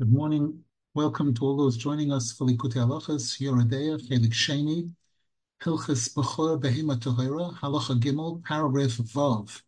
Good 0.00 0.12
morning. 0.12 0.62
Welcome 0.94 1.34
to 1.34 1.44
all 1.44 1.56
those 1.56 1.76
joining 1.76 2.12
us 2.12 2.30
for 2.30 2.46
Likutei 2.46 2.74
Halachas, 2.86 3.40
Yoredeya, 3.40 3.98
Chelik 4.08 4.32
Sheni, 4.32 4.92
Hilchas 5.60 6.14
Bechor 6.14 6.62
Behema 6.62 6.96
Tohira, 6.96 7.52
Halacha 7.58 7.98
Gimel, 7.98 8.40
paragraph 8.44 8.92
Vav. 9.12 9.60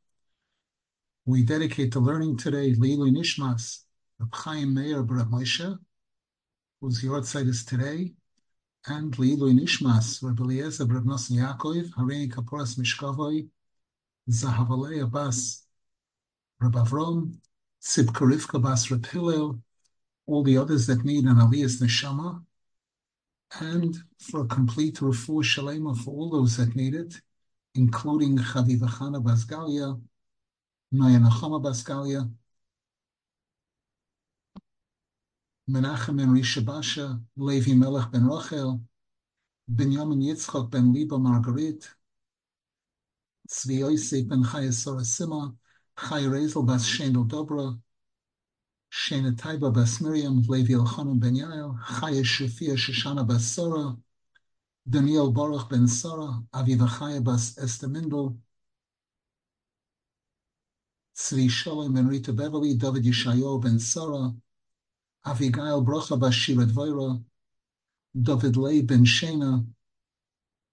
We 1.26 1.42
dedicate 1.42 1.92
the 1.92 1.98
learning 1.98 2.36
today 2.36 2.74
Leilu 2.74 3.10
Nishmas, 3.10 3.80
Reb 4.20 4.32
Chaim 4.32 4.72
Meir 4.72 5.02
Reb 5.02 5.32
Moshe, 5.32 5.76
whose 6.80 7.02
yahrzeit 7.02 7.48
is 7.48 7.64
today, 7.64 8.12
and 8.86 9.12
Leilu 9.16 9.52
Nishmas, 9.52 10.22
Reb 10.22 10.38
Eliezer 10.38 10.84
Reb 10.84 11.06
Nosson 11.06 11.38
Yaakov, 11.38 11.90
Hareini 11.94 12.30
Kaporas 12.32 12.78
Mishkavoi, 12.78 13.48
Zahavalei 14.30 15.02
Abbas, 15.02 15.66
Reb 16.60 16.74
Avrom, 16.74 17.34
Tzibka 17.82 18.32
Rivka 18.32 18.62
Bas 18.62 18.92
Reb 18.92 19.04
Hillel, 19.06 19.60
all 20.30 20.44
the 20.44 20.56
others 20.56 20.86
that 20.86 21.04
need 21.04 21.24
an 21.24 21.36
Aliyah's 21.36 21.80
Neshama, 21.80 22.42
and 23.60 23.96
for 24.18 24.42
a 24.42 24.46
complete 24.46 24.96
Refu 24.96 25.42
Shalema 25.42 25.96
for 25.98 26.12
all 26.12 26.30
those 26.30 26.56
that 26.56 26.76
need 26.76 26.94
it, 26.94 27.20
including 27.74 28.38
Chaviva 28.38 28.88
Chana 28.88 29.20
Basgalia, 29.22 30.00
Naya 30.92 31.18
Nachama 31.18 31.60
Basgalia, 31.60 32.30
Menachem 35.68 36.16
ben 36.16 36.28
Rishabasha, 36.28 37.20
Levi 37.36 37.74
Melech 37.74 38.10
ben 38.12 38.26
Rachel, 38.26 38.80
Benjamin 39.68 40.20
Yitzchak 40.20 40.70
ben 40.70 40.92
Liba 40.92 41.16
Margarit, 41.16 41.88
Tzvi 43.48 43.78
Yosef 43.80 44.28
ben 44.28 44.44
Chayasora 44.44 45.02
Sima, 45.02 45.54
Chay 45.98 46.24
Rezel 46.24 46.64
bas 46.64 46.86
Shendel 46.86 47.26
Dobra, 47.26 47.76
Shana 48.90 49.32
Taiba 49.36 49.72
Bas 49.72 50.00
Miriam, 50.00 50.42
Levi 50.48 50.74
Elchanan 50.74 51.20
Ben 51.20 51.34
Yael, 51.36 51.78
Chaya 51.78 52.22
Shafia 52.24 52.74
Shoshana 52.76 53.26
Bas 53.26 53.44
Sora, 53.44 53.96
Daniel 54.88 55.30
Baruch 55.30 55.68
Ben 55.70 55.86
Sara, 55.86 56.42
Aviva 56.52 56.88
Chaya 56.88 57.22
Bas 57.22 57.56
Esther 57.58 57.88
Mindel, 57.88 58.36
Tzvi 61.16 61.48
Shalom 61.48 61.94
Ben 61.94 62.08
Rita 62.08 62.32
Beverly, 62.32 62.74
David 62.74 63.04
Yishayo 63.04 63.62
Ben 63.62 63.78
Sara, 63.78 64.34
Avigail 65.24 65.84
Brocha 65.84 66.18
Bas 66.18 66.34
Shira 66.34 66.66
Dvoira, 66.66 67.22
David 68.20 68.56
Lei 68.56 68.82
Ben 68.82 69.04
Shena, 69.04 69.64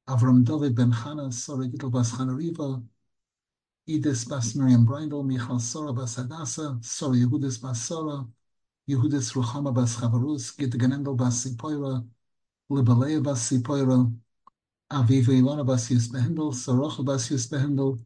Avram 0.08 0.44
David 0.44 0.74
Ben 0.74 0.92
Chana, 0.92 1.31
Sara 1.31 1.68
Gittel 1.68 1.92
Bas 1.92 2.12
Chanariva, 2.14 2.84
Edis 3.88 4.28
Bas 4.28 4.54
Miriam 4.56 4.86
Brindel, 4.86 5.24
Michal 5.24 5.60
Sora 5.60 5.94
Bas 5.94 6.16
Hadassah, 6.18 6.78
Sora 6.82 7.16
Yehudis 7.16 7.62
Bas 7.62 7.82
Sora, 7.82 8.28
Yehudis 8.90 9.34
Ruchama 9.34 9.74
Bas 9.74 9.96
Chavarus, 9.96 10.56
Git 10.58 10.72
Ganendel 10.78 11.16
Bas 11.16 11.46
Sipoira, 11.46 12.06
Libalea 12.70 13.24
Bas 13.24 13.40
Sipoira, 13.50 14.12
Aviva 14.92 15.32
Ilona 15.32 15.66
Bas 15.66 15.90
Yus 15.90 16.10
Behendel, 16.10 16.52
Sorocha 16.54 17.04
Bas 17.06 17.30
Yus 17.32 17.48
Behendel, 17.48 17.98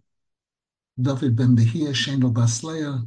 David 1.02 1.36
Ben 1.36 1.56
Behia, 1.56 1.94
Shendel 1.94 2.32
Bas 2.32 2.64
Leah, 2.64 3.04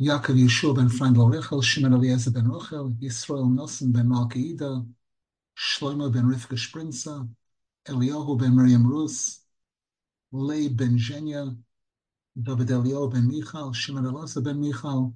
Yaakov 0.00 0.36
Yeshua 0.36 0.76
Ben 0.76 0.88
Frandel 0.88 1.28
Rechel, 1.28 1.62
Shimon 1.62 1.92
Eliezer 1.92 2.30
Ben 2.30 2.46
Rochel, 2.46 2.94
Yisrael 3.00 3.52
Nelson 3.52 3.90
Ben 3.90 4.06
Malkaida, 4.06 4.86
Shlomo 5.56 6.12
Ben 6.12 6.24
Rivka 6.24 6.56
Sprinza, 6.56 7.28
Eliyahu 7.88 8.38
Ben 8.38 8.54
Miriam 8.54 8.86
Rus, 8.86 9.40
Lei 10.32 10.68
ben 10.68 10.98
Zhenya, 10.98 11.56
David 12.36 12.70
Elio 12.70 13.08
ben 13.08 13.26
Michal, 13.26 13.72
Shimon 13.72 14.04
Elasa 14.04 14.42
ben 14.42 14.60
Michal, 14.60 15.12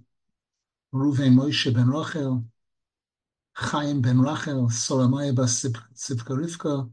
Ruven 0.92 1.34
Moshe 1.34 1.72
ben 1.72 1.90
Rachel, 1.90 2.44
Chaim 3.54 4.00
ben 4.00 4.20
Rachel, 4.20 4.70
Soramaya 4.70 5.34
bas 5.34 5.66
Sivka 5.94 6.34
Rivka, 6.34 6.90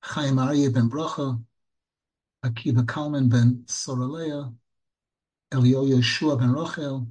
Chaim 0.00 0.36
Aryeh 0.36 0.72
ben 0.72 0.88
Bracha, 0.88 1.42
Akiva 2.44 2.86
Kalman 2.86 3.28
ben 3.28 3.64
Soraleya, 3.66 4.54
Elio 5.52 5.84
Yeshua 5.84 6.38
ben 6.38 6.52
Rachel, 6.52 7.06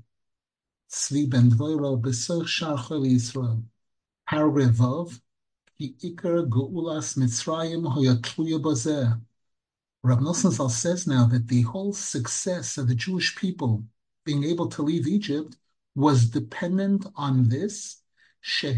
Tzvi 0.90 1.30
ben 1.30 1.50
Dvoira, 1.50 2.02
Besoch 2.02 2.48
Shar 2.48 2.78
Chol 2.78 3.06
Yisrael. 3.06 3.62
Paragraph 4.26 4.76
Vav, 4.76 5.20
Ki 5.78 5.96
Iker 6.02 6.48
Geulas 6.48 7.18
Mitzrayim 7.18 7.84
Hoyatluya 7.94 8.62
Bazeh. 8.62 9.20
Rav 10.02 10.20
Nosson 10.20 10.52
Zal 10.52 10.70
says 10.70 11.06
now 11.06 11.26
that 11.26 11.50
the 11.50 11.64
whole 11.64 11.92
success 11.92 12.78
of 12.78 12.88
the 12.88 12.96
Jewish 12.96 13.36
people 13.36 13.84
being 14.24 14.46
able 14.46 14.70
to 14.70 14.82
leave 14.82 15.06
Egypt 15.06 15.58
was 15.94 16.30
dependent 16.30 17.06
on 17.18 17.50
this, 17.50 18.02
that 18.42 18.78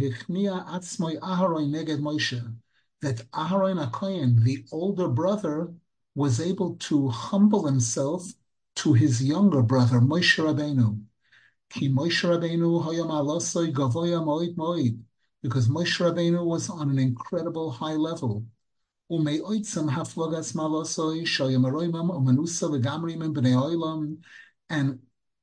Aharon 3.33 3.91
HaKoyen, 3.91 4.43
the 4.43 4.65
older 4.71 5.07
brother, 5.07 5.71
was 6.15 6.39
able 6.39 6.75
to 6.77 7.09
humble 7.09 7.67
himself 7.67 8.33
to 8.77 8.93
his 8.93 9.23
younger 9.23 9.61
brother, 9.61 9.99
Moshe 9.99 10.43
Rabbeinu. 10.43 10.99
Because 15.43 15.69
Moshe 15.69 15.99
Rabbeinu 15.99 16.45
was 16.45 16.69
on 16.69 16.89
an 16.89 16.97
incredible 16.97 17.69
high 17.69 17.95
level. 17.95 18.43
And 19.13 19.27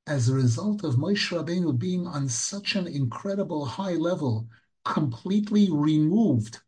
as 0.07 0.29
a 0.29 0.35
result 0.35 0.85
of 0.85 0.97
Moshe 0.97 1.31
Rabbeinu 1.31 1.79
being 1.79 2.07
on 2.07 2.31
such 2.31 2.77
an 2.77 2.87
incredible 2.87 3.67
high 3.67 3.97
level, 3.97 4.49
completely 4.87 5.71
removed 5.71 6.61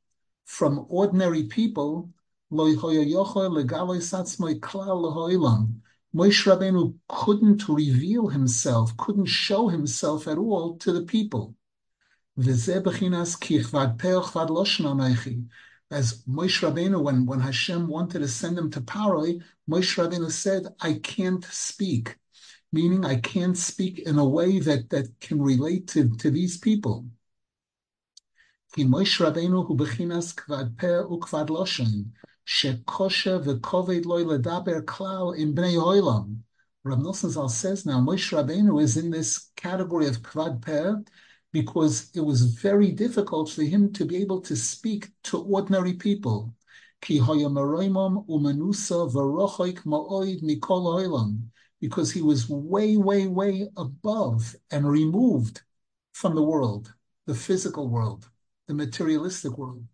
from 0.44 0.84
ordinary 0.90 1.44
people, 1.44 2.10
Moshe 6.12 6.44
Rabbeinu 6.44 6.98
couldn't 7.08 7.66
reveal 7.66 8.28
himself, 8.28 8.94
couldn't 8.98 9.24
show 9.24 9.68
himself 9.68 10.28
at 10.28 10.36
all 10.36 10.76
to 10.76 10.92
the 10.92 11.02
people. 11.02 11.56
As 15.90 16.22
Moshe 16.24 16.62
Rabbeinu, 16.62 17.02
when, 17.02 17.26
when 17.26 17.40
Hashem 17.40 17.88
wanted 17.88 18.20
to 18.20 18.28
send 18.28 18.56
him 18.56 18.70
to 18.70 18.80
Paroi, 18.80 19.42
Moshe 19.68 19.96
Rabbeinu 19.98 20.30
said, 20.30 20.68
I 20.80 20.94
can't 20.94 21.44
speak, 21.44 22.16
meaning 22.72 23.04
I 23.04 23.16
can't 23.16 23.58
speak 23.58 23.98
in 23.98 24.16
a 24.16 24.24
way 24.24 24.60
that, 24.60 24.90
that 24.90 25.18
can 25.20 25.42
relate 25.42 25.88
to, 25.88 26.08
to 26.18 26.30
these 26.30 26.58
people. 26.58 27.06
Ki 28.72 28.84
Moshe 28.84 29.18
Zal 37.30 37.48
says 37.48 37.84
now, 37.84 38.00
Moshe 38.00 38.32
Rabbeinu 38.32 38.80
is 38.80 38.96
in 38.96 39.10
this 39.10 39.50
category 39.56 40.06
of 40.06 40.22
kvad 40.22 40.62
because 41.52 42.10
it 42.14 42.20
was 42.20 42.42
very 42.54 42.92
difficult 42.92 43.50
for 43.50 43.62
him 43.62 43.92
to 43.92 44.04
be 44.04 44.16
able 44.16 44.40
to 44.42 44.54
speak 44.54 45.08
to 45.24 45.42
ordinary 45.42 45.94
people. 45.94 46.54
Because 51.80 52.12
he 52.12 52.22
was 52.22 52.48
way, 52.48 52.96
way, 52.96 53.26
way 53.26 53.68
above 53.76 54.54
and 54.70 54.88
removed 54.88 55.62
from 56.12 56.34
the 56.34 56.42
world, 56.42 56.94
the 57.26 57.34
physical 57.34 57.88
world, 57.88 58.28
the 58.68 58.74
materialistic 58.74 59.56
world. 59.56 59.84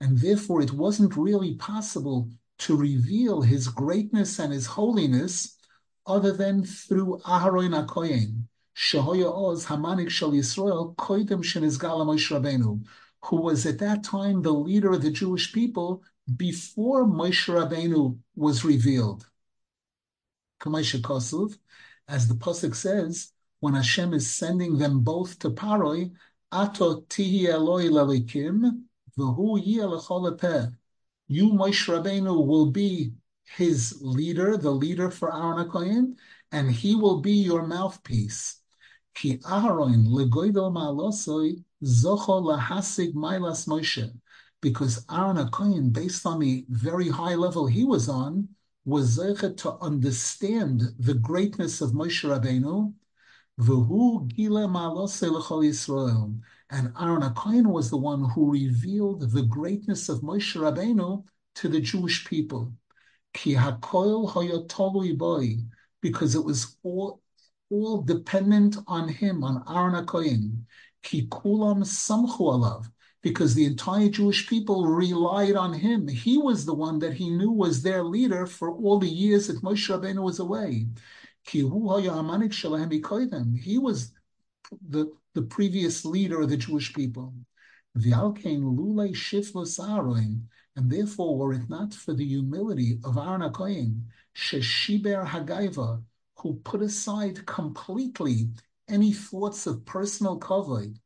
And 0.00 0.18
therefore, 0.18 0.62
it 0.62 0.72
wasn't 0.72 1.16
really 1.16 1.54
possible 1.54 2.28
to 2.62 2.76
reveal 2.76 3.42
his 3.42 3.66
greatness 3.66 4.38
and 4.38 4.52
his 4.52 4.66
holiness 4.66 5.58
other 6.06 6.30
than 6.30 6.64
through 6.64 7.18
Aharon 7.24 7.74
HaKoyen, 7.74 8.44
Shehoya 8.76 9.32
Oz 9.32 9.66
Hamanik 9.66 10.10
Shal 10.10 10.30
Yisrael, 10.30 10.94
Koidem 10.94 11.40
Moshe 11.40 12.30
Rabbeinu, 12.30 12.84
who 13.24 13.36
was 13.40 13.66
at 13.66 13.80
that 13.80 14.04
time 14.04 14.42
the 14.42 14.52
leader 14.52 14.92
of 14.92 15.02
the 15.02 15.10
Jewish 15.10 15.52
people 15.52 16.04
before 16.36 17.04
Moshe 17.04 17.52
Rabbeinu 17.52 18.18
was 18.36 18.64
revealed. 18.64 19.26
As 20.64 22.28
the 22.28 22.34
Pasuk 22.34 22.76
says, 22.76 23.32
when 23.58 23.74
Hashem 23.74 24.14
is 24.14 24.30
sending 24.30 24.78
them 24.78 25.00
both 25.00 25.36
to 25.40 25.50
Paroi, 25.50 26.12
Ato 26.52 27.00
Tihi 27.00 27.46
Eloi 27.46 27.88
Lelikim, 27.88 28.84
V'hu 29.18 29.60
Yeh 29.64 29.82
you, 31.32 31.50
Moshe 31.50 31.88
Rabbeinu, 31.88 32.46
will 32.46 32.70
be 32.70 33.12
his 33.44 33.98
leader, 34.00 34.56
the 34.56 34.70
leader 34.70 35.10
for 35.10 35.34
Aaron 35.34 35.68
HaKohen, 35.68 36.16
and 36.52 36.70
he 36.70 36.94
will 36.94 37.20
be 37.20 37.32
your 37.32 37.66
mouthpiece. 37.66 38.60
Ki 39.14 39.40
Aaron 39.48 40.06
legoidol 40.06 40.72
ma'alosoi 40.72 41.62
zocho 41.84 42.42
lahasig 42.42 43.14
mailas 43.14 43.66
Moshe. 43.66 44.10
Because 44.60 45.04
Aaron 45.10 45.36
HaKohen, 45.36 45.92
based 45.92 46.24
on 46.24 46.38
the 46.38 46.64
very 46.68 47.08
high 47.08 47.34
level 47.34 47.66
he 47.66 47.84
was 47.84 48.08
on, 48.08 48.48
was 48.84 49.16
to 49.16 49.78
understand 49.80 50.82
the 50.98 51.14
greatness 51.14 51.80
of 51.80 51.90
Moshe 51.92 52.24
Rabbeinu, 52.28 52.92
V'hu 53.60 54.26
gila 54.28 54.66
ma'alosei 54.66 55.30
l'chol 55.30 55.64
Yisrael. 55.64 56.40
And 56.72 56.90
Aaron 56.98 57.20
HaKohen 57.20 57.66
was 57.66 57.90
the 57.90 57.98
one 57.98 58.24
who 58.30 58.50
revealed 58.50 59.30
the 59.30 59.42
greatness 59.42 60.08
of 60.08 60.22
Moshe 60.22 60.56
Rabbeinu 60.58 61.22
to 61.56 61.68
the 61.68 61.80
Jewish 61.80 62.24
people. 62.26 62.72
Ki 63.34 63.54
hakoil 63.54 65.18
boy, 65.18 65.58
because 66.00 66.34
it 66.34 66.42
was 66.42 66.78
all 66.82 67.20
all 67.68 68.00
dependent 68.00 68.76
on 68.86 69.08
him, 69.08 69.44
on 69.44 69.62
Aaron 69.68 70.06
HaKohen. 70.06 70.64
Ki 71.02 71.26
kulam 71.28 71.84
samchu 71.84 72.38
alav, 72.38 72.86
because 73.20 73.54
the 73.54 73.66
entire 73.66 74.08
Jewish 74.08 74.48
people 74.48 74.86
relied 74.86 75.56
on 75.56 75.74
him. 75.74 76.08
He 76.08 76.38
was 76.38 76.64
the 76.64 76.74
one 76.74 76.98
that 77.00 77.12
he 77.12 77.28
knew 77.28 77.50
was 77.50 77.82
their 77.82 78.02
leader 78.02 78.46
for 78.46 78.72
all 78.72 78.98
the 78.98 79.08
years 79.08 79.48
that 79.48 79.62
Moshe 79.62 79.90
Rabbeinu 79.90 80.22
was 80.22 80.38
away. 80.38 80.86
He 81.44 81.62
was 83.78 84.12
the, 84.88 85.12
the 85.34 85.42
previous 85.42 86.04
leader 86.04 86.40
of 86.40 86.50
the 86.50 86.56
Jewish 86.56 86.92
people. 86.94 87.34
And 90.74 90.90
therefore, 90.90 91.36
were 91.36 91.52
it 91.52 91.68
not 91.68 91.92
for 91.92 92.14
the 92.14 92.24
humility 92.24 92.98
of 93.04 93.18
Aaron 93.18 93.42
HaKohen, 93.42 94.02
Sheshiber 94.34 95.26
Hagaiva, 95.26 96.02
who 96.38 96.54
put 96.64 96.82
aside 96.82 97.44
completely 97.46 98.48
any 98.88 99.12
thoughts 99.12 99.66
of 99.66 99.84
personal 99.84 100.40
kavod, 100.40 100.96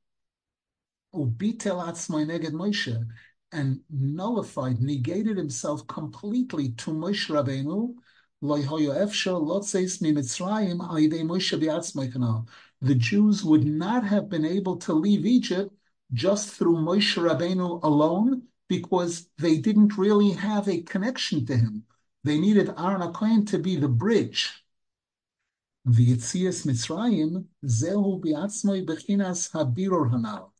ubitel 1.14 1.82
neged 1.82 2.52
Moshe, 2.52 3.06
and 3.52 3.80
nullified, 3.90 4.80
negated 4.80 5.36
himself 5.36 5.86
completely 5.86 6.70
to 6.70 6.90
Moshe 6.92 7.28
Rabbeinu, 7.28 7.94
the 12.80 12.94
Jews 12.94 13.44
would 13.44 13.64
not 13.64 14.04
have 14.04 14.28
been 14.28 14.44
able 14.44 14.76
to 14.78 14.92
leave 14.92 15.24
Egypt 15.24 15.74
just 16.12 16.50
through 16.50 16.76
Moshe 16.76 17.16
Rabbeinu 17.16 17.82
alone 17.82 18.42
because 18.68 19.28
they 19.38 19.58
didn't 19.58 19.96
really 19.96 20.30
have 20.30 20.68
a 20.68 20.82
connection 20.82 21.46
to 21.46 21.56
him. 21.56 21.84
They 22.24 22.38
needed 22.38 22.68
Aaron 22.76 23.00
HaKohen 23.00 23.46
to 23.48 23.58
be 23.58 23.76
the 23.76 23.88
bridge. 23.88 24.64
V'yitzias 25.88 26.66
Mitzrayim 26.66 27.44
zehu 27.64 28.20
bi'atzmoi 28.20 28.84
bechinas 28.84 29.52
habiror 29.52 30.10
hanal. 30.10 30.50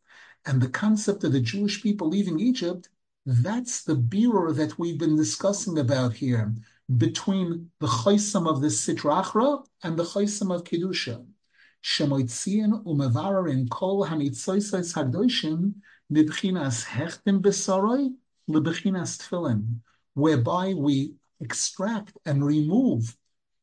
And 0.45 0.61
the 0.63 0.69
concept 0.69 1.25
of 1.25 1.33
the 1.33 1.41
Jewish 1.41 1.83
people 1.83 2.09
leaving 2.09 2.39
Egypt, 2.39 2.89
that's 3.25 3.83
the 3.83 3.97
biror 3.97 4.55
that 4.55 4.79
we've 4.79 4.99
been 4.99 5.17
discussing 5.17 5.79
about 5.79 6.13
here 6.15 6.55
between 6.97 7.71
the 7.81 7.89
chaysam 7.89 8.49
of 8.49 8.61
the 8.61 8.69
Sitrachra 8.69 9.67
and 9.83 9.99
the 9.99 10.05
chaysam 10.05 10.55
of 10.55 10.63
Kedusha. 10.63 11.27
Shemoitzian 11.87 12.83
umevararin 12.85 13.71
kol 13.71 14.07
hanitzoisais 14.07 14.93
hagdoshim 14.97 15.75
mibchinas 16.13 16.85
hechtim 16.85 17.41
besoroi 17.41 18.13
lebechinas 18.51 19.17
tefillin, 19.17 19.79
whereby 20.15 20.75
we 20.75 21.15
extract 21.41 22.19
and 22.27 22.45
remove 22.45 23.17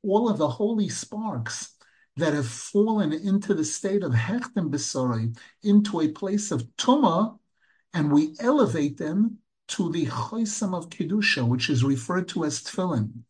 all 0.04 0.30
of 0.30 0.38
the 0.38 0.48
holy 0.48 0.88
sparks 0.88 1.76
that 2.16 2.34
have 2.34 2.48
fallen 2.48 3.12
into 3.12 3.54
the 3.54 3.66
state 3.66 4.04
of 4.04 4.14
hechtim 4.14 4.70
besoroi, 4.70 5.38
into 5.62 6.00
a 6.00 6.08
place 6.08 6.50
of 6.50 6.64
tuma, 6.78 7.38
and 7.94 8.10
we 8.10 8.36
elevate 8.40 8.96
them 8.98 9.40
to 9.68 9.92
the 9.92 10.06
choisam 10.06 10.74
of 10.74 10.88
kedusha, 10.88 11.46
which 11.46 11.70
is 11.70 11.84
referred 11.84 12.30
to 12.30 12.46
as 12.46 12.62
tefillin. 12.64 13.26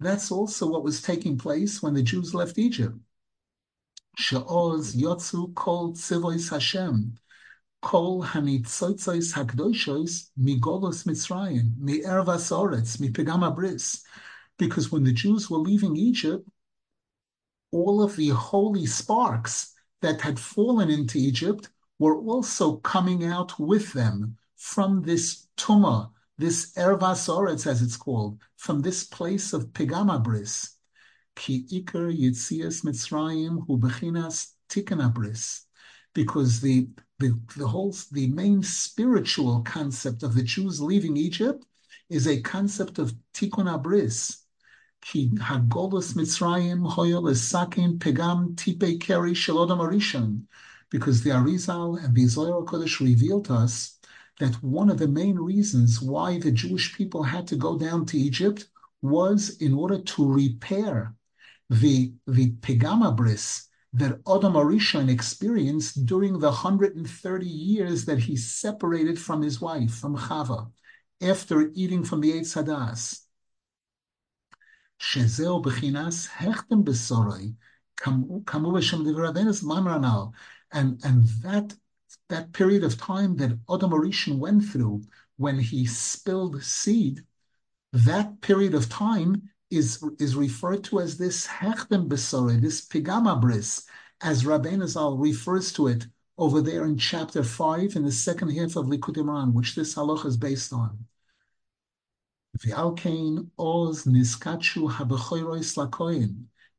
That's 0.00 0.30
also 0.30 0.66
what 0.66 0.82
was 0.84 1.02
taking 1.02 1.38
place 1.38 1.82
when 1.82 1.94
the 1.94 2.02
Jews 2.02 2.34
left 2.34 2.58
Egypt. 2.58 2.96
She'oz 4.16 4.96
yotzu 4.96 5.54
kol 5.54 5.92
tzivois 5.92 6.50
Hashem. 6.50 7.16
Kol 7.82 8.22
hanitzotzos 8.22 9.32
hakdoshos 9.32 10.30
migolos 10.38 11.04
mitzrayim, 11.06 11.76
mi'ervas 11.78 12.50
oretz, 12.50 12.98
mipegama 12.98 13.54
bris. 13.54 14.04
Because 14.58 14.92
when 14.92 15.04
the 15.04 15.12
Jews 15.12 15.48
were 15.48 15.58
leaving 15.58 15.96
Egypt, 15.96 16.46
all 17.72 18.02
of 18.02 18.16
the 18.16 18.28
holy 18.28 18.84
sparks 18.86 19.74
that 20.02 20.20
had 20.20 20.38
fallen 20.38 20.90
into 20.90 21.18
Egypt 21.18 21.70
were 21.98 22.18
also 22.18 22.76
coming 22.78 23.24
out 23.24 23.58
with 23.58 23.92
them 23.92 24.36
from 24.56 25.02
this 25.02 25.46
tuma, 25.56 26.10
this 26.40 26.72
ervas 26.72 27.28
oretz, 27.28 27.66
as 27.66 27.82
it's 27.82 27.96
called, 27.96 28.40
from 28.56 28.80
this 28.80 29.04
place 29.04 29.52
of 29.52 29.72
pigamabris. 29.72 30.70
Ki 31.36 31.66
iker 31.70 32.08
yitzias 32.10 32.82
mitzrayim 32.84 33.66
hu 33.66 33.78
bechinas 33.78 34.52
tikanabris. 34.68 35.64
Because 36.14 36.60
the, 36.60 36.88
the, 37.18 37.38
the 37.56 37.68
whole, 37.68 37.94
the 38.10 38.28
main 38.28 38.62
spiritual 38.62 39.62
concept 39.62 40.22
of 40.22 40.34
the 40.34 40.42
Jews 40.42 40.80
leaving 40.80 41.16
Egypt 41.16 41.64
is 42.08 42.26
a 42.26 42.40
concept 42.40 42.98
of 42.98 43.14
tikkun 43.34 43.68
abris. 43.68 44.38
Ki 45.02 45.30
hagolus 45.30 46.14
mitzrayim 46.14 46.90
hoyol 46.94 47.30
esakim 47.30 47.98
pegam 47.98 48.56
tipe 48.56 49.00
keri 49.00 49.32
shalodam 49.32 49.78
arishon 49.78 50.42
because 50.90 51.22
the 51.22 51.30
Arizal 51.30 52.02
and 52.04 52.14
the 52.14 52.26
Zohar 52.26 52.62
Kodesh 52.62 53.00
revealed 53.00 53.44
to 53.46 53.54
us 53.54 53.99
that 54.40 54.54
one 54.62 54.90
of 54.90 54.98
the 54.98 55.06
main 55.06 55.36
reasons 55.36 56.00
why 56.00 56.38
the 56.38 56.50
Jewish 56.50 56.96
people 56.96 57.22
had 57.22 57.46
to 57.48 57.56
go 57.56 57.78
down 57.78 58.06
to 58.06 58.18
Egypt 58.18 58.66
was 59.02 59.58
in 59.58 59.74
order 59.74 60.00
to 60.00 60.32
repair 60.32 61.14
the, 61.68 62.12
the 62.26 62.52
Pegamabris 62.62 63.66
that 63.92 64.20
Adam 64.26 64.54
Arishon 64.54 65.10
experienced 65.10 66.06
during 66.06 66.38
the 66.38 66.48
130 66.48 67.46
years 67.46 68.04
that 68.06 68.18
he 68.18 68.34
separated 68.36 69.18
from 69.18 69.42
his 69.42 69.60
wife, 69.60 69.94
from 69.94 70.16
Chava, 70.16 70.70
after 71.20 71.70
eating 71.74 72.02
from 72.02 72.20
the 72.20 72.32
Eitz 72.32 72.54
Hadas. 72.56 73.20
Shezeo 75.00 75.62
bechinas 75.62 76.28
hechtem 76.28 76.84
besoroi, 76.84 77.54
kamu 77.98 78.42
divrei 78.44 79.62
mamranal, 79.62 80.32
and 80.72 81.00
and 81.04 81.24
that 81.42 81.74
that 82.30 82.52
period 82.52 82.82
of 82.82 82.98
time 82.98 83.36
that 83.36 83.58
Adam 83.72 83.90
Arishan 83.90 84.38
went 84.38 84.64
through 84.64 85.02
when 85.36 85.58
he 85.58 85.86
spilled 85.86 86.62
seed, 86.62 87.22
that 87.92 88.40
period 88.40 88.74
of 88.74 88.88
time 88.88 89.50
is 89.70 90.02
is 90.18 90.34
referred 90.34 90.82
to 90.84 91.00
as 91.00 91.16
this 91.16 91.46
hechdem 91.46 92.08
besore, 92.08 92.52
this 92.52 92.86
pigama 92.86 93.40
bris, 93.40 93.86
as 94.20 94.44
Rabbeinu 94.44 94.86
Zal 94.88 95.16
refers 95.16 95.72
to 95.74 95.86
it 95.86 96.06
over 96.38 96.60
there 96.60 96.86
in 96.86 96.96
chapter 96.96 97.42
five 97.44 97.96
in 97.96 98.04
the 98.04 98.12
second 98.12 98.50
half 98.50 98.76
of 98.76 98.86
Likutei 98.86 99.22
Moharan, 99.22 99.52
which 99.52 99.74
this 99.74 99.94
halach 99.94 100.24
is 100.24 100.36
based 100.36 100.72
on. 100.72 101.06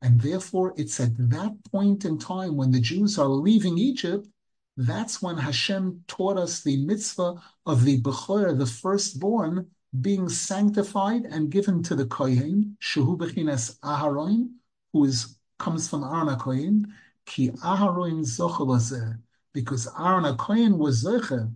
And 0.02 0.20
therefore, 0.20 0.74
it's 0.76 1.00
at 1.00 1.16
that 1.30 1.56
point 1.70 2.04
in 2.04 2.18
time 2.18 2.56
when 2.56 2.70
the 2.72 2.80
Jews 2.80 3.18
are 3.18 3.28
leaving 3.28 3.78
Egypt, 3.78 4.26
that's 4.76 5.20
when 5.20 5.36
Hashem 5.36 6.04
taught 6.08 6.38
us 6.38 6.62
the 6.62 6.78
mitzvah 6.78 7.42
of 7.66 7.84
the 7.84 8.00
Bechor, 8.00 8.58
the 8.58 8.66
firstborn, 8.66 9.68
being 10.00 10.28
sanctified 10.28 11.24
and 11.26 11.50
given 11.50 11.82
to 11.82 11.94
the 11.94 12.06
Kohen, 12.06 12.76
Shehu 12.80 13.18
Bechinas 13.18 13.78
Aharon, 13.80 14.54
who 14.92 15.04
is 15.04 15.38
comes 15.58 15.88
from 15.88 16.02
Aaron 16.02 16.38
Kohen, 16.38 16.94
Ki 17.26 17.50
Aharon 17.50 18.24
Zochel 18.24 19.18
because 19.52 19.86
Aaron 19.98 20.36
Kohen 20.36 20.78
was 20.78 21.04
Zecher 21.04 21.52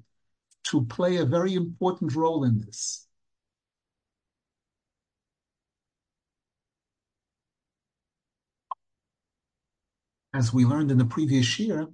to 0.64 0.84
play 0.84 1.16
a 1.16 1.24
very 1.24 1.54
important 1.54 2.14
role 2.14 2.44
in 2.44 2.60
this. 2.60 3.06
as 10.36 10.52
we 10.52 10.66
learned 10.66 10.90
in 10.90 10.98
the 10.98 11.04
previous 11.04 11.58
year, 11.58 11.88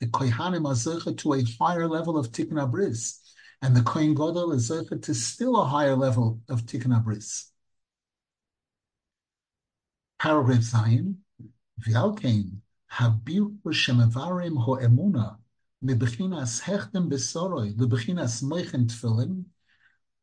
the 0.00 0.06
Kohanim 0.06 0.66
are 0.66 1.12
to 1.14 1.32
a 1.34 1.42
higher 1.58 1.88
level 1.88 2.16
of 2.16 2.30
Tikkun 2.30 2.52
Abris, 2.52 3.20
and 3.62 3.76
the 3.76 3.82
Kohen 3.82 4.14
Gadol 4.14 4.52
is 4.52 4.68
to 4.68 5.14
still 5.14 5.60
a 5.60 5.64
higher 5.64 5.96
level 5.96 6.40
of 6.48 6.62
Tikkun 6.62 7.02
Abris. 7.02 7.50
Paragraph 10.18 10.60
Zayin, 10.60 11.16
V'alkein, 11.80 12.58
habir 12.92 13.56
shemevarim 13.66 14.56
ho 14.56 14.76
emuna, 14.76 15.36
mebechinas 15.84 16.62
hechtem 16.62 17.10
besoroi, 17.10 17.74
lebechinas 17.76 18.42
meichen 18.42 18.86
tefillin, 18.86 19.44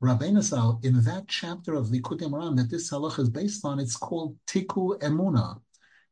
Rabbeinu 0.03 0.41
Zal, 0.41 0.79
in 0.83 1.01
that 1.03 1.27
chapter 1.27 1.73
of 1.73 1.87
Likutei 1.87 2.29
Moharan 2.29 2.57
that 2.57 2.69
this 2.69 2.91
halach 2.91 3.17
is 3.17 3.29
based 3.29 3.63
on, 3.63 3.79
it's 3.79 3.95
called 3.95 4.37
Tiku 4.45 4.99
Emuna, 4.99 5.61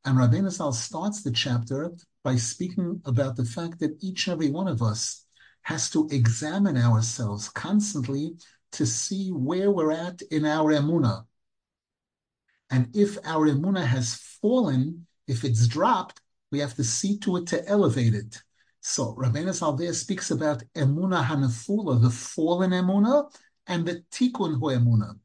and 0.05 0.17
Rabbeinu 0.17 0.49
Zal 0.49 0.71
starts 0.71 1.21
the 1.21 1.31
chapter 1.31 1.83
by 2.23 2.35
speaking 2.35 3.01
about 3.05 3.35
the 3.35 3.45
fact 3.45 3.79
that 3.79 3.97
each 4.01 4.27
and 4.27 4.33
every 4.33 4.49
one 4.49 4.67
of 4.67 4.81
us 4.81 5.25
has 5.63 5.89
to 5.91 6.07
examine 6.11 6.77
ourselves 6.77 7.49
constantly 7.49 8.35
to 8.71 8.85
see 8.85 9.29
where 9.29 9.71
we're 9.71 9.91
at 9.91 10.21
in 10.31 10.45
our 10.45 10.71
emuna. 10.73 11.25
And 12.69 12.89
if 12.95 13.17
our 13.25 13.47
emuna 13.47 13.85
has 13.85 14.15
fallen, 14.41 15.05
if 15.27 15.43
it's 15.43 15.67
dropped, 15.67 16.21
we 16.51 16.59
have 16.59 16.75
to 16.75 16.83
see 16.83 17.17
to 17.19 17.37
it 17.37 17.47
to 17.47 17.67
elevate 17.67 18.13
it. 18.13 18.41
So 18.81 19.15
Rabbeinu 19.15 19.53
Zal 19.53 19.93
speaks 19.93 20.31
about 20.31 20.63
emuna 20.75 21.23
hanafula, 21.23 22.01
the 22.01 22.09
fallen 22.09 22.71
emuna, 22.71 23.31
and 23.67 23.85
the 23.85 24.03
tikkun 24.11 24.59
hu 24.59 24.67
emuna. 24.67 25.17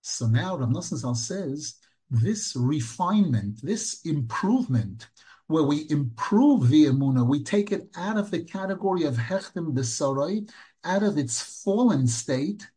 So 0.00 0.26
now 0.26 0.56
Rav 0.56 0.68
Nosson 0.68 1.16
says 1.16 1.74
this 2.10 2.54
refinement, 2.56 3.60
this 3.62 4.00
improvement, 4.04 5.08
where 5.46 5.62
we 5.62 5.86
improve 5.90 6.68
the 6.68 6.86
emuna, 6.86 7.26
we 7.26 7.42
take 7.42 7.70
it 7.70 7.88
out 7.96 8.16
of 8.16 8.30
the 8.30 8.42
category 8.42 9.04
of 9.04 9.16
hechtim 9.16 9.74
b'sarai, 9.74 10.48
out 10.84 11.02
of 11.02 11.18
its 11.18 11.62
fallen 11.62 12.06
state, 12.06 12.68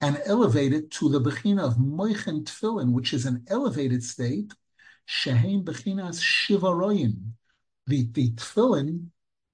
and 0.00 0.20
elevate 0.26 0.74
it 0.74 0.90
to 0.90 1.08
the 1.08 1.20
bechina 1.20 1.64
of 1.64 1.76
moichen 1.76 2.44
tefillin, 2.44 2.92
which 2.92 3.14
is 3.14 3.24
an 3.24 3.42
elevated 3.48 4.02
state, 4.02 4.52
shehem 5.06 5.64
bechinas 5.64 6.20
shivaroyim. 6.20 7.30
The, 7.86 8.08
the 8.12 8.32
tefillin 8.32 9.06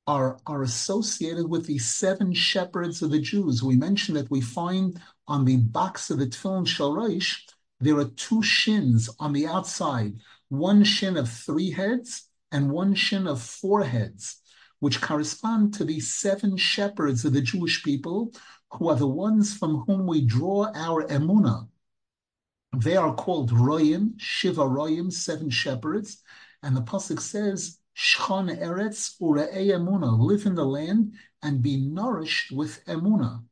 are, 0.09 0.39
are 0.47 0.63
associated 0.63 1.49
with 1.49 1.67
the 1.67 1.79
seven 1.79 2.35
shepherds 2.35 3.03
of 3.03 3.13
the 3.13 3.21
Jews. 3.21 3.63
We 3.63 3.77
mentioned 3.77 4.17
that 4.17 4.31
we 4.31 4.41
find 4.41 5.01
on 5.29 5.45
the 5.45 5.59
box 5.59 6.11
of 6.11 6.19
the 6.19 6.27
tefillin 6.27 6.67
shalreish, 6.67 7.37
there 7.79 7.99
are 7.99 8.07
two 8.07 8.43
shins 8.43 9.09
on 9.21 9.33
the 9.33 9.47
outside, 9.47 10.15
one 10.49 10.83
shin 10.83 11.17
of 11.17 11.31
three 11.31 11.71
heads 11.71 12.29
and 12.53 12.71
one 12.71 12.95
shin 12.95 13.27
of 13.27 13.43
four 13.43 13.83
heads, 13.83 14.41
which 14.79 15.01
correspond 15.01 15.75
to 15.75 15.85
the 15.85 15.99
seven 15.99 16.57
shepherds 16.57 17.25
of 17.25 17.33
the 17.33 17.41
Jewish 17.41 17.83
people, 17.83 18.33
who 18.73 18.89
are 18.89 18.97
the 18.97 19.07
ones 19.07 19.57
from 19.57 19.81
whom 19.87 20.07
we 20.07 20.25
draw 20.25 20.71
our 20.75 21.05
emuna. 21.09 21.69
They 22.77 22.97
are 22.97 23.15
called 23.15 23.51
royim, 23.51 24.15
shiva 24.19 24.63
royim, 24.63 25.13
seven 25.13 25.51
shepherds, 25.51 26.23
and 26.63 26.77
the 26.77 26.83
pasuk 26.83 27.21
says, 27.21 27.79
"Shchan 27.97 28.59
eretz 28.61 29.19
ure'ei 29.21 29.69
emuna," 29.69 30.19
live 30.19 30.47
in 30.47 30.55
the 30.55 30.65
land 30.65 31.15
and 31.43 31.63
be 31.63 31.77
nourished 31.77 32.51
with 32.53 32.85
emuna. 32.87 33.45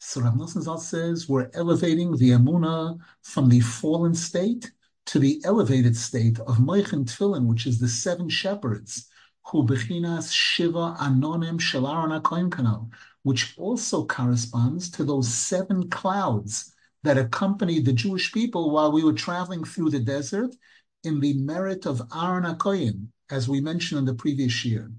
So 0.00 0.20
Rav 0.20 0.34
Nosson 0.34 0.62
Zal 0.62 0.78
says 0.78 1.28
we're 1.28 1.50
elevating 1.54 2.16
the 2.16 2.30
emuna 2.30 2.98
from 3.22 3.48
the 3.48 3.60
fallen 3.60 4.14
state 4.14 4.70
to 5.08 5.18
the 5.18 5.40
elevated 5.44 5.96
state 5.96 6.38
of 6.40 6.58
Moichin 6.58 7.06
Tfilin, 7.06 7.46
which 7.46 7.66
is 7.66 7.78
the 7.78 7.88
seven 7.88 8.28
shepherds, 8.28 9.08
who 9.46 9.64
bechinas 9.64 10.30
shiva 10.30 10.96
anonim 11.00 11.58
shelaron 11.58 12.20
hakoyin 12.20 12.50
kanal, 12.50 12.90
which 13.22 13.54
also 13.56 14.04
corresponds 14.04 14.90
to 14.90 15.04
those 15.04 15.32
seven 15.32 15.88
clouds 15.88 16.74
that 17.04 17.16
accompanied 17.16 17.86
the 17.86 17.92
Jewish 17.94 18.30
people 18.34 18.70
while 18.70 18.92
we 18.92 19.02
were 19.02 19.14
traveling 19.14 19.64
through 19.64 19.88
the 19.88 19.98
desert 19.98 20.54
in 21.04 21.20
the 21.20 21.32
merit 21.38 21.86
of 21.86 22.02
Aaron 22.14 22.44
HaKoyin, 22.44 23.06
as 23.30 23.48
we 23.48 23.62
mentioned 23.62 24.00
in 24.00 24.04
the 24.04 24.12
previous 24.12 24.62
year. 24.62 24.92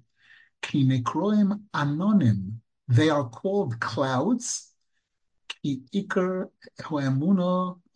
Ki 0.63 0.87
nekroim 0.87 1.61
anonim, 1.75 2.53
they 2.87 3.11
are 3.11 3.29
called 3.29 3.79
clouds. 3.79 4.73
Ki 5.47 5.83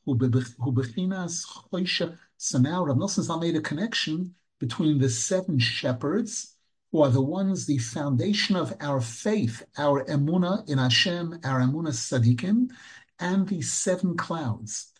ikar 0.05 0.55
hoemuna 0.59 2.17
so 2.37 2.57
now 2.57 2.83
Rav 2.83 2.97
Nosson 2.97 3.39
made 3.39 3.55
a 3.55 3.61
connection 3.61 4.35
between 4.59 4.97
the 4.99 5.09
seven 5.09 5.59
shepherds, 5.59 6.55
who 6.91 7.01
are 7.01 7.09
the 7.09 7.21
ones, 7.21 7.65
the 7.65 7.77
foundation 7.77 8.55
of 8.55 8.73
our 8.79 9.01
faith, 9.01 9.63
our 9.77 10.03
emuna 10.05 10.67
in 10.69 10.77
Hashem, 10.77 11.39
our 11.43 11.59
emuna 11.59 11.89
sadikim, 11.89 12.69
and 13.19 13.47
the 13.47 13.61
seven 13.61 14.15
clouds, 14.15 14.91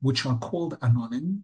which 0.00 0.26
are 0.26 0.38
called 0.38 0.78
anonim, 0.80 1.40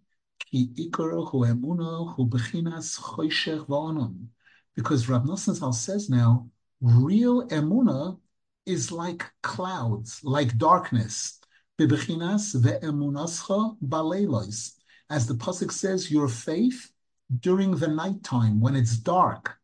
ki 0.49 0.69
ikar 0.77 1.29
hu 1.29 1.39
emuna 1.39 2.15
hu 2.15 2.25
bechinas 2.27 2.99
choshech 2.99 3.65
v'onon. 3.67 4.27
Because 4.75 5.09
Rav 5.09 5.23
Nosson 5.23 5.73
says 5.73 6.09
now, 6.09 6.49
real 6.81 7.47
emuna 7.47 8.19
is 8.65 8.91
like 8.91 9.25
clouds, 9.41 10.21
like 10.23 10.57
darkness. 10.57 11.36
Bibechinas 11.77 12.55
ve'emunascha 12.55 13.77
baleilos. 13.79 14.73
As 15.09 15.27
the 15.27 15.35
pasuk 15.35 15.71
says, 15.71 16.09
your 16.09 16.27
faith 16.27 16.91
during 17.39 17.75
the 17.75 17.87
nighttime 17.87 18.59
when 18.59 18.75
it's 18.75 18.97
dark, 18.97 19.57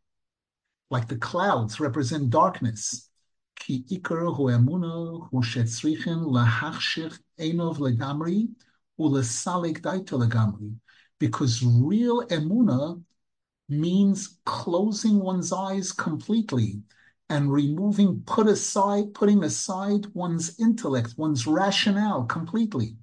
like 0.91 1.07
the 1.07 1.17
clouds 1.17 1.79
represent 1.79 2.29
darkness. 2.29 3.09
Ki 3.59 3.83
ikar 3.89 4.35
hu 4.35 4.43
emuna 4.43 5.27
hu 5.31 5.41
shetzrichen 5.41 6.27
lahachshich 6.27 7.17
enov 7.39 7.77
legamri 7.77 8.49
ulesalik 8.99 9.79
daito 9.81 10.19
legamri. 10.23 10.75
Because 11.19 11.63
real 11.63 12.21
emuna 12.27 13.01
means 13.69 14.37
closing 14.45 15.19
one's 15.19 15.51
eyes 15.51 15.91
completely 15.91 16.83
and 17.33 17.51
removing, 17.51 18.21
put 18.27 18.45
aside, 18.45 19.11
putting 19.15 19.43
aside 19.43 20.05
one's 20.13 20.59
intellect, 20.59 21.15
one's 21.17 21.47
rationale 21.47 22.25
completely. 22.25 22.95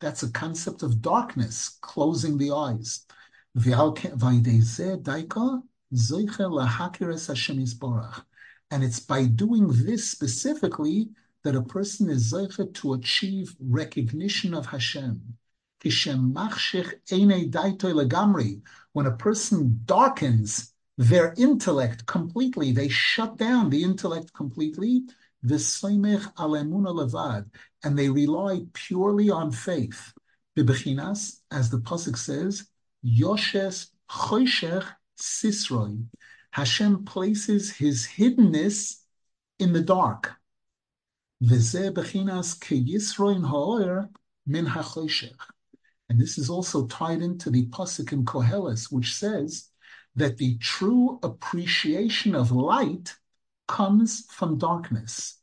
That's 0.00 0.24
a 0.24 0.32
concept 0.32 0.82
of 0.82 1.00
darkness, 1.00 1.78
closing 1.82 2.36
the 2.36 2.50
eyes. 2.50 3.06
And 3.54 3.64
it's 8.82 9.00
by 9.00 9.26
doing 9.26 9.68
this 9.68 10.10
specifically 10.10 11.10
that 11.44 11.54
a 11.54 11.62
person 11.62 12.10
is 12.10 12.32
zeicha 12.32 12.74
to 12.74 12.94
achieve 12.94 13.54
recognition 13.60 14.52
of 14.52 14.66
Hashem. 14.66 15.36
When 18.92 19.06
a 19.06 19.16
person 19.16 19.80
darkens 19.84 20.71
their 20.98 21.34
intellect 21.36 22.06
completely, 22.06 22.72
they 22.72 22.88
shut 22.88 23.36
down 23.36 23.70
the 23.70 23.82
intellect 23.82 24.32
completely, 24.34 25.02
levad, 25.44 27.50
and 27.82 27.98
they 27.98 28.08
rely 28.08 28.60
purely 28.72 29.30
on 29.30 29.50
faith. 29.50 30.12
Bibechinas, 30.56 31.40
as 31.50 31.70
the 31.70 31.78
pasuk 31.78 32.16
says, 32.16 32.68
Yoshes 33.04 33.88
choshech 34.10 34.86
sisroi. 35.18 36.04
Hashem 36.50 37.04
places 37.04 37.72
His 37.72 38.06
hiddenness 38.06 38.98
in 39.58 39.72
the 39.72 39.80
dark. 39.80 40.34
V'zeh 41.42 41.92
bechinas 41.92 42.58
keyisroin 42.58 43.46
ha'oer 43.46 44.10
min 44.46 44.66
ha'choshech. 44.66 45.40
And 46.08 46.20
this 46.20 46.36
is 46.36 46.50
also 46.50 46.86
tied 46.86 47.22
into 47.22 47.48
the 47.48 47.66
pasuk 47.66 48.12
in 48.12 48.26
Koheles, 48.26 48.92
which 48.92 49.14
says 49.14 49.70
that 50.14 50.36
the 50.36 50.58
true 50.58 51.18
appreciation 51.22 52.34
of 52.34 52.52
light 52.52 53.14
comes 53.66 54.26
from 54.30 54.58
darkness. 54.58 55.38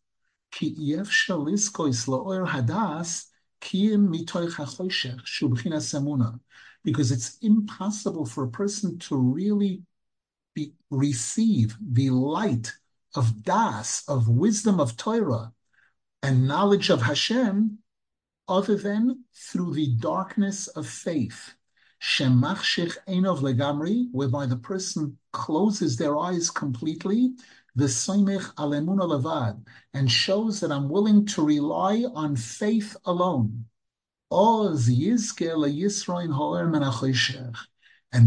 Because 6.84 7.12
it's 7.12 7.38
impossible 7.42 8.26
for 8.26 8.44
a 8.44 8.50
person 8.50 9.00
to 9.00 9.16
really 9.18 9.84
be, 10.54 10.74
receive 10.90 11.78
the 11.82 12.10
light 12.10 12.74
of 13.16 13.44
das, 13.44 14.04
of 14.08 14.30
wisdom 14.30 14.80
of 14.80 14.96
Torah, 14.96 15.54
and 16.22 16.48
knowledge 16.48 16.90
of 16.90 17.02
Hashem, 17.02 17.80
other 18.48 18.76
than 18.76 19.24
through 19.34 19.74
the 19.74 19.96
darkness 19.96 20.68
of 20.68 20.88
faith. 20.88 21.54
Shemachshich 22.02 22.98
Enov 23.08 23.40
Legamri, 23.40 24.10
whereby 24.12 24.46
the 24.46 24.58
person 24.58 25.18
closes 25.34 25.98
their 25.98 26.18
eyes 26.18 26.50
completely, 26.50 27.34
the 27.76 27.86
Soimich 27.86 28.54
Alemuna 28.56 29.08
Levad, 29.08 29.64
and 29.94 30.12
shows 30.12 30.60
that 30.62 30.72
I'm 30.72 30.90
willing 30.90 31.26
to 31.28 31.46
rely 31.46 32.04
on 32.14 32.36
faith 32.36 32.98
alone. 33.06 33.66
And 34.32 34.78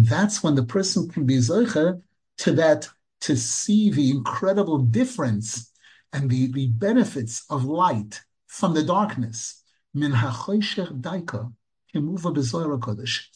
that's 0.07 0.43
when 0.43 0.55
the 0.55 0.67
person 0.69 1.09
can 1.09 1.27
be 1.27 1.39
zoicha 1.39 2.03
to 2.39 2.53
that, 2.53 2.89
to 3.21 3.37
see 3.37 3.91
the 3.91 4.11
incredible 4.11 4.79
difference 4.79 5.71
and 6.13 6.29
the, 6.29 6.51
the 6.53 6.69
benefits 6.69 7.45
of 7.49 7.65
light 7.65 8.21
from 8.47 8.75
the 8.75 8.83
darkness. 8.83 9.63
Min 9.95 10.13
ha'choshech 10.13 11.01
daika, 11.01 11.53
kimuva 11.95 12.35
bezoyra 12.35 12.81
kodesh 12.81 13.29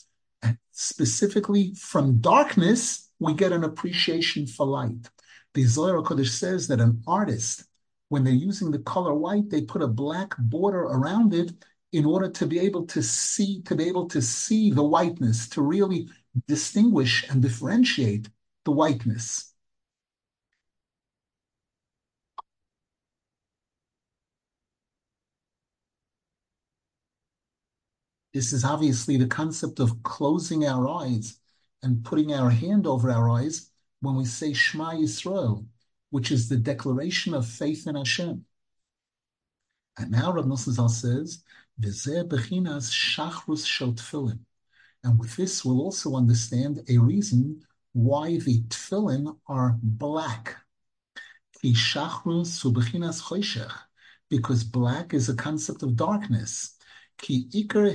specifically 0.76 1.72
from 1.74 2.18
darkness, 2.18 3.10
we 3.18 3.32
get 3.32 3.50
an 3.50 3.64
appreciation 3.64 4.46
for 4.46 4.66
light. 4.66 5.08
The 5.54 5.64
Zohar 5.64 6.02
Kodesh 6.02 6.28
says 6.28 6.68
that 6.68 6.82
an 6.82 7.02
artist, 7.06 7.64
when 8.10 8.24
they're 8.24 8.34
using 8.34 8.70
the 8.70 8.80
color 8.80 9.14
white, 9.14 9.48
they 9.48 9.62
put 9.62 9.80
a 9.80 9.88
black 9.88 10.34
border 10.38 10.82
around 10.82 11.32
it 11.32 11.50
in 11.92 12.04
order 12.04 12.28
to 12.28 12.46
be 12.46 12.58
able 12.58 12.84
to 12.88 13.02
see, 13.02 13.62
to 13.62 13.74
be 13.74 13.84
able 13.84 14.06
to 14.08 14.20
see 14.20 14.70
the 14.70 14.82
whiteness, 14.82 15.48
to 15.48 15.62
really 15.62 16.10
distinguish 16.46 17.24
and 17.30 17.40
differentiate 17.40 18.28
the 18.66 18.70
whiteness. 18.70 19.54
This 28.36 28.52
is 28.52 28.66
obviously 28.66 29.16
the 29.16 29.28
concept 29.28 29.80
of 29.80 30.02
closing 30.02 30.66
our 30.66 30.86
eyes 30.86 31.38
and 31.82 32.04
putting 32.04 32.34
our 32.34 32.50
hand 32.50 32.86
over 32.86 33.10
our 33.10 33.30
eyes 33.30 33.70
when 34.00 34.14
we 34.14 34.26
say 34.26 34.52
Shema 34.52 34.90
Yisrael, 34.90 35.64
which 36.10 36.30
is 36.30 36.46
the 36.46 36.58
declaration 36.58 37.32
of 37.32 37.46
faith 37.46 37.86
in 37.86 37.94
Hashem. 37.94 38.44
And 39.96 40.10
now 40.10 40.34
Rav 40.34 40.44
Nosson 40.44 40.90
says, 40.90 41.44
V'zeh 41.80 42.28
bechinas 42.28 42.90
shachrus 42.92 43.66
shel 43.66 43.94
tefillin. 43.94 44.40
And 45.02 45.18
with 45.18 45.34
this, 45.36 45.64
we'll 45.64 45.80
also 45.80 46.14
understand 46.14 46.82
a 46.90 46.98
reason 46.98 47.62
why 47.94 48.36
the 48.36 48.64
tefillin 48.64 49.34
are 49.46 49.78
black. 49.82 50.56
Ki 51.62 51.72
shachrus 51.72 52.62
bechinas 52.70 53.22
choshech, 53.22 53.72
because 54.28 54.62
black 54.62 55.14
is 55.14 55.30
a 55.30 55.34
concept 55.34 55.82
of 55.82 55.96
darkness. 55.96 56.75
Ki 57.18 57.48
iker 57.54 57.90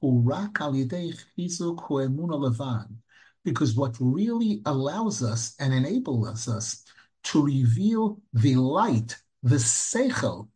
hu 0.00 0.20
rak 0.20 0.60
al 0.60 0.72
yidei 0.72 1.12
chizuk 1.36 1.80
hu 1.84 1.94
emuna 1.94 2.36
levan. 2.38 2.96
Because 3.44 3.74
what 3.74 3.96
really 4.00 4.62
allows 4.66 5.22
us 5.22 5.54
and 5.58 5.72
enables 5.72 6.48
us 6.48 6.84
to 7.24 7.42
reveal 7.42 8.20
the 8.32 8.56
light, 8.56 9.16
the 9.42 9.56
seichel 9.56 10.48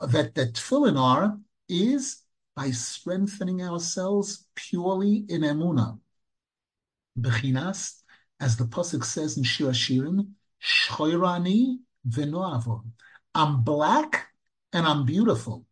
that 0.00 0.34
the 0.34 0.46
tefillin 0.46 0.98
are, 0.98 1.38
is 1.68 2.22
by 2.54 2.70
strengthening 2.70 3.62
ourselves 3.62 4.46
purely 4.54 5.24
in 5.28 5.42
emuna. 5.42 5.98
Bechinas, 7.18 8.02
as 8.40 8.56
the 8.56 8.64
pasuk 8.64 9.04
says 9.04 9.36
in 9.36 9.44
Shir 9.44 9.68
Hashirim, 9.68 10.28
shchoirani 10.62 11.78
v'noavo. 12.08 12.84
I'm 13.34 13.62
black 13.62 14.28
and 14.75 14.85
I'm 14.85 15.05
beautiful. 15.05 15.65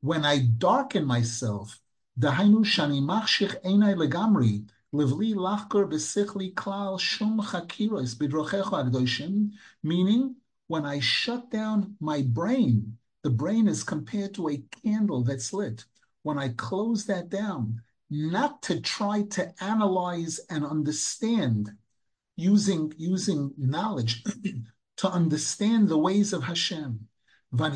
When 0.00 0.24
I 0.24 0.38
darken 0.58 1.04
myself, 1.04 1.80
דהיינו 2.18 2.64
שאני 2.64 3.00
מחשיך 3.00 3.54
עיניי 3.62 3.94
לגמרי, 3.94 4.62
לבלי 4.92 5.34
לחקור 5.34 5.84
בשכלי 5.84 6.52
כלל 6.54 6.98
שום 6.98 7.42
חקירוס 7.42 8.14
בדרכיך 8.14 8.72
הקדושים, 8.72 9.50
meaning 9.84 10.34
when 10.68 10.84
I 10.84 11.00
shut 11.00 11.50
down 11.50 11.96
my 12.00 12.22
brain, 12.22 12.96
the 13.22 13.30
brain 13.30 13.68
is 13.68 13.82
compared 13.82 14.34
to 14.34 14.48
a 14.48 14.62
candle 14.82 15.22
that's 15.22 15.52
lit. 15.52 15.84
When 16.22 16.38
I 16.38 16.48
close 16.50 17.04
that 17.06 17.28
down, 17.28 17.82
not 18.10 18.62
to 18.62 18.80
try 18.80 19.22
to 19.36 19.52
analyze 19.62 20.40
and 20.50 20.64
understand 20.64 21.72
using, 22.36 22.92
using 22.96 23.52
knowledge 23.56 24.24
to 25.01 25.09
understand 25.09 25.89
the 25.89 25.97
ways 25.97 26.31
of 26.31 26.43
Hashem. 26.43 27.07
But 27.51 27.73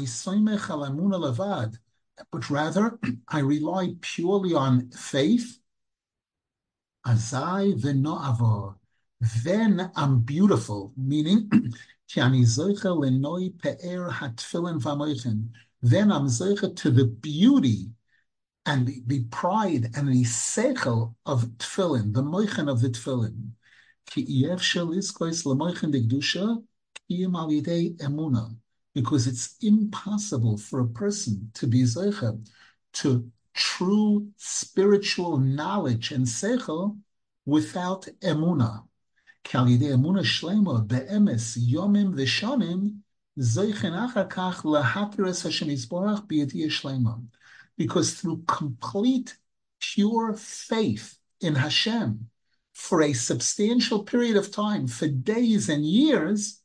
rather, 2.51 2.99
I 3.27 3.39
rely 3.39 3.95
purely 3.99 4.53
on 4.53 4.91
faith. 4.91 5.57
Azai. 7.07 7.81
Then 9.43 9.91
I'm 9.95 10.19
beautiful, 10.19 10.93
meaning, 10.95 11.49
then 12.15 12.33
I'm 16.11 16.27
zeicha 16.27 16.75
to 16.75 16.91
the 16.91 17.05
beauty 17.05 17.89
and 18.67 18.87
the, 18.87 19.01
the 19.07 19.23
pride 19.25 19.89
and 19.95 20.09
the 20.09 20.23
seichel 20.23 21.15
of 21.25 21.45
tefillin, 21.57 22.13
the 22.13 22.21
moichen 22.21 22.69
of 22.69 22.81
the 22.81 22.89
tefillin. 22.89 23.53
Ki 27.07 27.27
because 28.93 29.27
it's 29.27 29.55
impossible 29.61 30.57
for 30.57 30.79
a 30.79 30.87
person 30.87 31.51
to 31.53 31.67
be 31.67 31.83
zeicha 31.83 32.39
to 32.93 33.29
true 33.53 34.27
spiritual 34.37 35.37
knowledge 35.37 36.11
and 36.11 36.25
seichel 36.25 36.97
without 37.45 38.07
emuna. 38.21 38.87
Kalide 39.43 39.91
emuna 39.93 40.23
shlema 40.23 40.85
beemes 40.87 41.57
yomim 41.57 42.13
v'shanim 42.13 42.99
zeichen 43.37 43.93
achar 43.93 44.29
kach 44.29 44.63
lahakiras 44.63 45.43
Hashem 45.43 45.67
Yisborach 45.67 46.25
b'yediyah 46.27 46.67
shlema. 46.67 47.23
Because 47.77 48.13
through 48.13 48.43
complete, 48.47 49.37
pure 49.81 50.33
faith 50.33 51.17
in 51.41 51.55
Hashem 51.55 52.29
for 52.73 53.01
a 53.01 53.13
substantial 53.13 54.03
period 54.03 54.37
of 54.37 54.51
time, 54.51 54.87
for 54.87 55.07
days 55.07 55.69
and 55.69 55.85
years, 55.85 56.61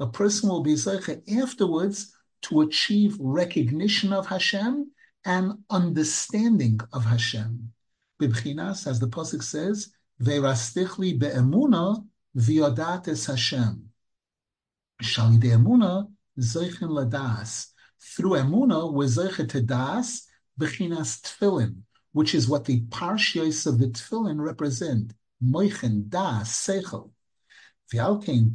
a 0.00 0.06
person 0.06 0.48
will 0.48 0.62
be 0.62 0.74
zeicha 0.74 1.22
afterwards 1.40 2.14
to 2.42 2.60
achieve 2.60 3.16
recognition 3.18 4.12
of 4.12 4.26
Hashem 4.26 4.90
and 5.24 5.58
understanding 5.70 6.80
of 6.92 7.04
Hashem. 7.04 7.72
Bibchinas, 8.20 8.86
as 8.86 9.00
the 9.00 9.08
pasuk 9.08 9.42
says, 9.42 9.90
"Ve'rastichli 10.22 11.18
be'emuna 11.18 12.06
v'yodates 12.36 13.26
Hashem." 13.26 13.90
Shalide 15.02 15.42
emuna 15.42 16.10
zeichin 16.38 16.90
ladas. 16.90 17.72
Through 18.00 18.32
emuna, 18.32 18.92
we're 18.92 19.06
zeicha 19.06 19.48
to 19.48 19.60
das 19.60 20.26
b'chinas 20.58 21.20
tefillin, 21.20 21.82
which 22.12 22.34
is 22.34 22.48
what 22.48 22.64
the 22.64 22.80
parshios 22.82 23.66
of 23.66 23.78
the 23.78 23.88
tefillin 23.88 24.40
represent. 24.40 25.12
Moichen 25.42 26.08
das 26.08 26.50
seichel. 26.50 27.10
And 27.90 28.52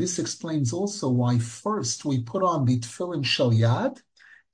this 0.00 0.18
explains 0.18 0.72
also 0.72 1.10
why 1.10 1.38
first 1.38 2.04
we 2.06 2.22
put 2.22 2.42
on 2.42 2.64
the 2.64 2.80
tefillin 2.80 3.22
shel 3.22 3.50
yad, 3.50 4.00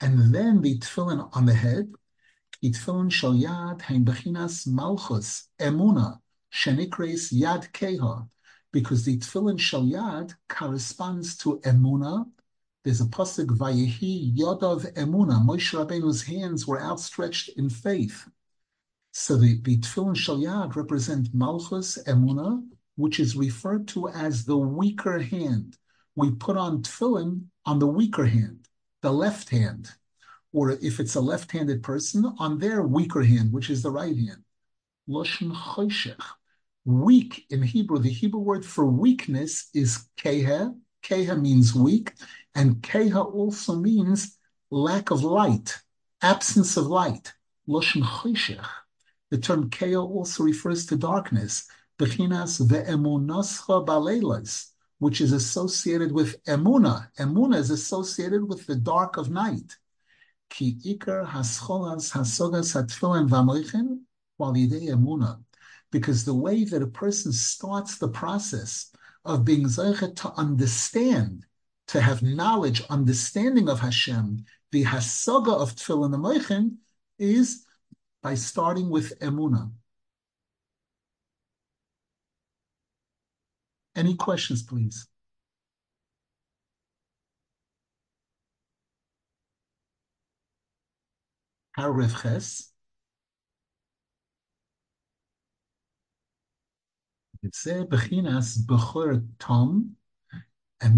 and 0.00 0.34
then 0.34 0.60
the 0.60 0.78
tefillin 0.80 1.28
on 1.32 1.46
the 1.46 1.54
head. 1.54 1.92
Tefillin 2.64 3.12
shel 3.12 3.34
yad 3.34 3.80
hein 3.82 4.04
bechinas 4.04 4.66
malchus 4.66 5.48
emuna 5.60 6.18
shenikres 6.52 7.32
yad 7.32 7.70
keha, 7.72 8.28
because 8.72 9.04
the 9.04 9.18
tefillin 9.18 9.60
shel 9.60 9.84
yad 9.84 10.34
corresponds 10.48 11.36
to 11.36 11.60
emuna. 11.60 12.28
There's 12.82 13.00
a 13.00 13.04
pasuk 13.04 13.56
vayehi 13.56 14.36
yadav 14.36 14.92
emuna. 14.94 15.40
Moshe 15.46 15.72
Rabbeinu's 15.78 16.22
hands 16.22 16.66
were 16.66 16.82
outstretched 16.82 17.50
in 17.50 17.70
faith. 17.70 18.28
So 19.12 19.36
the, 19.36 19.60
the 19.60 19.76
Tefillin 19.76 20.16
Shal 20.16 20.38
Yad 20.38 20.74
represent 20.74 21.34
Malchus 21.34 21.98
Emuna, 22.06 22.66
which 22.96 23.20
is 23.20 23.36
referred 23.36 23.86
to 23.88 24.08
as 24.08 24.44
the 24.46 24.56
weaker 24.56 25.18
hand. 25.18 25.76
We 26.16 26.30
put 26.30 26.56
on 26.56 26.82
Tefillin 26.82 27.44
on 27.66 27.78
the 27.78 27.86
weaker 27.86 28.24
hand, 28.24 28.68
the 29.02 29.12
left 29.12 29.50
hand, 29.50 29.90
or 30.52 30.70
if 30.70 30.98
it's 30.98 31.14
a 31.14 31.20
left-handed 31.20 31.82
person, 31.82 32.24
on 32.38 32.58
their 32.58 32.82
weaker 32.82 33.22
hand, 33.22 33.52
which 33.52 33.68
is 33.68 33.82
the 33.82 33.90
right 33.90 34.16
hand. 34.16 34.44
Loshen 35.08 35.54
Choshech. 35.54 36.20
Weak 36.84 37.44
in 37.50 37.62
Hebrew, 37.62 37.98
the 37.98 38.10
Hebrew 38.10 38.40
word 38.40 38.64
for 38.64 38.86
weakness 38.86 39.68
is 39.74 40.08
keha. 40.16 40.74
Keha 41.02 41.40
means 41.40 41.74
weak, 41.74 42.12
and 42.54 42.82
keha 42.82 43.22
also 43.22 43.76
means 43.76 44.38
lack 44.70 45.10
of 45.10 45.22
light, 45.22 45.78
absence 46.22 46.76
of 46.76 46.86
light. 46.86 47.32
Loshen 47.68 48.02
Choshech. 48.02 48.64
The 49.32 49.38
term 49.38 49.70
keo 49.70 50.02
also 50.02 50.44
refers 50.44 50.84
to 50.84 50.94
darkness, 50.94 51.66
bechinas 51.98 52.60
ve'emunascha 52.60 53.86
baleilas, 53.86 54.72
which 54.98 55.22
is 55.22 55.32
associated 55.32 56.12
with 56.12 56.44
emuna. 56.44 57.08
Emuna 57.18 57.56
is 57.56 57.70
associated 57.70 58.46
with 58.46 58.66
the 58.66 58.76
dark 58.76 59.16
of 59.16 59.30
night. 59.30 59.78
Ki 60.50 60.76
ikar 60.84 61.26
hascholas 61.26 62.12
hasogas 62.12 62.74
hatfilan 62.76 63.30
v'amoichin 63.30 64.00
walidei 64.38 64.90
emuna. 64.90 65.42
Because 65.90 66.26
the 66.26 66.34
way 66.34 66.64
that 66.64 66.82
a 66.82 66.86
person 66.86 67.32
starts 67.32 67.96
the 67.96 68.08
process 68.08 68.92
of 69.24 69.46
being 69.46 69.64
zeichet 69.64 70.14
to 70.16 70.30
understand, 70.32 71.46
to 71.86 72.02
have 72.02 72.22
knowledge, 72.22 72.82
understanding 72.90 73.70
of 73.70 73.80
Hashem, 73.80 74.44
the 74.72 74.84
hasoga 74.84 75.54
of 75.54 75.74
tefillin 75.74 76.14
amoichin, 76.14 76.76
is 77.18 77.64
by 78.22 78.34
starting 78.34 78.90
with 78.90 79.18
emuna. 79.20 79.70
Any 83.94 84.14
questions, 84.14 84.62
please? 84.62 85.06
Paragraph 91.76 92.22
Ches. 92.22 92.72
And 97.42 97.52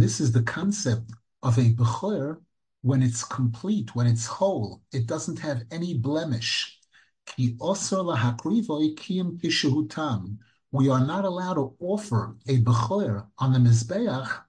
this 0.00 0.20
is 0.20 0.32
the 0.32 0.42
concept 0.42 1.10
of 1.42 1.58
a 1.58 1.72
bechor 1.72 2.40
when 2.82 3.02
it's 3.02 3.24
complete, 3.24 3.94
when 3.94 4.06
it's 4.06 4.26
whole. 4.26 4.82
It 4.92 5.06
doesn't 5.06 5.38
have 5.38 5.62
any 5.70 5.94
blemish. 5.94 6.78
We 10.72 10.88
are 10.88 11.06
not 11.06 11.24
allowed 11.24 11.54
to 11.54 11.76
offer 11.80 12.36
a 12.46 12.60
bechor 12.60 13.26
on 13.38 13.52
the 13.52 13.58
mizbeach 13.58 14.44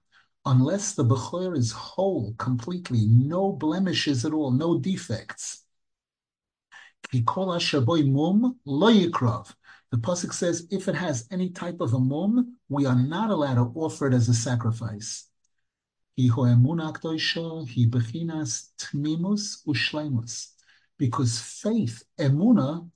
unless 0.46 0.94
the 0.94 1.04
Bechor 1.04 1.56
is 1.56 1.72
whole 1.72 2.32
completely, 2.34 3.06
no 3.06 3.52
blemishes 3.52 4.24
at 4.24 4.32
all, 4.32 4.52
no 4.52 4.78
defects. 4.78 5.64
The 7.12 7.22
Pasuk 9.98 10.32
says 10.32 10.66
if 10.70 10.88
it 10.88 10.94
has 10.94 11.26
any 11.30 11.50
type 11.50 11.80
of 11.80 11.94
a 11.94 11.98
mum, 11.98 12.56
we 12.68 12.86
are 12.86 12.96
not 12.96 13.30
allowed 13.30 13.54
to 13.54 13.72
offer 13.74 14.06
it 14.06 14.14
as 14.14 14.28
a 14.28 14.34
sacrifice. 14.34 15.28
Because 20.98 21.38
faith, 21.38 22.02
emuna, 22.18 22.88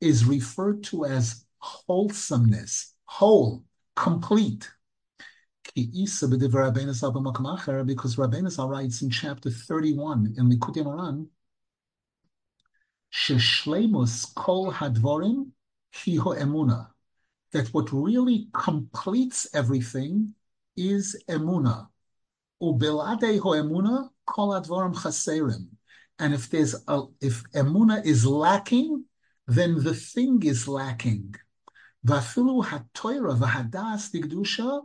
is 0.00 0.24
referred 0.24 0.82
to 0.84 1.04
as 1.04 1.44
wholesomeness, 1.58 2.94
whole, 3.06 3.64
complete. 3.96 4.68
Because 5.74 6.22
Rabbeinu 8.16 8.70
writes 8.70 9.02
in 9.02 9.10
chapter 9.10 9.50
31 9.50 10.34
in 10.36 10.50
Likutei 10.50 10.84
Moharan, 10.84 11.26
Sheshlemus 13.12 14.34
kol 14.34 14.72
hadvorim 14.72 15.50
hiho 15.94 16.36
emuna. 16.38 16.88
That 17.52 17.68
what 17.68 17.92
really 17.92 18.48
completes 18.52 19.46
everything 19.54 20.34
is 20.76 21.16
emuna. 21.28 21.88
Ubelade 22.62 23.38
ho 23.40 23.50
emuna 23.50 24.10
kol 24.26 24.50
hadvorim 24.50 24.94
chaserim. 24.94 25.68
And 26.18 26.32
if 26.34 26.48
there's 26.50 26.74
a, 26.86 27.02
if 27.20 27.42
emuna 27.52 28.04
is 28.04 28.24
lacking, 28.24 29.04
then 29.46 29.82
the 29.82 29.94
thing 29.94 30.42
is 30.42 30.68
lacking. 30.68 31.34
Vafilu 32.06 32.64
hatoira 32.64 33.36
v'hadas 33.36 34.12
digdusha 34.12 34.84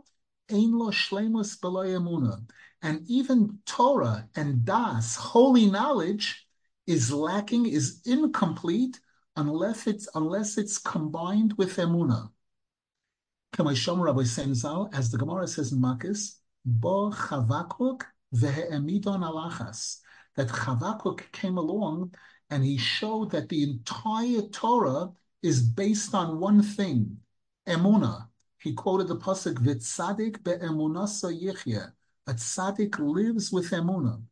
ein 0.50 0.72
lo 0.72 0.90
shlemus 0.90 1.58
emuna. 1.60 2.48
And 2.82 3.02
even 3.06 3.58
Torah 3.66 4.28
and 4.34 4.64
Das, 4.64 5.16
holy 5.16 5.66
knowledge, 5.66 6.46
is 6.86 7.12
lacking, 7.12 7.66
is 7.66 8.00
incomplete 8.06 8.98
unless 9.36 9.86
it's 9.86 10.08
unless 10.14 10.58
it's 10.58 10.78
combined 10.78 11.54
with 11.56 11.76
emuna. 11.76 12.30
As 13.58 15.10
the 15.10 15.18
Gemara 15.18 15.46
says 15.46 15.72
in 15.72 15.80
Makis, 15.80 16.36
bo 16.64 17.10
chavakuk 17.10 18.02
vehe'emidon 18.34 19.22
alachas, 19.22 19.98
that 20.40 20.48
Chavakuk 20.48 21.30
came 21.32 21.58
along 21.58 22.14
and 22.48 22.64
he 22.64 22.78
showed 22.78 23.30
that 23.30 23.50
the 23.50 23.62
entire 23.62 24.40
Torah 24.48 25.10
is 25.42 25.62
based 25.62 26.14
on 26.14 26.40
one 26.40 26.62
thing, 26.62 27.18
emuna. 27.68 28.28
He 28.58 28.72
quoted 28.72 29.08
the 29.08 29.16
pasuk 29.16 29.56
"Vitzadik 29.56 30.42
be'emunasa 30.42 31.30
yichya." 31.30 31.92
A 32.26 32.32
tzaddik 32.32 32.98
lives 32.98 33.52
with 33.52 33.70
emuna. 33.70 34.22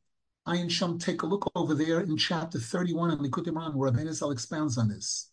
Ayin 0.47 0.71
Sham, 0.71 0.99
take 0.99 1.23
a 1.23 1.27
look 1.27 1.51
over 1.55 1.75
there 1.75 2.01
in 2.01 2.16
chapter 2.16 2.59
31 2.59 3.11
in 3.11 3.18
Likutei 3.18 3.53
Moharan, 3.53 3.75
where 3.75 3.90
Rabbeinu 3.90 4.12
Zal 4.14 4.31
expounds 4.31 4.79
on 4.79 4.88
this. 4.88 5.31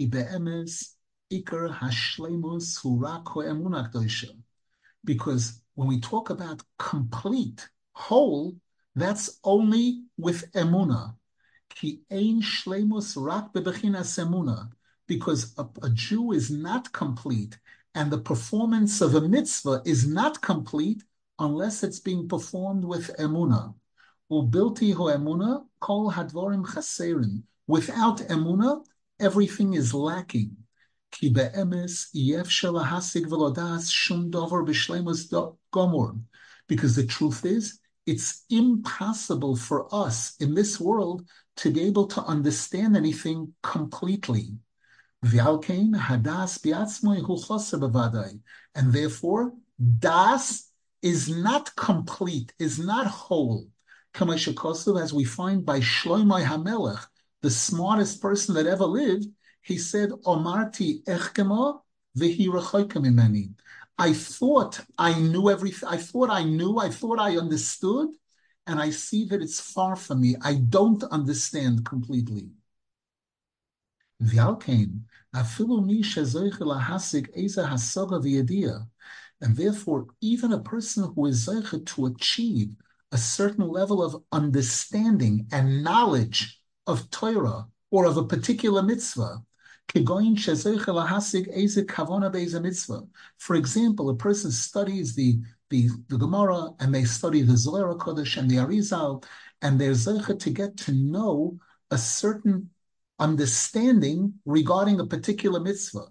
Ibe'emes 0.00 0.94
ikar 1.30 1.74
hashlemus 1.76 2.80
hurak 2.82 3.24
emunah 3.24 4.42
Because 5.04 5.60
when 5.74 5.88
we 5.88 6.00
talk 6.00 6.30
about 6.30 6.62
complete, 6.78 7.68
whole, 7.92 8.56
that's 9.00 9.38
only 9.44 10.02
with 10.16 10.50
emuna. 10.52 11.14
Ki 11.70 12.00
ein 12.10 12.42
shlemus 12.42 13.16
rak 13.16 13.52
bebechinas 13.52 14.18
emuna. 14.18 14.70
Because 15.06 15.54
a, 15.58 15.66
a 15.82 15.90
Jew 15.90 16.32
is 16.32 16.50
not 16.50 16.92
complete, 16.92 17.58
and 17.94 18.10
the 18.10 18.18
performance 18.18 19.00
of 19.00 19.14
a 19.14 19.20
mitzvah 19.20 19.82
is 19.84 20.06
not 20.06 20.40
complete 20.42 21.02
unless 21.38 21.82
it's 21.82 22.00
being 22.00 22.28
performed 22.28 22.84
with 22.84 23.10
emuna. 23.18 23.74
Ubilti 24.30 24.92
ho 24.92 25.04
emuna 25.04 25.64
kol 25.80 26.12
hadvorim 26.12 26.64
chaserim. 26.64 27.42
Without 27.66 28.18
emuna, 28.18 28.84
everything 29.18 29.74
is 29.74 29.94
lacking. 29.94 30.56
Ki 31.10 31.30
be'emes 31.32 32.08
yefshel 32.14 32.84
hasig 32.84 33.26
velodas 33.26 33.90
shum 33.90 34.30
dover 34.30 34.64
b'shlemus 34.64 35.56
gomor. 35.72 36.20
Because 36.66 36.96
the 36.96 37.06
truth 37.06 37.46
is, 37.46 37.78
it's 38.08 38.44
impossible 38.48 39.54
for 39.54 39.86
us 39.94 40.34
in 40.40 40.54
this 40.54 40.80
world 40.80 41.28
to 41.56 41.70
be 41.70 41.82
able 41.82 42.06
to 42.06 42.22
understand 42.22 42.96
anything 42.96 43.52
completely. 43.62 44.54
And 45.22 45.32
therefore, 48.98 49.52
das 49.98 50.70
is 51.02 51.28
not 51.28 51.76
complete, 51.76 52.54
is 52.58 52.78
not 52.78 53.06
whole. 53.06 53.68
As 54.18 55.12
we 55.12 55.24
find 55.24 55.66
by 55.66 55.80
Shloimeh 55.80 56.44
Hamelech, 56.44 57.06
the 57.42 57.50
smartest 57.50 58.22
person 58.22 58.54
that 58.54 58.66
ever 58.66 58.86
lived, 58.86 59.26
he 59.60 59.76
said, 59.76 60.08
Omarti 60.24 61.04
echkema 61.04 61.82
v'hi 62.16 62.48
I 63.98 64.12
thought 64.12 64.80
I 64.96 65.18
knew 65.18 65.50
everything. 65.50 65.88
I 65.88 65.96
thought 65.96 66.30
I 66.30 66.44
knew. 66.44 66.78
I 66.78 66.88
thought 66.88 67.18
I 67.18 67.36
understood. 67.36 68.10
And 68.66 68.80
I 68.80 68.90
see 68.90 69.24
that 69.26 69.42
it's 69.42 69.60
far 69.60 69.96
from 69.96 70.20
me. 70.20 70.36
I 70.42 70.54
don't 70.54 71.02
understand 71.04 71.84
completely. 71.84 72.50
And 79.40 79.56
therefore, 79.56 80.06
even 80.20 80.52
a 80.52 80.58
person 80.60 81.12
who 81.14 81.26
is 81.26 81.46
zeichet 81.46 81.86
to 81.86 82.06
achieve 82.06 82.76
a 83.12 83.18
certain 83.18 83.68
level 83.68 84.02
of 84.02 84.22
understanding 84.32 85.46
and 85.52 85.82
knowledge 85.82 86.60
of 86.86 87.10
Torah 87.10 87.66
or 87.90 88.04
of 88.04 88.16
a 88.16 88.24
particular 88.24 88.82
mitzvah, 88.82 89.42
for 89.94 90.00
example, 93.54 94.10
a 94.10 94.16
person 94.16 94.50
studies 94.50 95.14
the, 95.14 95.38
the, 95.70 95.88
the 96.08 96.18
Gemara 96.18 96.72
and 96.78 96.94
they 96.94 97.04
study 97.04 97.40
the 97.42 97.56
Zohar 97.56 97.94
Kodesh 97.94 98.36
and 98.36 98.50
the 98.50 98.56
Arizal, 98.56 99.24
and 99.62 99.80
they're 99.80 99.92
zeichet 99.92 100.40
to 100.40 100.50
get 100.50 100.76
to 100.78 100.92
know 100.92 101.58
a 101.90 101.96
certain 101.96 102.68
understanding 103.18 104.34
regarding 104.44 105.00
a 105.00 105.06
particular 105.06 105.58
mitzvah. 105.58 106.08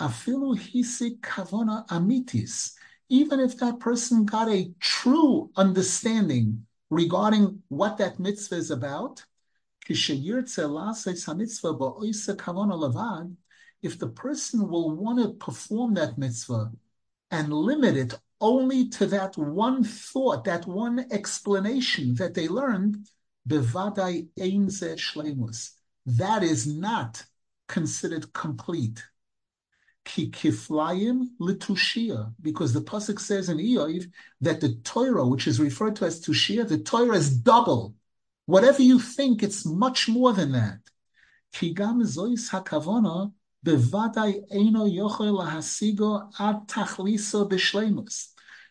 Kavona 0.00 1.86
amitis, 1.88 2.74
even 3.08 3.40
if 3.40 3.56
that 3.58 3.80
person 3.80 4.26
got 4.26 4.48
a 4.48 4.70
true 4.80 5.50
understanding 5.56 6.66
regarding 6.90 7.62
what 7.68 7.96
that 7.98 8.20
mitzvah 8.20 8.56
is 8.56 8.70
about, 8.70 9.24
if 13.82 13.98
the 13.98 14.08
person 14.14 14.68
will 14.68 14.90
want 14.96 15.18
to 15.18 15.32
perform 15.34 15.94
that 15.94 16.18
mitzvah 16.18 16.70
and 17.30 17.52
limit 17.52 17.96
it 17.96 18.14
only 18.40 18.88
to 18.88 19.06
that 19.06 19.36
one 19.36 19.82
thought, 19.84 20.44
that 20.44 20.66
one 20.66 21.06
explanation 21.10 22.14
that 22.16 22.34
they 22.34 22.48
learned, 22.48 23.08
that 26.06 26.42
is 26.42 26.66
not 26.66 27.24
considered 27.66 28.32
complete 28.32 29.02
because 30.14 30.68
the 32.72 32.80
pasuk 32.80 33.20
says 33.20 33.48
in 33.50 33.58
Eiv 33.58 34.10
that 34.40 34.60
the 34.60 34.74
Torah, 34.76 35.26
which 35.26 35.46
is 35.46 35.60
referred 35.60 35.96
to 35.96 36.06
as 36.06 36.20
tushia, 36.20 36.66
the 36.66 36.78
Torah 36.78 37.16
is 37.16 37.36
double. 37.36 37.94
Whatever 38.48 38.80
you 38.80 38.98
think, 38.98 39.42
it's 39.42 39.66
much 39.66 40.08
more 40.08 40.32
than 40.32 40.52
that. 40.52 40.80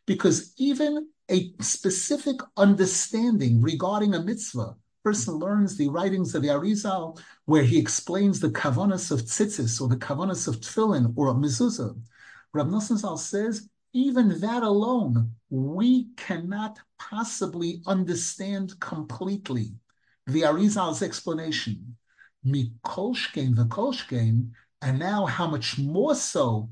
Because 0.07 0.53
even 0.57 1.07
a 1.29 1.53
specific 1.61 2.37
understanding 2.57 3.61
regarding 3.61 4.15
a 4.15 4.23
mitzvah 4.23 4.75
person 5.03 5.35
learns 5.35 5.77
the 5.77 5.89
writings 5.89 6.33
of 6.33 6.41
the 6.41 6.47
Arizal, 6.47 7.19
where 7.45 7.61
he 7.61 7.77
explains 7.77 8.39
the 8.39 8.49
kavanas 8.49 9.11
of 9.11 9.21
tzitzis 9.21 9.79
or 9.79 9.89
the 9.89 9.97
kavanas 9.97 10.47
of 10.47 10.55
tefillin 10.59 11.13
or 11.15 11.27
a 11.27 11.35
mezuzah, 11.35 11.95
Rab 12.51 12.67
Nosson 12.69 13.19
says, 13.19 13.69
even 13.93 14.39
that 14.39 14.63
alone, 14.63 15.31
we 15.49 16.09
cannot 16.15 16.79
possibly 16.99 17.81
understand 17.87 18.79
completely 18.79 19.71
the 20.25 20.43
Arizal's 20.43 21.01
explanation. 21.01 21.95
Mikolshkein 22.45 23.55
v'kolshkein, 23.55 24.51
and 24.81 24.99
now 24.99 25.25
how 25.25 25.47
much 25.47 25.77
more 25.77 26.15
so 26.15 26.69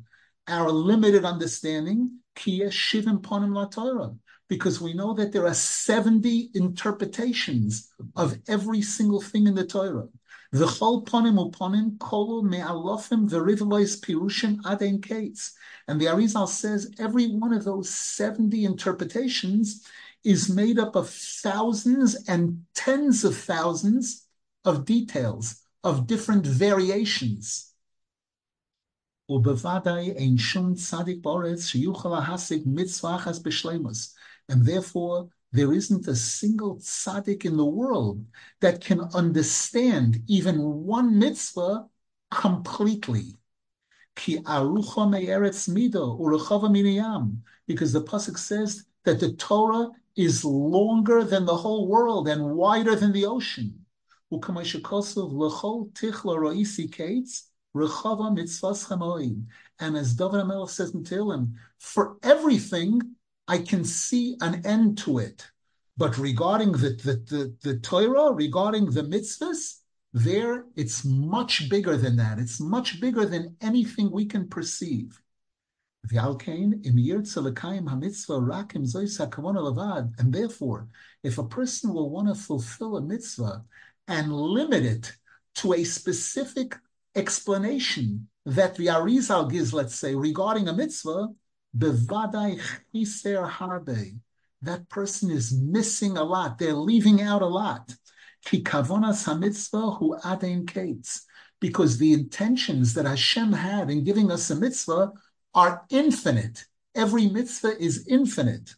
our 0.47 0.69
limited 0.69 1.25
understanding, 1.25 2.19
kiyesh 2.35 2.71
shivim 2.71 3.21
ponim 3.21 3.53
la 3.53 3.65
Torah 3.65 4.13
because 4.47 4.79
we 4.79 4.93
know 4.93 5.13
that 5.13 5.31
there 5.31 5.47
are 5.47 5.53
70 5.53 6.51
interpretations 6.53 7.91
of 8.15 8.37
every 8.47 8.81
single 8.81 9.21
thing 9.21 9.47
in 9.47 9.55
the 9.55 9.65
Torah. 9.65 10.07
V'chol 10.55 11.05
ponim 11.05 11.37
uponim 11.37 11.97
kolu 11.97 12.41
me'alofim 12.41 13.27
v'rivlois 13.29 13.99
pirushim 13.99 14.65
aden 14.65 15.01
kates. 15.01 15.51
And 15.87 15.99
the 15.99 16.05
Arizal 16.05 16.47
says 16.47 16.93
every 16.97 17.27
one 17.27 17.51
of 17.53 17.65
those 17.65 17.89
70 17.89 18.63
interpretations 18.63 19.85
is 20.23 20.49
made 20.49 20.79
up 20.79 20.95
of 20.95 21.09
thousands 21.09 22.15
and 22.29 22.63
tens 22.73 23.25
of 23.25 23.35
thousands 23.35 24.27
of 24.63 24.85
details, 24.85 25.61
of 25.83 26.07
different 26.07 26.47
variations. 26.47 27.73
And 29.27 29.43
therefore, 34.65 35.29
there 35.55 35.73
isn't 35.73 36.07
a 36.07 36.15
single 36.15 36.77
tzaddik 36.77 37.45
in 37.45 37.57
the 37.57 37.65
world 37.65 38.25
that 38.61 38.81
can 38.81 39.01
understand 39.13 40.21
even 40.27 40.59
one 40.61 41.17
mitzvah 41.17 41.87
completely. 42.31 43.35
Ki 44.15 44.39
mido 44.39 46.17
miniyam, 46.69 47.37
because 47.67 47.93
the 47.93 48.01
pasuk 48.01 48.37
says 48.37 48.85
that 49.03 49.19
the 49.19 49.33
Torah 49.33 49.89
is 50.15 50.45
longer 50.45 51.23
than 51.23 51.45
the 51.45 51.55
whole 51.55 51.87
world 51.87 52.27
and 52.27 52.55
wider 52.55 52.95
than 52.95 53.11
the 53.11 53.25
ocean. 53.25 53.85
And 54.31 54.43
as 59.97 60.13
David 60.15 60.39
Amelech 60.39 60.69
says 60.69 60.93
in 60.93 61.03
Tehillim, 61.03 61.53
for 61.77 62.17
everything 62.23 63.14
I 63.47 63.59
can 63.59 63.83
see 63.83 64.37
an 64.41 64.65
end 64.65 64.97
to 64.99 65.19
it. 65.19 65.47
But 65.97 66.17
regarding 66.17 66.73
the, 66.73 66.89
the, 66.89 67.13
the, 67.29 67.55
the 67.61 67.79
Torah, 67.79 68.33
regarding 68.33 68.91
the 68.91 69.03
mitzvahs, 69.03 69.79
there 70.13 70.65
it's 70.75 71.05
much 71.05 71.69
bigger 71.69 71.97
than 71.97 72.15
that. 72.17 72.39
It's 72.39 72.59
much 72.59 72.99
bigger 73.01 73.25
than 73.25 73.55
anything 73.61 74.11
we 74.11 74.25
can 74.25 74.47
perceive. 74.47 75.21
And 76.11 76.21
therefore, 80.33 80.87
if 81.23 81.37
a 81.37 81.43
person 81.43 81.93
will 81.93 82.09
want 82.09 82.27
to 82.27 82.35
fulfill 82.35 82.97
a 82.97 83.01
mitzvah 83.01 83.63
and 84.07 84.31
limit 84.31 84.85
it 84.85 85.17
to 85.55 85.73
a 85.73 85.83
specific 85.83 86.75
explanation 87.15 88.27
that 88.45 88.75
the 88.75 88.87
Arizal 88.87 89.49
gives, 89.51 89.73
let's 89.73 89.95
say, 89.95 90.13
regarding 90.15 90.67
a 90.67 90.73
mitzvah, 90.73 91.29
Bevadai 91.77 92.59
chiser 92.93 93.47
harbe. 93.47 94.19
That 94.61 94.89
person 94.89 95.29
is 95.29 95.53
missing 95.53 96.17
a 96.17 96.23
lot. 96.23 96.57
They're 96.57 96.73
leaving 96.73 97.21
out 97.21 97.41
a 97.41 97.47
lot. 97.47 97.93
Ki 98.45 98.63
kavonas 98.63 99.25
hamitzvah 99.25 99.99
hu 99.99 100.15
adein 100.23 100.65
kates. 100.67 101.25
Because 101.59 101.97
the 101.97 102.13
intentions 102.13 102.93
that 102.93 103.05
Hashem 103.05 103.53
had 103.53 103.89
in 103.89 104.03
giving 104.03 104.31
us 104.31 104.49
a 104.49 104.55
mitzvah 104.55 105.11
are 105.53 105.85
infinite. 105.89 106.65
Every 106.93 107.27
mitzvah 107.27 107.81
is 107.81 108.07
infinite. 108.07 108.75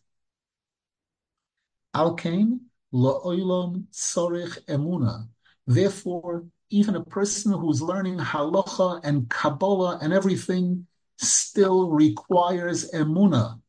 Alkain 1.95 2.59
lo'oilom 2.93 3.85
sorich 3.91 4.63
emuna. 4.65 5.27
Therefore, 5.65 6.45
even 6.69 6.95
a 6.95 7.03
person 7.03 7.51
who's 7.53 7.81
learning 7.81 8.17
halacha 8.17 9.01
and 9.03 9.29
kabbalah 9.29 9.99
and 10.01 10.13
everything 10.13 10.87
still 11.17 11.89
requires 11.89 12.91
emuna. 12.91 13.59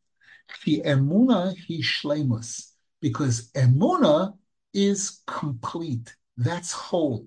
The 0.65 0.83
emuna 0.85 1.55
he 1.55 1.83
shlemus, 1.83 2.73
because 3.01 3.51
emuna 3.53 4.37
is 4.73 5.23
complete. 5.27 6.15
That's 6.37 6.73
whole. 6.73 7.27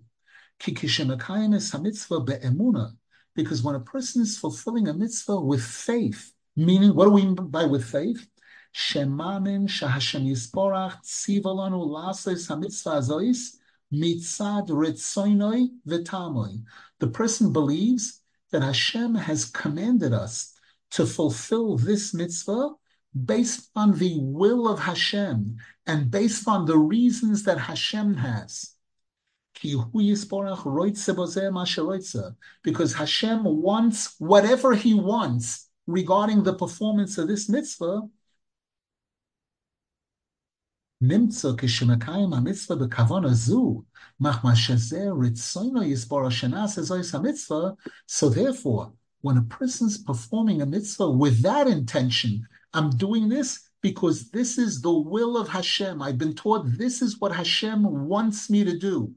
be'emuna, 0.64 2.92
because 3.36 3.64
when 3.64 3.76
a 3.76 3.80
person 3.80 4.22
is 4.22 4.38
fulfilling 4.38 4.88
a 4.88 4.94
mitzvah 4.94 5.40
with 5.40 5.64
faith, 5.64 6.34
meaning 6.56 6.96
what 6.96 7.06
do 7.06 7.12
we 7.12 7.26
mean 7.26 7.36
by 7.36 7.66
with 7.66 7.86
faith? 7.86 8.28
Shemamin 8.74 9.68
shahashem 9.68 10.30
yisporach 10.30 11.02
tzivalanu 11.04 11.88
lasos 11.88 12.48
hamitzvah 12.48 13.02
azois 13.02 13.58
mitzad 13.92 14.70
ritzoinoi 14.70 15.70
v'tamoi. 15.88 16.64
The 17.00 17.08
person 17.08 17.52
believes 17.52 18.21
that 18.52 18.62
Hashem 18.62 19.16
has 19.16 19.46
commanded 19.46 20.14
us 20.14 20.54
to 20.92 21.06
fulfill 21.06 21.78
this 21.78 22.14
mitzvah 22.14 22.72
based 23.26 23.70
on 23.76 23.98
the 23.98 24.18
will 24.20 24.68
of 24.68 24.80
Hashem 24.80 25.58
and 25.86 26.12
based 26.12 26.48
on 26.48 26.66
the 26.66 26.78
reasons 26.78 27.44
that 27.44 27.58
Hashem 27.58 28.16
has. 28.16 28.76
Because 32.64 32.94
Hashem 32.94 33.44
wants 33.44 34.16
whatever 34.18 34.76
he 34.76 34.94
wants 34.94 35.70
regarding 35.88 36.44
the 36.44 36.54
performance 36.54 37.18
of 37.18 37.28
this 37.28 37.50
mitzvah. 37.50 38.02
Nimtza 41.04 41.56
kishemakayim 41.58 42.44
mitzvah 42.44 42.78
bekavana 42.78 43.34
zu 43.34 43.86
so 44.22 44.30
therefore, 48.30 48.94
when 49.22 49.38
a 49.38 49.44
person's 49.44 49.98
performing 49.98 50.62
a 50.62 50.66
mitzvah 50.66 51.10
with 51.10 51.42
that 51.42 51.68
intention, 51.68 52.46
I'm 52.74 52.92
doing 52.92 53.30
this 53.30 53.70
because 53.82 54.30
this 54.30 54.60
is 54.60 54.82
the 54.82 54.92
will 54.92 55.38
of 55.38 55.50
Hashem. 55.50 56.02
I've 56.02 56.20
been 56.20 56.36
taught 56.36 56.78
this 56.78 57.02
is 57.02 57.20
what 57.20 57.32
Hashem 57.32 58.08
wants 58.08 58.50
me 58.50 58.64
to 58.64 58.78
do. 58.78 59.14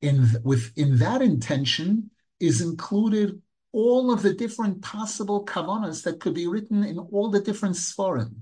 In, 0.00 0.28
within 0.44 0.96
that 0.98 1.22
intention 1.22 2.10
is 2.38 2.60
included 2.60 3.42
all 3.72 4.12
of 4.12 4.22
the 4.22 4.32
different 4.32 4.82
possible 4.82 5.44
kavanas 5.44 6.02
that 6.04 6.20
could 6.20 6.34
be 6.34 6.46
written 6.46 6.84
in 6.84 6.98
all 6.98 7.30
the 7.30 7.40
different 7.40 7.76
sforim. 7.76 8.34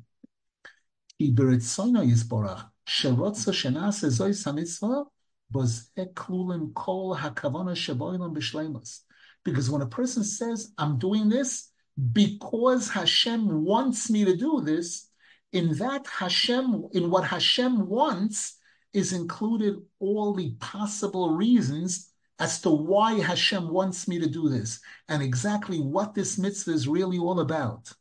Because 9.44 9.70
when 9.70 9.82
a 9.82 9.86
person 9.86 10.24
says, 10.24 10.72
I'm 10.78 10.98
doing 10.98 11.28
this 11.28 11.70
because 12.12 12.90
Hashem 12.90 13.64
wants 13.64 14.10
me 14.10 14.24
to 14.24 14.36
do 14.36 14.60
this, 14.60 15.08
in 15.52 15.74
that 15.78 16.06
Hashem, 16.06 16.88
in 16.92 17.10
what 17.10 17.24
Hashem 17.24 17.88
wants, 17.88 18.58
is 18.92 19.12
included 19.12 19.76
all 19.98 20.34
the 20.34 20.54
possible 20.60 21.30
reasons 21.30 22.10
as 22.38 22.60
to 22.60 22.70
why 22.70 23.20
Hashem 23.20 23.68
wants 23.70 24.06
me 24.06 24.18
to 24.18 24.28
do 24.28 24.48
this 24.48 24.80
and 25.08 25.22
exactly 25.22 25.80
what 25.80 26.14
this 26.14 26.36
mitzvah 26.38 26.72
is 26.72 26.86
really 26.86 27.18
all 27.18 27.40
about. 27.40 27.92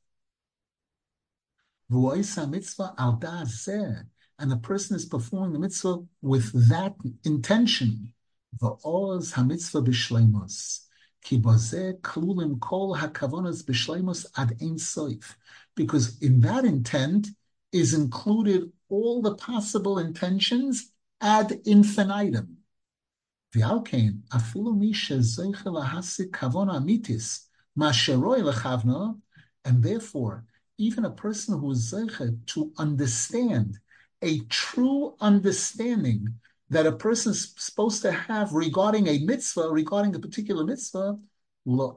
And 4.38 4.52
the 4.52 4.58
person 4.58 4.96
is 4.96 5.06
performing 5.06 5.54
the 5.54 5.60
mitzvah 5.60 6.00
with 6.22 6.52
that 6.70 6.96
intention. 7.24 8.12
Because 15.76 16.18
in 16.22 16.40
that 16.42 16.66
intent 16.66 17.28
is 17.72 17.94
included 17.94 18.72
all 18.90 19.22
the 19.22 19.36
possible 19.36 20.00
intentions 20.00 20.92
ad 21.22 21.62
infinitum. 21.66 22.65
And 29.66 29.84
therefore, 29.84 30.46
even 30.78 31.06
a 31.06 31.10
person 31.10 31.60
who 31.60 31.72
is 31.72 31.94
zeicha 31.94 32.46
to 32.48 32.74
understand 32.78 33.80
a 34.22 34.40
true 34.46 35.16
understanding 35.20 36.28
that 36.70 36.86
a 36.86 36.92
person 36.92 37.32
is 37.32 37.54
supposed 37.58 38.02
to 38.02 38.12
have 38.12 38.52
regarding 38.52 39.08
a 39.08 39.20
mitzvah, 39.20 39.70
regarding 39.70 40.14
a 40.16 40.20
particular 40.20 40.66
mitzvah, 40.66 41.18
the 41.66 41.94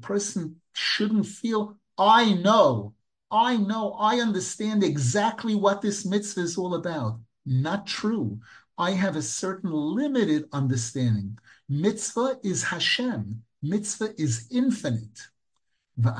person 0.00 0.60
shouldn't 0.72 1.26
feel, 1.26 1.76
I 1.98 2.34
know, 2.34 2.94
I 3.30 3.56
know, 3.56 3.92
I 3.92 4.20
understand 4.20 4.84
exactly 4.84 5.54
what 5.54 5.80
this 5.80 6.04
mitzvah 6.04 6.42
is 6.42 6.58
all 6.58 6.74
about. 6.74 7.20
Not 7.50 7.86
true. 7.86 8.40
I 8.78 8.92
have 8.92 9.16
a 9.16 9.22
certain 9.22 9.72
limited 9.72 10.48
understanding. 10.52 11.36
Mitzvah 11.68 12.38
is 12.44 12.62
Hashem. 12.62 13.42
Mitzvah 13.60 14.14
is 14.18 14.46
infinite. 14.52 15.20
And 15.96 16.14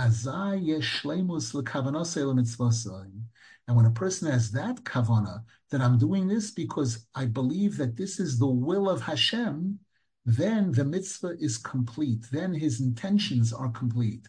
when 3.77 3.87
a 3.87 3.93
person 3.93 4.31
has 4.31 4.51
that 4.51 4.83
kavana, 4.83 5.45
that 5.71 5.81
I'm 5.81 5.99
doing 5.99 6.27
this 6.27 6.51
because 6.51 7.07
I 7.15 7.27
believe 7.27 7.77
that 7.77 7.97
this 7.97 8.19
is 8.19 8.37
the 8.37 8.49
will 8.49 8.91
of 8.91 9.01
Hashem, 9.01 9.79
then 10.27 10.73
the 10.73 10.85
mitzvah 10.85 11.37
is 11.39 11.59
complete. 11.59 12.27
Then 12.33 12.53
his 12.53 12.81
intentions 12.81 13.53
are 13.53 13.71
complete. 13.71 14.27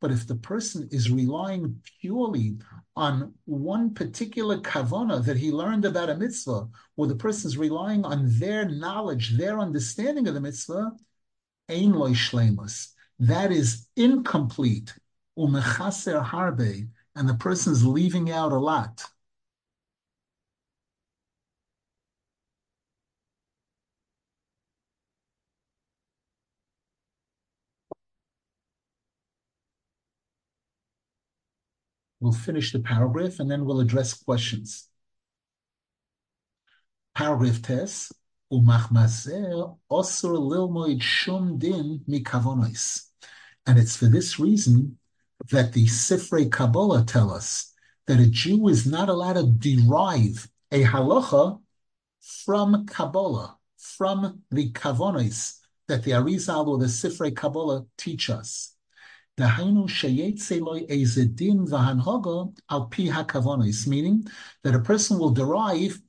But 0.00 0.10
if 0.10 0.26
the 0.26 0.36
person 0.36 0.88
is 0.90 1.10
relying 1.10 1.82
purely 2.00 2.56
on 2.96 3.34
one 3.44 3.92
particular 3.92 4.58
kavana 4.58 5.22
that 5.24 5.36
he 5.36 5.52
learned 5.52 5.84
about 5.84 6.08
a 6.08 6.16
mitzvah, 6.16 6.68
or 6.96 7.06
the 7.06 7.14
person 7.14 7.48
is 7.48 7.58
relying 7.58 8.04
on 8.04 8.26
their 8.38 8.66
knowledge, 8.66 9.36
their 9.36 9.58
understanding 9.58 10.26
of 10.26 10.34
the 10.34 10.40
mitzvah, 10.40 10.92
ein 11.68 11.92
loy 11.92 12.12
shlemus. 12.12 12.92
That 13.18 13.52
is 13.52 13.86
incomplete. 13.96 14.94
Umechaser 15.38 16.24
harbe, 16.24 16.88
and 17.14 17.28
the 17.28 17.34
person 17.34 17.72
is 17.72 17.86
leaving 17.86 18.30
out 18.30 18.52
a 18.52 18.58
lot. 18.58 19.04
We'll 32.20 32.32
finish 32.32 32.72
the 32.72 32.80
paragraph 32.80 33.40
and 33.40 33.50
then 33.50 33.64
we'll 33.64 33.80
address 33.80 34.14
questions. 34.14 34.88
Paragraph 37.14 37.62
tes. 37.62 38.12
And 38.50 38.68
it's 43.78 43.96
for 43.96 44.06
this 44.06 44.38
reason 44.38 44.98
that 45.50 45.72
the 45.72 45.86
Sifrei 45.86 46.50
Kabbalah 46.50 47.04
tell 47.04 47.32
us 47.32 47.72
that 48.06 48.20
a 48.20 48.26
Jew 48.28 48.68
is 48.68 48.86
not 48.86 49.08
allowed 49.08 49.34
to 49.34 49.46
derive 49.46 50.48
a 50.72 50.84
halacha 50.84 51.60
from 52.20 52.86
Kabbalah, 52.86 53.56
from 53.78 54.42
the 54.50 54.70
kavonis 54.72 55.58
that 55.88 56.02
the 56.02 56.12
Arizal 56.12 56.66
or 56.66 56.78
the 56.78 56.86
Sifrei 56.86 57.34
Kabbalah 57.34 57.86
teach 57.96 58.30
us. 58.30 58.76
Meaning 63.86 64.28
that 64.62 64.74
a 64.74 64.80
person 64.80 65.18
will 65.18 65.30
derive 65.30 66.00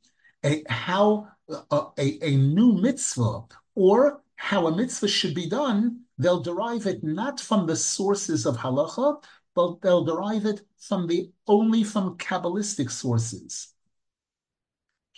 a 0.43 0.63
how 0.69 1.27
a, 1.49 1.85
a, 1.97 2.19
a 2.21 2.35
new 2.37 2.73
mitzvah 2.73 3.41
or 3.75 4.21
how 4.35 4.67
a 4.67 4.75
mitzvah 4.75 5.07
should 5.07 5.35
be 5.35 5.47
done, 5.47 6.01
they'll 6.17 6.41
derive 6.41 6.87
it 6.87 7.03
not 7.03 7.39
from 7.39 7.67
the 7.67 7.75
sources 7.75 8.45
of 8.45 8.57
halacha, 8.57 9.23
but 9.53 9.81
they'll 9.81 10.03
derive 10.03 10.45
it 10.45 10.61
from 10.79 11.07
the 11.07 11.31
only 11.47 11.83
from 11.83 12.17
kabbalistic 12.17 12.89
sources. 12.89 13.73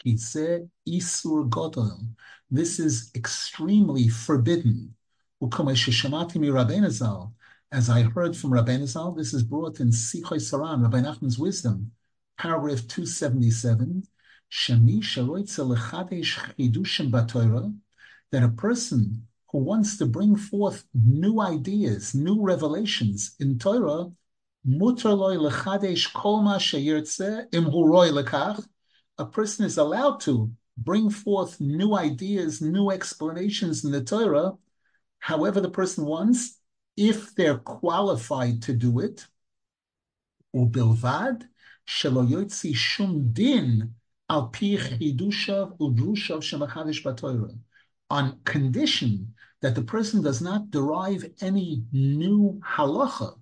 He 0.03 0.17
said, 0.17 0.69
Isur 0.87 1.49
Godel. 1.49 1.99
This 2.51 2.79
is 2.79 3.11
extremely 3.15 4.09
forbidden. 4.09 4.95
As 7.73 7.89
I 7.89 8.03
heard 8.03 8.37
from 8.37 8.53
Rabbi 8.53 8.85
Zal, 8.85 9.13
this 9.13 9.33
is 9.33 9.41
brought 9.41 9.79
in 9.79 9.89
Sichos 9.89 10.51
HaRan, 10.51 10.83
Rabbi 10.83 11.01
Nachman's 11.01 11.39
Wisdom, 11.39 11.91
paragraph 12.37 12.87
277, 12.87 14.03
that 18.29 18.43
a 18.43 18.49
person 18.49 19.27
who 19.51 19.57
wants 19.57 19.97
to 19.97 20.05
bring 20.05 20.35
forth 20.35 20.85
new 20.93 21.41
ideas, 21.41 22.13
new 22.13 22.43
revelations 22.43 23.35
in 23.39 23.57
Torah, 23.57 24.11
a 29.17 29.25
person 29.25 29.65
is 29.65 29.77
allowed 29.79 30.19
to 30.19 30.51
bring 30.77 31.09
forth 31.09 31.59
new 31.59 31.95
ideas, 31.95 32.61
new 32.61 32.91
explanations 32.91 33.83
in 33.83 33.91
the 33.91 34.03
Torah, 34.03 34.51
however 35.17 35.59
the 35.59 35.71
person 35.71 36.05
wants, 36.05 36.59
if 36.95 37.35
they're 37.35 37.57
qualified 37.57 38.61
to 38.63 38.73
do 38.73 38.99
it, 38.99 39.25
yotzi 41.87 42.75
shum 42.75 43.33
din 43.33 43.95
al 44.29 44.47
pi 44.49 44.77
chidushav 44.77 45.77
udrushav 45.79 46.41
shemachadish 46.41 47.03
batoira, 47.03 47.57
on 48.09 48.39
condition 48.43 49.33
that 49.61 49.75
the 49.75 49.81
person 49.81 50.21
does 50.21 50.41
not 50.41 50.69
derive 50.69 51.25
any 51.41 51.83
new 51.91 52.61
halacha 52.65 53.35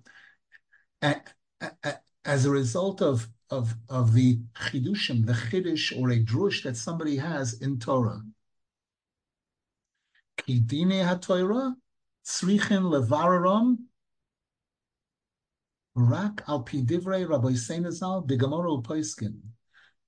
as 2.24 2.46
a 2.46 2.50
result 2.50 3.02
of, 3.02 3.28
of, 3.50 3.74
of 3.88 4.14
the 4.14 4.38
chidushim, 4.54 5.26
the 5.26 5.32
chidush 5.32 6.00
or 6.00 6.10
a 6.10 6.18
drush 6.18 6.62
that 6.62 6.76
somebody 6.76 7.16
has 7.16 7.54
in 7.54 7.78
Torah. 7.78 8.22
Ha-Torah, 10.48 11.76
tzrichin 12.24 12.84
levararam 12.84 13.78
rak 15.94 16.42
al 16.48 16.64
pidivrei 16.64 17.28
Rabbi 17.28 17.52
Seinazal 17.52 18.26
bigamoro 18.26 18.82
poiskin, 18.82 19.38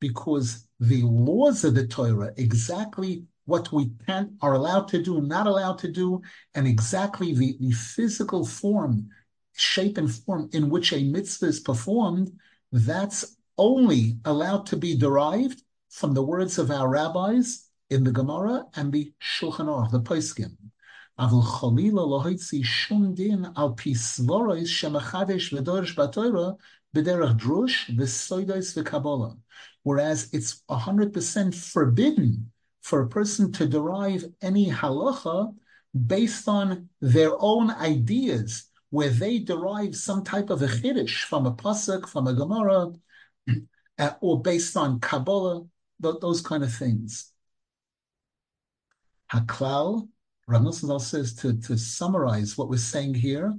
because 0.01 0.67
the 0.81 1.03
laws 1.03 1.65
of 1.65 1.75
the 1.75 1.87
Torah, 1.87 2.33
exactly 2.37 3.25
what 3.47 3.71
we 3.73 3.91
can 4.07 4.37
are 4.41 4.55
allowed 4.55 4.89
to 4.89 5.03
do, 5.03 5.21
not 5.21 5.47
allowed 5.47 5.79
to 5.79 5.91
do, 5.91 6.21
and 6.55 6.67
exactly 6.67 7.35
the, 7.35 7.57
the 7.61 7.73
physical 7.73 8.47
form, 8.47 9.09
shape 9.53 9.99
and 9.99 10.13
form 10.13 10.49
in 10.53 10.71
which 10.71 10.93
a 10.93 11.05
mitzvah 11.05 11.47
is 11.47 11.61
performed, 11.61 12.31
that's 12.73 13.37
only 13.59 14.19
allowed 14.25 14.67
to 14.67 14.77
be 14.77 14.97
derived 14.97 15.63
from 15.91 16.13
the 16.15 16.23
words 16.23 16.59
of 16.59 16.71
our 16.71 16.89
rabbis 16.89 17.69
in 17.91 18.03
the 18.03 18.11
Gemara 18.11 18.65
and 18.75 18.93
the 18.93 19.13
Shulchan 19.23 19.67
Aruch, 19.67 19.93
the 19.93 20.01
Poskim. 20.01 20.57
אבל 21.20 21.42
חלילה 21.42 22.02
לא 22.02 22.24
הוציא 22.26 22.64
שום 22.64 23.14
דין 23.14 23.46
על 23.56 23.68
פי 23.78 23.96
סבורויס 23.96 24.68
שמחדש 24.68 25.54
ודורש 25.54 26.00
בתוירה 26.00 26.52
בדרך 26.94 27.32
דרוש 27.36 27.92
וסוידויס 27.98 28.78
וקבולה. 28.78 29.34
Whereas 29.84 30.30
it's 30.34 30.64
100% 30.70 31.56
forbidden 31.56 32.52
for 32.82 33.02
a 33.02 33.10
person 33.10 33.52
to 33.54 33.66
derive 33.66 34.24
any 34.42 34.70
halacha 34.70 35.54
based 35.94 36.48
on 36.48 36.90
their 37.02 37.32
own 37.40 37.72
ideas, 37.72 38.66
where 38.90 39.10
they 39.10 39.40
derive 39.40 39.96
some 39.96 40.24
type 40.24 40.50
of 40.50 40.62
a 40.62 40.68
chiddush 40.68 41.24
from 41.30 41.46
a 41.46 41.54
pasuk, 41.54 42.08
from 42.08 42.28
a 42.28 42.34
gemara, 42.34 42.92
or 44.22 44.42
based 44.42 44.76
on 44.78 45.00
Kabbalah, 45.00 45.66
those 46.00 46.42
kind 46.42 46.64
of 46.64 46.74
things. 46.74 47.32
Haklal 49.32 50.08
Rav 50.47 50.63
Nosson 50.63 51.01
says 51.01 51.35
to, 51.37 51.55
to 51.63 51.77
summarize 51.79 52.59
what 52.59 52.69
we're 52.69 52.77
saying 52.77 53.15
here, 53.15 53.55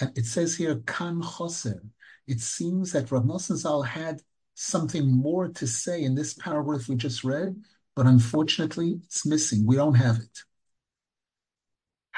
and 0.00 0.16
it 0.18 0.26
says 0.26 0.56
here, 0.56 0.76
Kan 0.86 1.22
Choser. 1.22 1.80
It 2.26 2.40
seems 2.40 2.92
that 2.92 3.10
Rav 3.10 3.24
Nosson 3.24 3.56
Zal 3.56 3.82
had 3.82 4.20
something 4.54 5.06
more 5.06 5.48
to 5.48 5.66
say 5.66 6.02
in 6.02 6.16
this 6.16 6.34
paragraph 6.34 6.88
we 6.88 6.96
just 6.96 7.22
read, 7.22 7.62
but 7.94 8.06
unfortunately 8.06 9.00
it's 9.04 9.24
missing. 9.24 9.64
We 9.64 9.76
don't 9.76 9.94
have 9.94 10.16
it. 10.16 10.38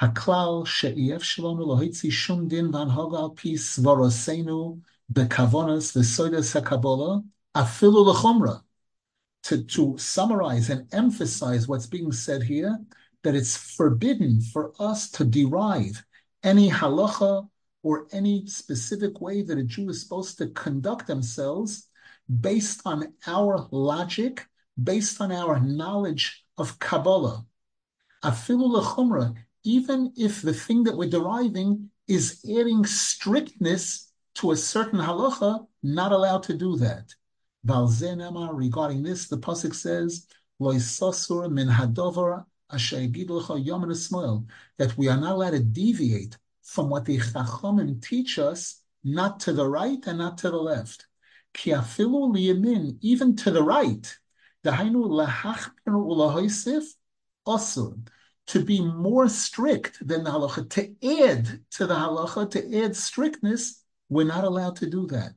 Haklal 0.01 0.67
she'ef 0.67 1.23
shalom 1.23 1.59
lohitzi 1.59 2.11
shum 2.11 2.49
din 2.49 2.73
van 2.73 2.89
hogal 2.89 3.37
pi 3.37 3.51
svarosenu 3.51 4.81
bekavonas 5.13 5.95
v'soides 5.95 6.59
hakabola 6.59 7.23
afilu 7.55 8.07
l'chomra. 8.07 8.63
To, 9.45 9.65
to 9.65 9.97
summarize 9.97 10.69
and 10.69 10.87
emphasize 10.93 11.67
what's 11.67 11.87
being 11.87 12.13
said 12.13 12.43
here, 12.43 12.79
that 13.23 13.35
it's 13.35 13.57
forbidden 13.57 14.41
for 14.41 14.73
us 14.79 15.11
to 15.11 15.25
derive 15.25 16.05
any 16.43 16.71
halacha 16.71 17.49
or 17.83 18.07
any 18.13 18.47
specific 18.47 19.21
way 19.21 19.43
that 19.43 19.59
a 19.59 19.65
Jew 19.65 19.89
is 19.89 20.03
supposed 20.03 20.39
to 20.39 20.49
conduct 20.49 21.07
themselves 21.07 21.89
based 22.41 22.83
on 22.85 23.13
our 23.27 23.69
logic, 23.71 24.47
based 24.83 25.21
on 25.21 25.33
our 25.33 25.61
knowledge 25.61 26.45
of 26.57 26.79
Kabbalah. 26.79 27.45
Afilu 28.23 28.83
lechumra, 28.83 29.35
even 29.65 30.13
if 30.17 30.43
the 30.43 30.55
thing 30.55 30.85
that 30.85 30.97
we're 30.97 31.09
deriving 31.09 31.91
is 32.07 32.45
adding 32.45 32.85
strictness 32.85 34.13
to 34.35 34.53
a 34.53 34.57
certain 34.57 35.01
halacha, 35.01 35.67
not 35.83 36.13
allowed 36.13 36.43
to 36.45 36.55
do 36.55 36.77
that. 36.77 37.15
Regarding 37.65 39.03
this, 39.03 39.29
the 39.29 39.39
pasuk 39.39 39.75
says, 39.75 40.27
"Loisosur 40.61 41.51
min 41.51 41.69
hadover 41.69 42.45
that 44.79 44.95
we 44.97 45.09
are 45.09 45.17
not 45.17 45.33
allowed 45.33 45.51
to 45.51 45.61
deviate 45.61 46.39
from 46.63 46.89
what 46.89 47.05
the 47.05 47.19
Chachamim 47.19 48.01
teach 48.03 48.39
us, 48.39 48.83
not 49.03 49.41
to 49.41 49.53
the 49.53 49.67
right 49.67 50.07
and 50.07 50.19
not 50.19 50.39
to 50.39 50.51
the 50.51 50.57
left. 50.57 51.07
Even 51.65 53.37
to 53.37 53.51
the 53.51 53.63
right, 53.63 54.19
to 58.47 58.65
be 58.65 58.81
more 58.81 59.29
strict 59.29 60.07
than 60.07 60.25
the 60.25 60.31
halacha, 60.31 60.69
to 60.71 60.83
add 61.25 61.65
to 61.71 61.87
the 61.87 61.95
halacha, 61.95 62.51
to 62.51 62.85
add 62.85 62.97
strictness, 62.97 63.85
we're 64.09 64.27
not 64.27 64.45
allowed 64.45 64.77
to 64.77 64.87
do 64.89 65.07
that. 65.09 65.35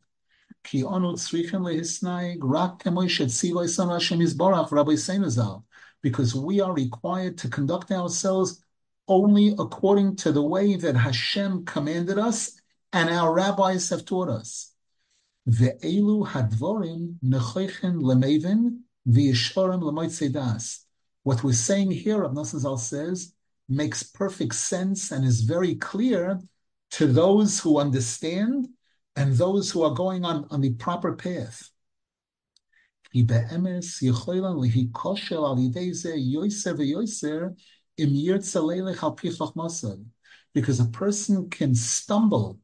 Because 6.03 6.35
we 6.35 6.61
are 6.61 6.73
required 6.73 7.39
to 7.39 7.49
conduct 7.49 7.91
ourselves 7.91 8.63
only 9.07 9.55
according 9.57 10.17
to 10.17 10.31
the 10.31 10.43
way 10.43 10.75
that 10.75 10.95
Hashem 10.95 11.65
commanded 11.65 12.19
us 12.19 12.51
and 12.91 13.09
our 13.09 13.33
rabbis 13.33 13.89
have 13.89 14.05
taught 14.05 14.29
us. 14.29 14.73
Ve'elu 15.49 16.27
hadvorim. 16.27 17.17
What 21.23 21.43
we're 21.43 21.53
saying 21.53 21.91
here, 21.91 22.21
Rav 22.21 22.31
Nosson 22.31 22.79
says, 22.79 23.33
makes 23.69 24.03
perfect 24.03 24.55
sense 24.55 25.11
and 25.11 25.25
is 25.25 25.41
very 25.41 25.75
clear 25.75 26.39
to 26.91 27.07
those 27.07 27.59
who 27.59 27.79
understand 27.79 28.67
and 29.15 29.33
those 29.33 29.71
who 29.71 29.83
are 29.83 29.93
going 29.93 30.25
on, 30.25 30.45
on 30.49 30.61
the 30.61 30.73
proper 30.73 31.13
path. 31.13 31.69
Because 33.13 33.29
a 40.79 40.85
person 40.85 41.49
can 41.49 41.75
stumble 41.75 42.59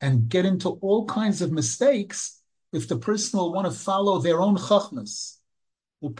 and 0.00 0.28
get 0.28 0.44
into 0.44 0.70
all 0.70 1.06
kinds 1.06 1.42
of 1.42 1.52
mistakes 1.52 2.42
if 2.72 2.88
the 2.88 2.96
person 2.96 3.38
will 3.38 3.52
want 3.52 3.66
to 3.66 3.78
follow 3.78 4.18
their 4.18 4.40
own 4.40 4.56
chachmas. 4.56 5.38
As 6.02 6.10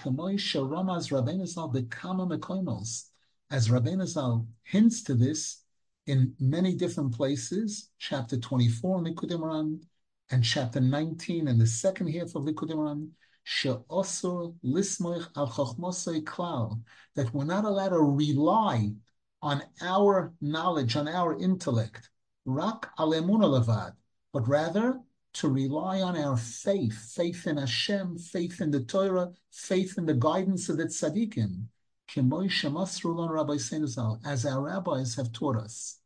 Rabbeinu 3.68 4.06
Zal 4.06 4.46
hints 4.62 5.02
to 5.02 5.14
this 5.14 5.64
in 6.06 6.34
many 6.38 6.76
different 6.76 7.12
places, 7.12 7.90
chapter 7.98 8.36
24 8.36 8.98
in 8.98 9.04
Likutei 9.04 9.36
Moharan 9.36 9.80
and 10.30 10.44
chapter 10.44 10.80
19 10.80 11.48
in 11.48 11.58
the 11.58 11.66
second 11.66 12.06
half 12.06 12.36
of 12.36 12.44
Likutei 12.44 12.74
Moharan, 12.74 13.10
Uh, 13.46 13.76
klal, 16.22 16.82
that 17.14 17.34
we're 17.34 17.44
not 17.44 17.64
allowed 17.64 17.88
to 17.90 18.00
rely 18.00 18.92
on 19.42 19.62
our 19.82 20.32
knowledge, 20.40 20.96
on 20.96 21.08
our 21.08 21.38
intellect, 21.38 22.10
but 22.46 22.88
rather 24.48 25.00
to 25.34 25.48
rely 25.48 26.00
on 26.00 26.16
our 26.16 26.36
faith, 26.36 27.12
faith 27.14 27.46
in 27.46 27.56
Hashem, 27.58 28.18
faith 28.18 28.60
in 28.60 28.70
the 28.70 28.84
Torah, 28.84 29.32
faith 29.50 29.98
in 29.98 30.06
the 30.06 30.14
guidance 30.14 30.68
of 30.68 30.76
the 30.78 30.84
tzaddikim 30.84 31.66
as 34.24 34.46
our 34.46 34.62
rabbis 34.62 35.14
have 35.14 35.32
taught 35.32 35.56
us. 35.56 35.98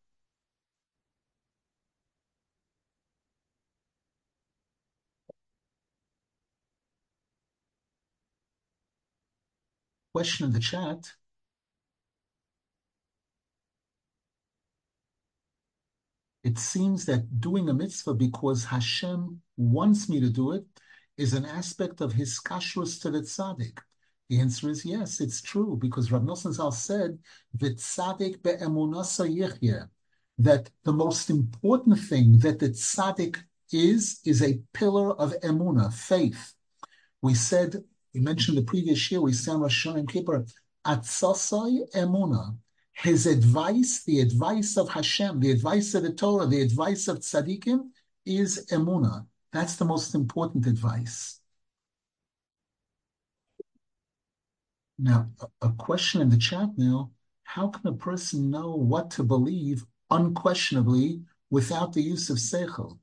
Question 10.12 10.46
in 10.46 10.52
the 10.52 10.60
chat. 10.60 11.12
It 16.42 16.58
seems 16.58 17.04
that 17.06 17.40
doing 17.40 17.68
a 17.68 17.74
mitzvah 17.74 18.14
because 18.14 18.64
Hashem 18.64 19.42
wants 19.56 20.08
me 20.08 20.20
to 20.20 20.30
do 20.30 20.52
it 20.52 20.64
is 21.16 21.34
an 21.34 21.44
aspect 21.44 22.00
of 22.00 22.14
hiskashrus 22.14 23.02
to 23.02 23.10
the 23.10 23.20
tzaddik. 23.20 23.78
The 24.28 24.40
answer 24.40 24.70
is 24.70 24.84
yes, 24.84 25.20
it's 25.20 25.42
true, 25.42 25.76
because 25.78 26.12
Rav 26.12 26.22
Nosson 26.22 26.52
Zal 26.52 26.72
said, 26.72 27.18
"V'tzadik 27.56 28.42
be'emunasa 28.42 29.26
yichye," 29.28 29.88
that 30.38 30.70
the 30.84 30.92
most 30.92 31.28
important 31.28 31.98
thing 31.98 32.38
that 32.38 32.58
the 32.60 32.70
tzaddik 32.70 33.36
is 33.72 34.20
is 34.24 34.42
a 34.42 34.60
pillar 34.72 35.12
of 35.12 35.32
emuna, 35.42 35.92
faith. 35.92 36.54
We 37.20 37.34
said, 37.34 37.84
we 38.14 38.20
mentioned 38.20 38.56
the 38.56 38.62
previous 38.62 39.10
year, 39.10 39.20
we 39.20 39.32
said 39.32 39.56
Rosh 39.56 39.86
Hashanah 39.86 40.08
Kippur, 40.08 40.46
atzasai 40.86 41.90
emuna. 41.94 42.56
His 42.92 43.26
advice, 43.26 44.02
the 44.04 44.20
advice 44.20 44.76
of 44.76 44.88
Hashem, 44.88 45.40
the 45.40 45.52
advice 45.52 45.94
of 45.94 46.02
the 46.02 46.12
Torah, 46.12 46.46
the 46.46 46.62
advice 46.62 47.06
of 47.06 47.18
tzaddikim 47.18 47.90
is 48.26 48.66
emuna. 48.72 49.26
That's 49.52 49.76
the 49.76 49.84
most 49.84 50.14
important 50.14 50.66
advice. 50.66 51.40
Now, 54.98 55.30
a 55.62 55.70
question 55.70 56.20
in 56.20 56.28
the 56.28 56.36
chat 56.36 56.70
now 56.76 57.12
how 57.48 57.68
can 57.68 57.86
a 57.86 57.94
person 57.94 58.50
know 58.50 58.74
what 58.74 59.10
to 59.12 59.22
believe 59.22 59.86
unquestionably 60.10 61.22
without 61.48 61.94
the 61.94 62.02
use 62.02 62.28
of 62.28 62.36
seichel? 62.36 62.98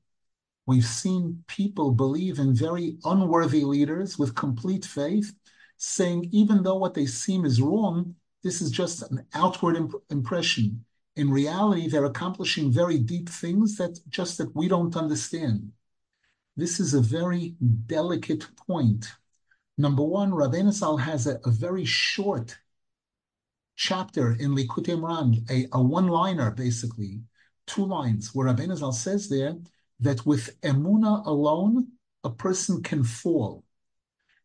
We've 0.66 0.84
seen 0.84 1.44
people 1.46 1.92
believe 1.92 2.38
in 2.38 2.54
very 2.54 2.98
unworthy 3.04 3.64
leaders 3.64 4.18
with 4.18 4.34
complete 4.34 4.84
faith, 4.84 5.32
saying 5.76 6.28
even 6.32 6.62
though 6.62 6.76
what 6.76 6.94
they 6.94 7.06
seem 7.06 7.44
is 7.44 7.62
wrong, 7.62 8.16
this 8.42 8.60
is 8.60 8.70
just 8.70 9.02
an 9.10 9.24
outward 9.34 9.76
imp- 9.76 10.02
impression. 10.10 10.84
In 11.14 11.30
reality, 11.30 11.88
they're 11.88 12.04
accomplishing 12.04 12.70
very 12.70 12.98
deep 12.98 13.28
things 13.28 13.76
that 13.76 13.98
just 14.08 14.38
that 14.38 14.54
we 14.54 14.68
don't 14.68 14.96
understand. 14.96 15.72
This 16.56 16.80
is 16.80 16.94
a 16.94 17.00
very 17.00 17.54
delicate 17.86 18.46
point 18.66 19.06
Number 19.78 20.02
one, 20.02 20.72
Zal 20.72 20.96
has 20.96 21.26
a, 21.26 21.38
a, 21.44 21.50
very 21.50 21.84
short 21.84 22.56
chapter 23.76 24.32
in 24.32 24.54
Likutei 24.54 24.98
Moharan, 24.98 25.50
a, 25.50 25.68
a 25.72 25.82
one-liner 25.82 26.50
basically, 26.50 27.20
two 27.66 27.84
lines, 27.84 28.34
where 28.34 28.56
Zal 28.74 28.92
says 28.92 29.28
there 29.28 29.56
that 30.00 30.26
with 30.26 30.60
emuna 30.60 31.24
alone, 31.26 31.88
a 32.24 32.30
person 32.30 32.82
can 32.82 33.04
fall. 33.04 33.64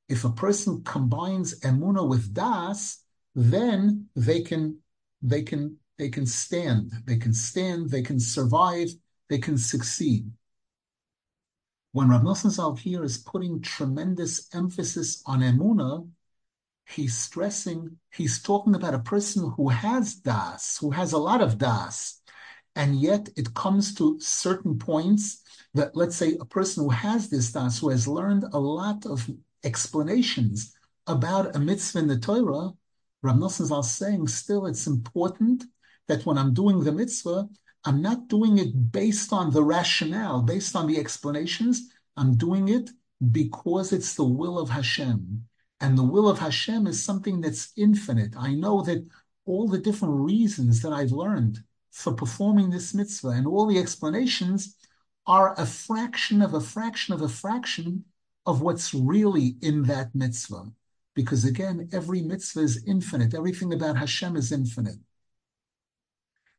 If 0.07 0.25
a 0.25 0.31
person 0.31 0.83
combines 0.83 1.59
emuna 1.61 2.07
with 2.07 2.33
das, 2.33 3.03
then 3.35 4.09
they 4.15 4.41
can 4.41 4.79
they 5.21 5.43
can 5.43 5.77
they 5.97 6.09
can 6.09 6.25
stand, 6.25 6.91
they 7.05 7.17
can 7.17 7.33
stand, 7.33 7.89
they 7.89 8.01
can 8.01 8.19
survive, 8.19 8.89
they 9.29 9.37
can 9.37 9.57
succeed 9.57 10.31
when 11.93 12.09
Rav 12.09 12.21
Nosson 12.21 12.79
here 12.79 13.03
is 13.03 13.17
putting 13.17 13.61
tremendous 13.61 14.47
emphasis 14.55 15.21
on 15.25 15.41
emuna, 15.41 16.07
he's 16.87 17.17
stressing, 17.17 17.97
he's 18.11 18.41
talking 18.41 18.75
about 18.75 18.93
a 18.93 18.99
person 18.99 19.51
who 19.57 19.69
has 19.69 20.15
das, 20.15 20.77
who 20.79 20.91
has 20.91 21.11
a 21.11 21.17
lot 21.17 21.41
of 21.41 21.57
das, 21.57 22.20
and 22.76 22.99
yet 22.99 23.30
it 23.36 23.53
comes 23.53 23.93
to 23.95 24.19
certain 24.19 24.78
points 24.78 25.43
that, 25.74 25.95
let's 25.95 26.15
say, 26.15 26.38
a 26.39 26.45
person 26.45 26.84
who 26.84 26.89
has 26.89 27.30
this 27.30 27.51
das, 27.51 27.80
who 27.80 27.89
has 27.89 28.07
learned 28.07 28.45
a 28.53 28.59
lot 28.59 29.05
of 29.05 29.30
explanations 29.63 30.74
about 31.07 31.55
a 31.55 31.59
mitzvah 31.59 31.99
in 31.99 32.07
the 32.07 32.17
Torah, 32.17 32.72
Rav 33.24 33.36
Nosson 33.36 33.65
Zal 33.65 33.84
saying 33.84 34.28
still 34.28 34.65
it's 34.65 34.88
important 34.88 35.65
that 36.07 36.26
when 36.26 36.38
I'm 36.38 36.53
doing 36.53 36.84
the 36.84 36.91
mitzvah, 36.91 37.47
I'm 37.86 38.01
not 38.01 38.28
doing 38.28 38.57
it 38.57 38.91
based 38.91 39.34
on 39.34 39.51
the 39.51 39.63
rationale, 39.63 40.41
based 40.41 40.76
on 40.76 40.88
the 40.88 40.97
explanations. 40.97 41.91
I'm 42.17 42.36
doing 42.36 42.69
it 42.69 42.89
because 43.32 43.93
it's 43.93 44.15
the 44.15 44.24
will 44.24 44.59
of 44.59 44.69
Hashem. 44.69 45.43
And 45.80 45.97
the 45.97 46.03
will 46.03 46.30
of 46.30 46.39
Hashem 46.39 46.86
is 46.88 47.03
something 47.03 47.41
that's 47.41 47.72
infinite. 47.76 48.36
I 48.38 48.53
know 48.53 48.82
that 48.84 49.07
all 49.45 49.67
the 49.67 49.80
different 49.80 50.15
reasons 50.15 50.82
that 50.82 50.93
I've 50.93 51.11
learned 51.11 51.63
for 51.91 52.13
performing 52.13 52.69
this 52.69 52.93
mitzvah 52.93 53.29
and 53.29 53.45
all 53.45 53.65
the 53.65 53.77
explanations 53.77 54.75
are 55.27 55.53
a 55.59 55.65
fraction 55.65 56.41
of 56.41 56.53
a 56.53 56.61
fraction 56.61 57.13
of 57.13 57.21
a 57.21 57.29
fraction 57.29 58.03
of 58.45 58.61
what's 58.61 58.93
really 58.93 59.55
in 59.61 59.83
that 59.83 60.13
mitzvah. 60.15 60.71
Because 61.13 61.45
again, 61.45 61.89
every 61.91 62.21
mitzvah 62.21 62.61
is 62.61 62.83
infinite. 62.87 63.33
Everything 63.33 63.73
about 63.73 63.97
Hashem 63.97 64.35
is 64.35 64.51
infinite. 64.51 64.97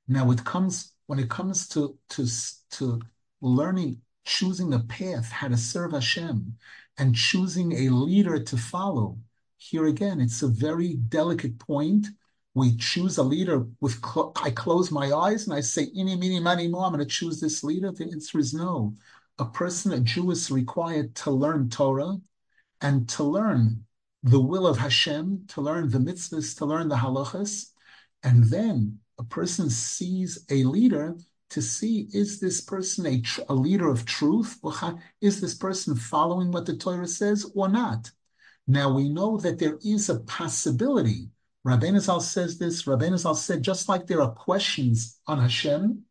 Now 0.07 0.31
it 0.31 0.45
comes 0.45 0.93
when 1.07 1.19
it 1.19 1.31
comes 1.31 1.69
to 1.69 1.99
to 2.11 2.27
to 2.73 3.01
learning, 3.41 4.03
choosing 4.25 4.75
a 4.75 4.81
path, 4.81 5.31
how 5.31 5.49
to 5.49 5.57
serve 5.57 5.93
Hashem, 5.93 6.57
and 6.99 7.15
choosing 7.15 7.73
a 7.73 7.89
leader 7.91 8.39
to 8.39 8.57
follow, 8.57 9.19
here 9.57 9.87
again, 9.87 10.21
it's 10.21 10.43
a 10.43 10.49
very 10.49 10.95
delicate 10.95 11.59
point. 11.59 12.09
We 12.55 12.77
choose 12.77 13.19
a 13.19 13.23
leader 13.23 13.67
with 13.81 14.05
cl- 14.05 14.33
I 14.37 14.51
close 14.51 14.91
my 14.91 15.13
eyes 15.13 15.47
and 15.47 15.55
I 15.55 15.61
say, 15.61 15.87
"Ini, 15.87 16.19
mini, 16.19 16.41
mani, 16.41 16.69
mo." 16.69 16.81
I'm 16.81 16.93
going 16.93 17.05
to 17.05 17.07
choose 17.07 17.41
this 17.41 17.65
leader. 17.65 17.91
The 17.93 18.11
answer 18.11 18.39
is 18.39 18.53
no. 18.53 18.95
A 19.39 19.47
person, 19.47 19.93
a 19.93 20.01
Jew, 20.01 20.31
is 20.31 20.51
required 20.51 21.15
to 21.17 21.31
learn 21.31 21.71
Torah 21.71 22.19
and 22.81 23.09
to 23.11 23.25
learn 23.25 23.87
the 24.23 24.41
will 24.41 24.67
of 24.67 24.79
Hashem, 24.79 25.47
to 25.49 25.61
learn 25.61 25.91
the 25.91 25.99
mitzvahs, 25.99 26.57
to 26.59 26.67
learn 26.67 26.89
the 26.89 26.97
halachas, 26.97 27.73
and 28.23 28.45
then 28.45 29.01
a 29.19 29.25
person 29.25 29.71
sees 29.71 30.45
a 30.51 30.65
leader 30.65 31.17
to 31.51 31.63
see 31.63 32.09
is 32.13 32.41
this 32.41 32.61
person 32.61 33.07
a, 33.07 33.21
tr- 33.21 33.43
a 33.49 33.55
leader 33.55 33.89
of 33.89 34.07
truth? 34.07 34.59
Is 35.21 35.41
this 35.41 35.55
person 35.55 35.95
following 35.95 36.51
what 36.51 36.67
the 36.67 36.77
Torah 36.77 37.07
says 37.07 37.45
or 37.55 37.69
not? 37.69 38.11
Now 38.67 38.95
we 38.95 39.09
know 39.09 39.37
that 39.39 39.59
there 39.59 39.79
is 39.85 40.09
a 40.09 40.21
possibility. 40.21 41.29
Rabbeinu 41.67 42.01
Zal 42.01 42.21
says 42.21 42.59
this. 42.59 42.85
Rabbeinu 42.85 43.19
Zal 43.19 43.35
said, 43.35 43.63
just 43.63 43.89
like 43.89 44.07
there 44.07 44.21
are 44.21 44.33
questions 44.33 45.21
on 45.27 45.39
Hashem, 45.39 46.05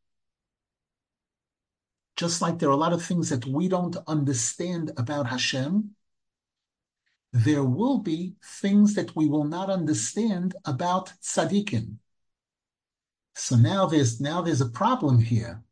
just 2.15 2.41
like 2.41 2.59
there 2.59 2.69
are 2.69 2.73
a 2.73 2.77
lot 2.77 2.93
of 2.93 3.03
things 3.03 3.29
that 3.29 3.45
we 3.45 3.67
don't 3.67 3.97
understand 4.07 4.91
about 4.97 5.27
Hashem, 5.27 5.95
there 7.33 7.63
will 7.63 7.99
be 7.99 8.35
things 8.43 8.93
that 8.95 9.15
we 9.15 9.27
will 9.27 9.45
not 9.45 9.69
understand 9.69 10.55
about 10.65 11.13
tzaddikim. 11.21 11.95
So 13.35 13.55
now 13.55 13.85
there's 13.85 14.19
now 14.19 14.41
there's 14.41 14.61
a 14.61 14.69
problem 14.69 15.19
here. 15.19 15.63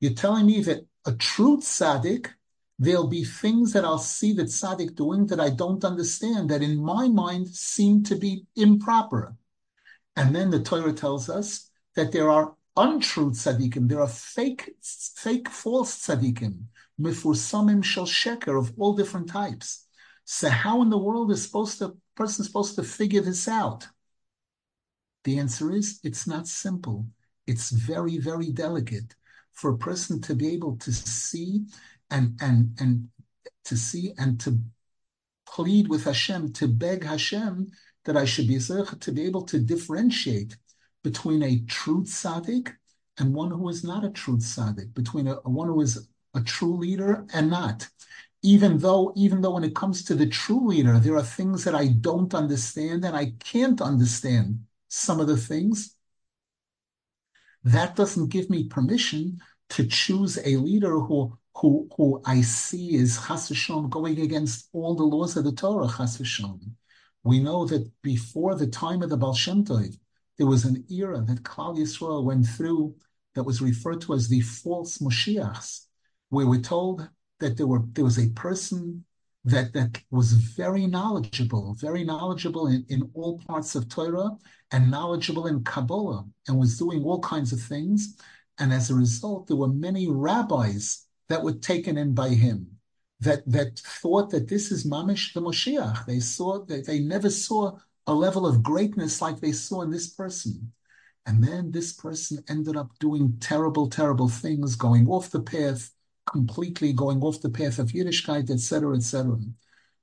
You're 0.00 0.14
telling 0.14 0.46
me 0.46 0.60
that 0.62 0.86
a 1.06 1.12
true 1.12 1.58
tzaddik, 1.58 2.30
there'll 2.78 3.08
be 3.08 3.24
things 3.24 3.72
that 3.72 3.84
I'll 3.84 3.98
see 3.98 4.32
that 4.34 4.46
tzaddik 4.46 4.94
doing 4.94 5.26
that 5.26 5.40
I 5.40 5.50
don't 5.50 5.84
understand, 5.84 6.50
that 6.50 6.62
in 6.62 6.76
my 6.82 7.08
mind 7.08 7.48
seem 7.48 8.02
to 8.04 8.16
be 8.16 8.46
improper. 8.56 9.36
And 10.16 10.34
then 10.34 10.50
the 10.50 10.62
Torah 10.62 10.92
tells 10.92 11.28
us 11.28 11.70
that 11.96 12.12
there 12.12 12.30
are 12.30 12.54
untrue 12.76 13.30
tzaddikim, 13.30 13.88
there 13.88 14.00
are 14.00 14.08
fake, 14.08 14.74
fake, 14.82 15.48
false 15.48 16.06
tzaddikim, 16.06 16.64
mifursamim 17.00 17.84
shel 17.84 18.06
sheker 18.06 18.58
of 18.58 18.72
all 18.78 18.94
different 18.94 19.28
types. 19.28 19.86
So 20.24 20.48
how 20.48 20.82
in 20.82 20.90
the 20.90 20.98
world 20.98 21.30
is 21.30 21.44
supposed 21.44 21.78
to 21.78 21.96
person 22.16 22.44
supposed 22.44 22.76
to 22.76 22.82
figure 22.82 23.20
this 23.20 23.48
out? 23.48 23.86
The 25.24 25.38
answer 25.38 25.72
is 25.72 26.00
it's 26.02 26.26
not 26.26 26.46
simple. 26.46 27.06
It's 27.46 27.70
very, 27.70 28.18
very 28.18 28.50
delicate 28.50 29.14
for 29.52 29.70
a 29.70 29.78
person 29.78 30.20
to 30.22 30.34
be 30.34 30.48
able 30.48 30.76
to 30.78 30.92
see 30.92 31.64
and 32.10 32.38
and 32.40 32.76
and 32.80 33.08
to 33.64 33.76
see 33.76 34.12
and 34.18 34.38
to 34.40 34.58
plead 35.46 35.88
with 35.88 36.04
Hashem, 36.04 36.52
to 36.54 36.68
beg 36.68 37.04
Hashem 37.04 37.68
that 38.04 38.16
I 38.16 38.24
should 38.24 38.48
be 38.48 38.58
to 38.58 39.12
be 39.12 39.22
able 39.22 39.42
to 39.42 39.58
differentiate 39.58 40.56
between 41.02 41.42
a 41.42 41.60
true 41.66 42.02
tzaddik 42.02 42.72
and 43.18 43.34
one 43.34 43.50
who 43.50 43.68
is 43.68 43.84
not 43.84 44.04
a 44.04 44.10
true 44.10 44.38
tzaddik, 44.38 44.92
between 44.94 45.28
a, 45.28 45.36
a 45.44 45.50
one 45.50 45.68
who 45.68 45.80
is 45.80 46.08
a 46.34 46.40
true 46.42 46.76
leader 46.76 47.24
and 47.32 47.50
not. 47.50 47.88
Even 48.42 48.78
though 48.78 49.12
even 49.16 49.40
though 49.40 49.54
when 49.54 49.64
it 49.64 49.74
comes 49.74 50.04
to 50.04 50.14
the 50.14 50.26
true 50.26 50.66
leader 50.68 50.98
there 50.98 51.16
are 51.16 51.22
things 51.22 51.64
that 51.64 51.74
i 51.74 51.88
don't 51.88 52.34
understand 52.34 53.02
and 53.02 53.16
i 53.16 53.32
can't 53.40 53.80
understand 53.80 54.58
some 54.88 55.18
of 55.18 55.26
the 55.26 55.36
things 55.36 55.96
that 57.64 57.96
doesn't 57.96 58.28
give 58.28 58.50
me 58.50 58.68
permission 58.68 59.40
to 59.70 59.86
choose 59.86 60.38
a 60.44 60.56
leader 60.56 61.00
who 61.00 61.36
who 61.56 61.88
who 61.96 62.20
i 62.24 62.40
see 62.40 62.94
is 62.94 63.18
chas 63.26 63.50
going 63.90 64.20
against 64.20 64.68
all 64.72 64.94
the 64.94 65.04
laws 65.04 65.36
of 65.36 65.44
the 65.44 65.52
torah 65.52 65.88
chas 65.88 66.18
we 67.24 67.40
know 67.40 67.64
that 67.66 67.90
before 68.02 68.54
the 68.54 68.66
time 68.66 69.02
of 69.02 69.08
the 69.08 69.16
Baal 69.16 69.34
Shem 69.34 69.64
Tov, 69.64 69.96
there 70.36 70.46
was 70.46 70.66
an 70.66 70.84
era 70.90 71.22
that 71.22 71.42
Klal 71.42 71.76
Yisrael 71.76 72.22
went 72.22 72.46
through 72.46 72.94
that 73.34 73.44
was 73.44 73.62
referred 73.62 74.02
to 74.02 74.12
as 74.12 74.28
the 74.28 74.42
false 74.42 74.98
Moshiachs, 74.98 75.86
where 76.28 76.46
we're 76.46 76.60
told 76.60 77.08
that 77.40 77.56
there 77.56 77.66
were 77.66 77.82
there 77.92 78.04
was 78.04 78.18
a 78.18 78.28
person 78.30 79.04
that 79.44 79.72
that 79.72 80.02
was 80.10 80.32
very 80.32 80.86
knowledgeable, 80.86 81.74
very 81.74 82.04
knowledgeable 82.04 82.66
in, 82.66 82.84
in 82.88 83.10
all 83.14 83.38
parts 83.38 83.74
of 83.74 83.88
Torah 83.88 84.30
and 84.70 84.90
knowledgeable 84.90 85.46
in 85.46 85.64
Kabbalah 85.64 86.24
and 86.46 86.58
was 86.58 86.78
doing 86.78 87.02
all 87.02 87.20
kinds 87.20 87.52
of 87.52 87.60
things. 87.60 88.16
And 88.58 88.72
as 88.72 88.90
a 88.90 88.94
result, 88.94 89.46
there 89.46 89.56
were 89.56 89.68
many 89.68 90.08
rabbis 90.08 91.03
that 91.28 91.42
were 91.42 91.54
taken 91.54 91.96
in 91.96 92.14
by 92.14 92.30
him 92.30 92.74
that 93.20 93.42
that 93.50 93.78
thought 93.78 94.30
that 94.30 94.48
this 94.48 94.70
is 94.70 94.86
mamish 94.86 95.32
the 95.32 95.40
Moshiach. 95.40 96.06
They 96.06 96.20
saw 96.20 96.64
that 96.66 96.86
they 96.86 97.00
never 97.00 97.30
saw 97.30 97.78
a 98.06 98.14
level 98.14 98.46
of 98.46 98.62
greatness 98.62 99.20
like 99.20 99.40
they 99.40 99.52
saw 99.52 99.82
in 99.82 99.90
this 99.90 100.08
person. 100.08 100.72
And 101.26 101.42
then 101.42 101.70
this 101.70 101.92
person 101.92 102.44
ended 102.48 102.76
up 102.76 102.90
doing 102.98 103.36
terrible, 103.40 103.88
terrible 103.88 104.28
things, 104.28 104.76
going 104.76 105.08
off 105.08 105.30
the 105.30 105.40
path, 105.40 105.90
completely 106.30 106.92
going 106.92 107.22
off 107.22 107.40
the 107.40 107.48
path 107.48 107.78
of 107.78 107.92
Yiddishkeit, 107.92 108.50
etc., 108.50 108.94
etc. 108.96 109.38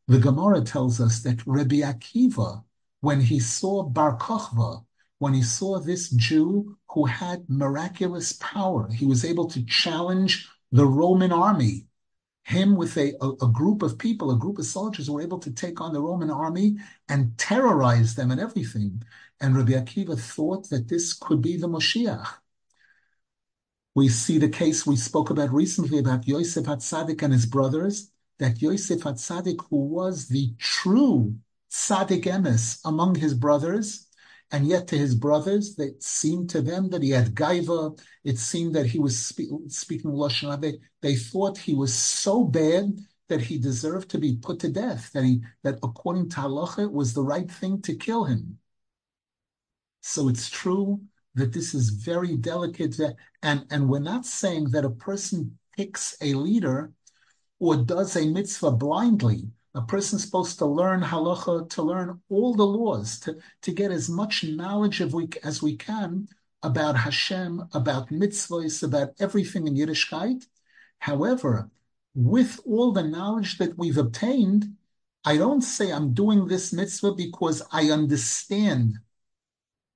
The 0.08 0.18
Gemara 0.18 0.62
tells 0.62 1.00
us 1.00 1.22
that 1.22 1.46
Rabbi 1.46 1.82
Akiva, 1.82 2.64
when 3.02 3.22
he 3.22 3.40
saw 3.40 3.84
Bar 3.84 4.18
Kochva, 4.18 4.84
when 5.20 5.36
he 5.36 5.44
saw 5.44 5.80
this 5.80 6.10
Jew 6.10 6.76
who 6.90 7.06
had 7.06 7.48
miraculous 7.48 8.34
power, 8.34 8.90
he 8.92 9.06
was 9.06 9.24
able 9.24 9.48
to 9.50 9.64
challenge 9.66 10.50
the 10.72 10.86
Roman 10.86 11.32
army. 11.32 11.88
Him 12.44 12.76
with 12.76 12.98
a, 12.98 13.14
a, 13.22 13.46
a, 13.46 13.52
group 13.52 13.84
of 13.84 14.00
people, 14.00 14.32
a 14.32 14.38
group 14.38 14.58
of 14.58 14.66
soldiers 14.66 15.10
were 15.10 15.22
able 15.22 15.38
to 15.40 15.52
take 15.52 15.80
on 15.80 15.94
the 15.94 16.02
Roman 16.02 16.32
army 16.32 16.78
and 17.08 17.38
terrorize 17.38 18.16
them 18.16 18.32
and 18.32 18.42
everything. 18.42 19.04
And 19.40 19.56
Rabbi 19.56 19.74
Akiva 19.74 20.20
thought 20.20 20.68
that 20.70 20.88
this 20.88 21.14
could 21.14 21.42
be 21.42 21.56
the 21.56 21.68
Moshiach. 21.68 22.28
We 23.94 24.10
see 24.10 24.40
the 24.40 24.50
case 24.50 24.88
we 24.88 24.96
spoke 24.96 25.30
about 25.30 25.54
recently 25.54 26.00
about 26.00 26.28
Yosef 26.28 26.66
Hatzadik 26.66 27.22
and 27.22 27.32
his 27.32 27.46
brothers, 27.46 28.10
that 28.40 28.62
Yosef 28.62 29.02
Hatzadik, 29.02 29.60
who 29.70 29.86
was 29.86 30.28
the 30.28 30.54
true 30.58 31.36
Tzadik 31.70 32.24
Emes 32.24 32.80
among 32.86 33.16
his 33.16 33.34
brothers, 33.34 34.08
and 34.52 34.68
yet 34.68 34.88
to 34.88 34.98
his 34.98 35.16
brothers, 35.16 35.78
it 35.80 36.04
seemed 36.04 36.50
to 36.50 36.62
them 36.62 36.90
that 36.90 37.02
he 37.02 37.12
had 37.12 37.34
gaiva. 37.34 37.98
It 38.24 38.38
seemed 38.38 38.76
that 38.76 38.86
he 38.86 39.00
was 39.00 39.18
spe- 39.18 39.68
speaking 39.68 40.12
lashon 40.12 40.60
they, 40.62 40.80
they 41.02 41.16
thought 41.16 41.58
he 41.58 41.74
was 41.74 41.94
so 41.94 42.44
bad 42.44 43.00
that 43.30 43.42
he 43.42 43.58
deserved 43.58 44.10
to 44.10 44.18
be 44.18 44.36
put 44.36 44.60
to 44.60 44.70
death. 44.70 45.12
That 45.14 45.24
he 45.24 45.42
that 45.64 45.80
according 45.84 46.30
to 46.32 46.38
halacha 46.42 46.84
it 46.84 46.92
was 46.92 47.14
the 47.14 47.24
right 47.24 47.50
thing 47.50 47.82
to 47.84 47.96
kill 47.96 48.26
him. 48.26 48.60
So 50.02 50.28
it's 50.28 50.50
true 50.50 51.02
that 51.36 51.54
this 51.54 51.74
is 51.74 51.90
very 51.90 52.36
delicate. 52.36 53.00
And, 53.42 53.66
and 53.72 53.88
we're 53.88 54.00
not 54.00 54.26
saying 54.26 54.72
that 54.72 54.84
a 54.86 54.90
person 54.90 55.58
picks 55.78 56.18
a 56.22 56.34
leader 56.34 56.92
or 57.60 57.78
does 57.78 58.16
a 58.16 58.28
mitzvah 58.28 58.72
blindly. 58.72 59.48
A 59.74 59.82
person's 59.82 60.24
supposed 60.24 60.58
to 60.60 60.66
learn 60.66 61.02
halacha, 61.02 61.70
to 61.70 61.82
learn 61.82 62.22
all 62.30 62.54
the 62.54 62.66
laws, 62.66 63.20
to, 63.22 63.38
to 63.62 63.72
get 63.72 63.92
as 63.92 64.10
much 64.10 64.44
knowledge 64.44 65.00
of 65.00 65.14
we, 65.14 65.30
as 65.44 65.62
we 65.62 65.78
can 65.78 66.28
about 66.64 66.98
Hashem, 66.98 67.64
about 67.74 68.10
mitzvahs, 68.10 68.84
about 68.84 69.14
everything 69.20 69.68
in 69.68 69.76
Yiddishkeit. 69.76 70.46
However, 71.00 71.70
with 72.14 72.60
all 72.66 72.92
the 72.92 73.04
knowledge 73.04 73.58
that 73.58 73.78
we've 73.78 73.98
obtained, 73.98 74.76
I 75.24 75.38
don't 75.38 75.62
say 75.62 75.92
I'm 75.92 76.14
doing 76.14 76.48
this 76.48 76.74
mitzvah 76.74 77.14
because 77.14 77.62
I 77.72 77.92
understand 77.92 78.98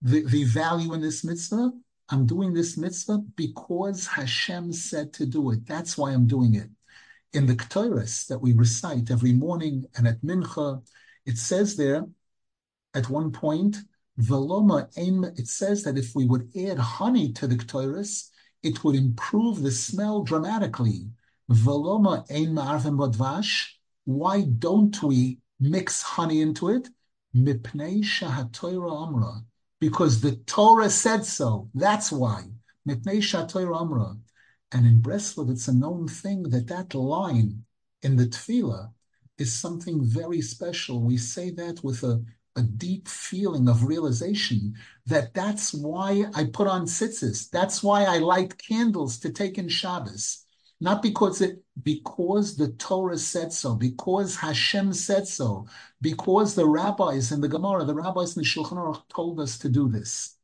the, 0.02 0.24
the 0.26 0.44
value 0.46 0.94
in 0.94 1.02
this 1.02 1.24
mitzvah. 1.24 1.72
I'm 2.10 2.26
doing 2.26 2.54
this 2.54 2.78
mitzvah 2.78 3.20
because 3.36 4.08
Hashem 4.08 4.72
said 4.72 5.12
to 5.14 5.26
do 5.26 5.52
it. 5.52 5.66
That's 5.66 5.98
why 5.98 6.12
I'm 6.12 6.28
doing 6.28 6.54
it. 6.54 6.70
In 7.34 7.46
the 7.48 7.56
Ketores 7.56 8.28
that 8.28 8.40
we 8.40 8.54
recite 8.54 9.12
every 9.12 9.34
morning 9.34 9.86
and 9.98 10.08
at 10.08 10.22
Mincha, 10.22 10.82
it 11.26 11.38
says 11.38 11.76
there 11.76 12.06
at 12.94 13.10
one 13.10 13.32
point, 13.32 13.78
Veloma 14.20 14.88
it 15.38 15.48
says 15.48 15.84
that 15.84 15.98
if 15.98 16.16
we 16.16 16.26
would 16.26 16.50
add 16.56 16.80
honey 16.80 17.34
to 17.34 17.46
the 17.46 17.56
Ketores, 17.56 18.30
it 18.64 18.84
would 18.84 18.96
improve 18.96 19.62
the 19.62 19.72
smell 19.72 20.24
dramatically. 20.24 21.10
Veloma 21.52 22.26
ma'arvim. 22.30 23.76
Why 24.06 24.42
don't 24.44 25.04
we 25.04 25.40
mix 25.60 26.02
honey 26.02 26.42
into 26.42 26.70
it? 26.70 26.88
Mipnei 27.36 28.02
shahatoira 28.02 29.08
amra 29.08 29.44
because 29.80 30.22
the 30.22 30.38
Torah 30.48 30.90
said 30.90 31.26
so. 31.26 31.70
That's 31.76 32.12
why. 32.12 32.46
And 34.72 34.86
in 34.86 35.01
Breslov, 35.01 35.49
it's 35.49 35.68
a 35.68 35.74
known 35.74 36.07
thing 36.07 36.43
that 36.43 36.68
that 36.68 36.93
line 36.95 37.63
in 38.01 38.16
the 38.16 38.26
Tefillah 38.26 38.91
is 39.38 39.53
something 39.53 40.03
very 40.03 40.41
special. 40.41 41.01
We 41.01 41.18
say 41.18 41.51
that 41.51 41.84
with 41.84 42.03
a, 42.03 42.24
a 42.55 42.61
deep 42.61 43.07
feeling 43.07 43.68
of 43.68 43.84
realization 43.84 44.76
that 45.05 45.34
that's 45.34 45.74
why 45.74 46.26
I 46.34 46.45
put 46.45 46.68
on 46.68 46.86
tzitzis. 46.86 47.49
That's 47.49 47.84
why 47.84 48.05
I 48.05 48.18
light 48.20 48.57
candles 48.57 49.20
to 49.20 49.32
take 49.32 49.57
in 49.57 49.70
Shabbos. 49.70 50.45
Not 50.82 51.01
because 51.01 51.41
it, 51.41 51.63
because 51.84 52.57
the 52.57 52.70
Torah 52.74 53.18
said 53.18 53.53
so, 53.53 53.76
because 53.76 54.36
Hashem 54.36 54.93
said 54.93 55.28
so, 55.28 55.68
because 56.01 56.53
the 56.53 56.68
rabbis 56.68 57.32
in 57.32 57.39
the 57.39 57.47
Gemara, 57.47 57.86
the 57.86 57.95
rabbis 57.95 58.36
in 58.36 58.43
the 58.43 58.47
Shulchan 58.47 58.74
Aruch 58.74 59.03
told 59.07 59.39
us 59.39 59.57
to 59.59 59.70
do 59.70 59.88
this. 59.88 60.35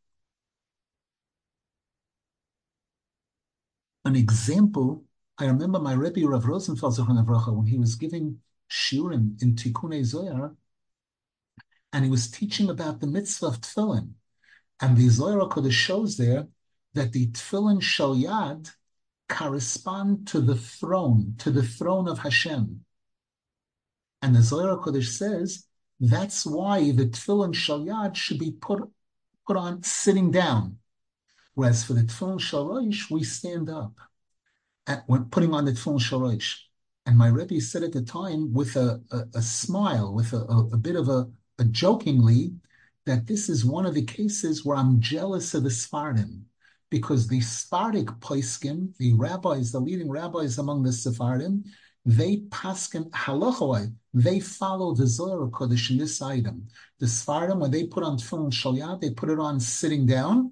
An 4.04 4.16
example, 4.16 5.04
I 5.38 5.46
remember 5.46 5.80
my 5.80 5.94
Rebbe 5.94 6.28
Rav 6.28 6.46
Rosenfeld 6.46 6.98
when 6.98 7.66
he 7.68 7.78
was 7.78 7.96
giving 7.96 8.40
shiurim 8.70 9.42
in 9.42 9.56
Tikkunei 9.56 10.04
Zohar, 10.04 10.56
and 11.94 12.06
he 12.06 12.10
was 12.10 12.32
teaching 12.32 12.70
about 12.70 13.00
the 13.00 13.08
mitzvah 13.08 13.48
of 13.48 13.62
tefillin. 13.62 14.14
And 14.80 14.98
the 14.98 15.10
Zohar 15.10 15.48
Kodesh 15.50 15.74
shows 15.74 16.18
there 16.18 16.48
that 16.94 17.12
the 17.12 17.28
tefillin 17.28 17.82
shal 17.82 18.16
yad 18.16 18.72
correspond 19.30 20.28
to 20.28 20.42
the 20.42 20.56
throne, 20.56 21.36
to 21.40 21.52
the 21.52 21.64
throne 21.64 22.08
of 22.08 22.20
Hashem. 22.20 22.84
And 24.22 24.36
the 24.36 24.42
Zohar 24.42 24.78
Kodesh 24.78 25.10
says 25.10 25.66
that's 26.00 26.46
why 26.46 26.92
the 26.92 27.06
tefillin 27.06 27.54
shalyad 27.54 28.16
should 28.16 28.40
be 28.40 28.52
put 28.52 28.90
put 29.46 29.58
on 29.58 29.84
sitting 29.84 30.32
down, 30.32 30.78
whereas 31.56 31.84
for 31.84 31.94
the 31.94 32.02
tefillin 32.02 32.40
shel 32.40 32.68
rosh 32.68 33.10
we 33.10 33.24
stand 33.24 33.70
up. 33.70 33.94
At, 34.88 35.04
when 35.08 35.26
putting 35.26 35.54
on 35.54 35.66
the 35.66 35.72
tefillin 35.72 36.02
shel 36.02 36.22
rosh, 36.22 36.58
and 37.06 37.18
my 37.18 37.28
Rebbe 37.28 37.60
said 37.60 37.84
at 37.84 37.94
the 37.94 38.02
time 38.02 38.54
with 38.54 38.76
a, 38.76 39.02
a, 39.12 39.24
a 39.36 39.42
smile, 39.42 40.14
with 40.14 40.34
a, 40.34 40.38
a, 40.72 40.78
bit 40.78 40.96
of 40.96 41.10
a, 41.10 41.28
jokingly, 41.72 42.56
that 43.06 43.28
this 43.28 43.48
is 43.48 43.64
one 43.64 43.86
of 43.86 43.94
the 43.94 44.04
cases 44.04 44.66
where 44.66 44.78
I'm 44.78 45.00
jealous 45.00 45.54
of 45.54 45.64
the 45.64 45.70
Sfardim 45.70 46.42
because 46.90 47.28
the 47.28 47.40
Sephardic 47.40 48.08
Poiskim, 48.20 48.96
the 48.98 49.14
rabbis, 49.14 49.72
the 49.72 49.80
leading 49.80 50.10
rabbis 50.10 50.58
among 50.58 50.84
the 50.84 50.92
Sephardim, 50.92 51.64
they 52.06 52.38
paskin 52.50 53.10
halachoi, 53.12 53.94
they 54.14 54.40
follow 54.40 54.94
the 54.94 55.08
Zohar 55.08 55.48
Kodesh 55.48 55.90
in 55.90 55.98
this 55.98 56.22
item. 56.22 56.68
The 57.00 57.08
Sephardim, 57.08 57.60
when 57.60 57.72
they 57.72 57.86
put 57.86 58.04
on 58.04 58.18
tefillin 58.18 58.52
shalyat, 58.52 59.02
they 59.02 59.12
put 59.12 59.30
it 59.30 59.40
on 59.40 59.60
sitting 59.60 60.06
down, 60.06 60.52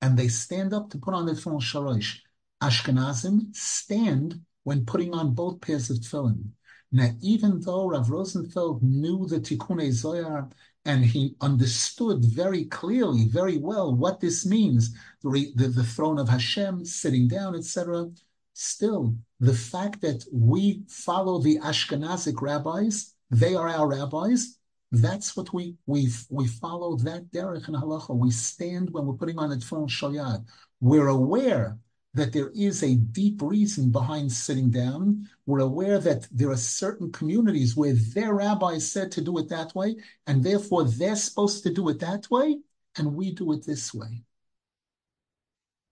and 0.00 0.16
they 0.16 0.28
stand 0.28 0.72
up 0.72 0.90
to 0.90 0.98
put 0.98 1.14
on 1.14 1.26
the 1.26 1.32
tefillin 1.32 1.62
shel 1.62 1.84
rosh. 1.84 2.20
Ashkenazim 2.62 3.54
stand 3.54 4.40
when 4.64 4.84
putting 4.84 5.14
on 5.14 5.34
both 5.34 5.60
pairs 5.60 5.90
of 5.90 5.98
tefillin. 5.98 6.50
Now, 6.90 7.10
even 7.20 7.60
though 7.60 7.88
Rav 7.88 8.10
Rosenfeld 8.10 8.82
knew 8.82 9.26
the 9.26 9.40
Tikkun 9.40 9.92
Zohar 9.92 10.48
and 10.84 11.04
he 11.04 11.34
understood 11.40 12.24
very 12.24 12.64
clearly, 12.64 13.26
very 13.28 13.58
well 13.58 13.94
what 13.94 14.20
this 14.20 14.46
means, 14.46 14.96
the, 15.22 15.52
the, 15.54 15.68
the 15.68 15.84
throne 15.84 16.18
of 16.18 16.30
Hashem, 16.30 16.86
sitting 16.86 17.28
down, 17.28 17.54
etc., 17.54 18.08
still, 18.54 19.14
the 19.38 19.54
fact 19.54 20.00
that 20.00 20.24
we 20.32 20.82
follow 20.88 21.40
the 21.40 21.58
Ashkenazic 21.58 22.40
rabbis, 22.40 23.14
they 23.30 23.54
are 23.54 23.68
our 23.68 23.88
rabbis, 23.88 24.57
that's 24.90 25.36
what 25.36 25.52
we 25.52 25.76
we 25.86 26.08
we 26.30 26.46
follow 26.46 26.96
that 26.96 27.30
derech 27.30 27.68
and 27.68 27.76
halacha. 27.76 28.16
We 28.16 28.30
stand 28.30 28.90
when 28.90 29.06
we're 29.06 29.14
putting 29.14 29.38
on 29.38 29.50
the 29.50 29.56
tefillin 29.56 29.88
shalyad. 29.88 30.46
We're 30.80 31.08
aware 31.08 31.78
that 32.14 32.32
there 32.32 32.50
is 32.54 32.82
a 32.82 32.94
deep 32.96 33.42
reason 33.42 33.90
behind 33.90 34.32
sitting 34.32 34.70
down. 34.70 35.28
We're 35.46 35.60
aware 35.60 35.98
that 35.98 36.26
there 36.32 36.50
are 36.50 36.56
certain 36.56 37.12
communities 37.12 37.76
where 37.76 37.92
their 38.14 38.34
rabbis 38.34 38.90
said 38.90 39.12
to 39.12 39.20
do 39.20 39.38
it 39.38 39.48
that 39.50 39.74
way, 39.74 39.96
and 40.26 40.42
therefore 40.42 40.84
they're 40.84 41.16
supposed 41.16 41.62
to 41.64 41.72
do 41.72 41.88
it 41.90 42.00
that 42.00 42.30
way, 42.30 42.58
and 42.96 43.14
we 43.14 43.32
do 43.32 43.52
it 43.52 43.66
this 43.66 43.92
way. 43.92 44.22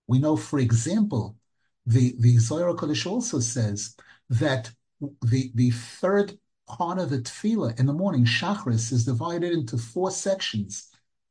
We 0.07 0.19
know, 0.19 0.37
for 0.37 0.59
example, 0.59 1.37
the, 1.85 2.15
the 2.19 2.39
Zohar 2.39 2.75
Kodesh 2.75 3.07
also 3.07 3.41
says 3.41 3.95
that 4.31 4.71
the, 5.23 5.51
the 5.55 5.71
third 5.71 6.39
part 6.67 6.99
of 6.99 7.11
the 7.11 7.19
tefillah 7.19 7.79
in 7.79 7.87
the 7.87 7.93
morning, 7.93 8.25
Shachris, 8.25 8.93
is 8.93 9.05
divided 9.05 9.53
into 9.53 9.79
four 9.79 10.11
sections. 10.11 10.89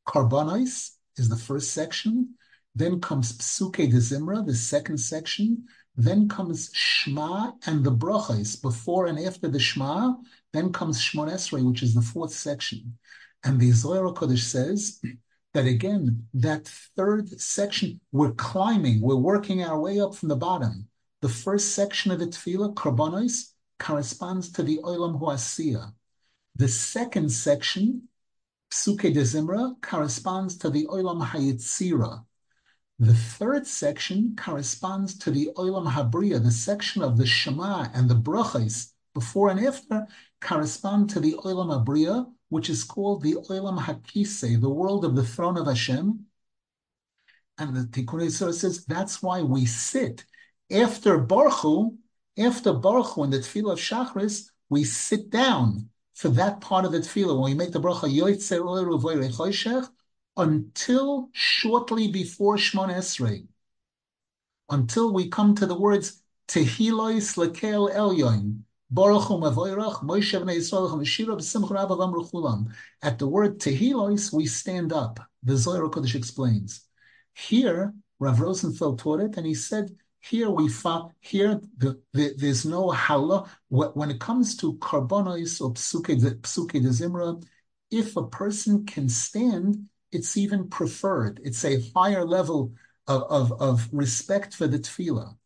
Karbanis 0.08 0.92
is 1.18 1.30
the 1.30 1.36
first 1.36 1.72
section, 1.72 2.36
then 2.76 3.00
comes 3.00 3.38
Psuke 3.38 3.90
de 3.90 3.98
Zimra, 3.98 4.46
the 4.46 4.54
second 4.54 4.98
section. 4.98 5.66
Then 5.96 6.28
comes 6.28 6.70
Shema 6.74 7.54
and 7.66 7.86
the 7.86 7.92
Brachas, 7.92 8.62
before 8.62 9.08
and 9.08 9.18
after 9.18 9.48
the 9.48 9.60
Shema. 9.60 10.16
Then 10.52 10.74
comes 10.74 11.00
Shmon 11.00 11.32
Esrei, 11.32 11.66
which 11.66 11.82
is 11.82 11.94
the 11.94 12.02
fourth 12.02 12.34
section. 12.34 12.98
And 13.46 13.60
the 13.60 13.72
Zohar 13.72 14.14
Kodesh 14.14 14.40
says 14.40 15.02
that 15.54 15.66
again, 15.66 16.28
that 16.34 16.68
third 16.98 17.30
section, 17.40 18.02
we're 18.12 18.34
climbing, 18.34 19.00
we're 19.00 19.16
working 19.16 19.64
our 19.64 19.80
way 19.80 20.02
up 20.02 20.14
from 20.14 20.28
the 20.28 20.36
bottom. 20.36 20.90
The 21.22 21.30
first 21.30 21.74
section 21.76 22.12
of 22.12 22.20
the 22.20 22.28
Tefillah, 22.28 22.74
Karbanos, 22.74 23.54
corresponds 23.80 24.52
to 24.54 24.64
the 24.64 24.80
Olam 24.84 25.20
Huasiya. 25.20 25.94
The 26.56 26.68
second 26.68 27.30
section, 27.32 28.08
Psuke 28.72 29.14
de 29.14 29.22
Zimra, 29.22 29.76
corresponds 29.82 30.58
to 30.58 30.70
the 30.70 30.86
Olam 30.88 31.26
Hayitzira. 31.26 32.26
The 33.00 33.14
third 33.14 33.68
section 33.68 34.36
corresponds 34.38 35.18
to 35.20 35.32
the 35.32 35.50
Olam 35.58 35.92
Habriya, 35.92 36.42
the 36.42 36.52
section 36.52 37.02
of 37.02 37.18
the 37.18 37.26
Shema 37.26 37.90
and 37.94 38.10
the 38.10 38.16
Brachas 38.16 38.94
before 39.14 39.50
and 39.50 39.66
after 39.66 40.08
correspond 40.40 41.10
to 41.10 41.20
the 41.20 41.34
Olam 41.34 41.70
Habriya, 41.72 42.32
which 42.50 42.70
is 42.70 42.84
called 42.84 43.22
the 43.22 43.34
Olam 43.50 43.80
Hakise, 43.80 44.62
the 44.62 44.70
world 44.70 45.04
of 45.04 45.16
the 45.16 45.26
throne 45.26 45.58
of 45.58 45.68
Hashem. 45.68 46.26
And 47.58 47.76
the 47.76 47.82
Tikkun 47.82 48.32
says 48.32 48.86
that's 48.86 49.22
why 49.22 49.42
we 49.42 49.66
sit 49.66 50.26
after 50.72 51.20
Barchu 51.20 51.98
after 52.38 52.74
Barchu 52.74 53.24
in 53.24 53.30
the 53.32 53.40
Tefillah 53.40 53.74
of 53.74 53.80
Shachris, 53.80 54.50
we 54.70 54.84
sit 54.84 55.30
down 55.30 55.90
for 56.14 56.30
that 56.30 56.62
part 56.62 56.86
of 56.86 56.92
the 56.92 57.00
Tefillah 57.00 57.40
when 57.40 57.52
we 57.52 57.58
make 57.58 57.72
the 57.72 57.80
bracha 57.80 58.10
until 60.38 61.30
shortly 61.32 62.08
before 62.10 62.58
Shmon 62.58 62.94
Esrei, 62.94 63.48
until 64.70 65.14
we 65.14 65.30
come 65.30 65.56
to 65.56 65.66
the 65.66 65.80
words 65.80 66.22
Tehilois 66.48 67.38
Lekel 67.38 67.94
Elyon, 67.94 68.62
Yisrael. 71.72 72.72
At 73.02 73.20
the 73.20 73.28
word 73.28 73.60
Tehilois, 73.60 74.34
we 74.34 74.46
stand 74.46 74.94
up. 74.94 75.20
The 75.44 75.58
Zohar 75.58 75.90
Kodesh 75.90 76.16
explains. 76.16 76.82
Here, 77.34 77.94
Rav 78.20 78.40
Rosenfeld 78.40 79.00
taught 79.00 79.22
it, 79.22 79.38
and 79.38 79.46
he 79.46 79.54
said, 79.54 79.96
here 80.30 80.50
we 80.50 80.68
find 80.70 81.12
here 81.20 81.62
the, 81.78 82.02
the, 82.14 82.34
there's 82.38 82.66
no 82.66 82.90
halal 82.90 83.48
when 83.70 84.10
it 84.10 84.20
comes 84.20 84.58
to 84.58 84.74
karbonos 84.76 85.62
or 85.62 85.74
psuke 85.74 86.20
psuke 86.42 86.72
de 86.72 86.90
zimra. 86.90 87.44
If 87.92 88.16
a 88.16 88.28
person 88.28 88.86
can 88.86 89.08
stand, 89.08 89.88
it's 90.12 90.36
even 90.36 90.70
preferred. 90.70 91.40
It's 91.44 91.64
a 91.64 91.82
higher 91.96 92.26
level 92.26 92.74
of, 93.08 93.24
of, 93.24 93.62
of 93.62 93.88
respect 93.92 94.56
for 94.56 94.68
the 94.68 94.80
tefillah. 94.80 95.38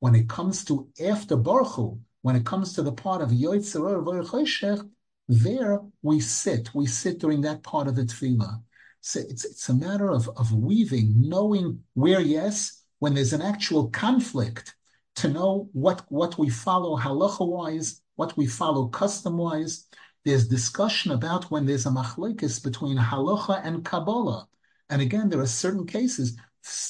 When 0.00 0.14
it 0.14 0.28
comes 0.28 0.64
to 0.66 0.88
after 1.02 1.36
Barchu 1.36 1.98
when 2.20 2.36
it 2.36 2.44
comes 2.44 2.74
to 2.74 2.82
the 2.82 2.92
part 2.92 3.22
of 3.22 3.30
Yoitzer 3.30 4.90
there 5.28 5.80
we 6.02 6.20
sit. 6.20 6.74
We 6.74 6.86
sit 6.86 7.18
during 7.18 7.40
that 7.42 7.62
part 7.62 7.88
of 7.88 7.96
the 7.96 8.02
tefillah. 8.02 8.62
So 9.00 9.20
it's, 9.20 9.44
it's 9.44 9.68
a 9.68 9.74
matter 9.74 10.10
of, 10.10 10.28
of 10.36 10.52
weaving, 10.52 11.14
knowing 11.16 11.84
where, 11.94 12.20
yes, 12.20 12.82
when 12.98 13.14
there's 13.14 13.32
an 13.32 13.42
actual 13.42 13.88
conflict, 13.90 14.74
to 15.16 15.28
know 15.28 15.68
what, 15.72 16.04
what 16.08 16.38
we 16.38 16.48
follow 16.50 16.96
halacha-wise, 16.96 18.02
what 18.16 18.36
we 18.36 18.46
follow 18.46 18.88
custom-wise, 18.88 19.86
there's 20.24 20.48
discussion 20.48 21.12
about 21.12 21.50
when 21.50 21.64
there's 21.64 21.86
a 21.86 21.90
machlekes 21.90 22.62
between 22.62 22.98
halacha 22.98 23.60
and 23.64 23.84
Kabbalah. 23.84 24.46
And 24.90 25.00
again, 25.00 25.28
there 25.28 25.40
are 25.40 25.46
certain 25.46 25.86
cases. 25.86 26.36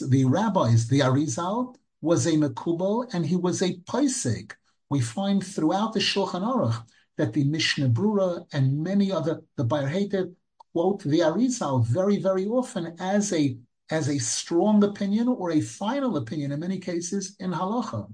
The 0.01 0.25
rabbis, 0.25 0.89
the 0.89 1.01
Arizal, 1.01 1.77
was 2.01 2.27
a 2.27 2.33
Mekubal 2.33 3.13
and 3.15 3.25
he 3.25 3.37
was 3.37 3.63
a 3.63 3.77
Paisek. 3.81 4.53
We 4.91 5.01
find 5.01 5.45
throughout 5.45 5.93
the 5.93 6.01
Shulchan 6.01 6.43
Aruch 6.43 6.83
that 7.19 7.33
the 7.33 7.45
Mishnah 7.45 7.91
Brura 7.91 8.47
and 8.53 8.83
many 8.83 9.13
other, 9.13 9.43
the 9.57 9.65
Bayr 9.65 10.35
quote 10.73 11.03
the 11.03 11.21
Arizal 11.21 11.85
very, 11.87 12.19
very 12.19 12.47
often 12.47 12.97
as 12.99 13.33
a 13.33 13.57
as 13.91 14.09
a 14.09 14.19
strong 14.19 14.83
opinion 14.83 15.29
or 15.29 15.53
a 15.53 15.61
final 15.61 16.17
opinion 16.17 16.53
in 16.53 16.61
many 16.61 16.79
cases 16.79 17.37
in 17.39 17.53
halacha. 17.53 18.13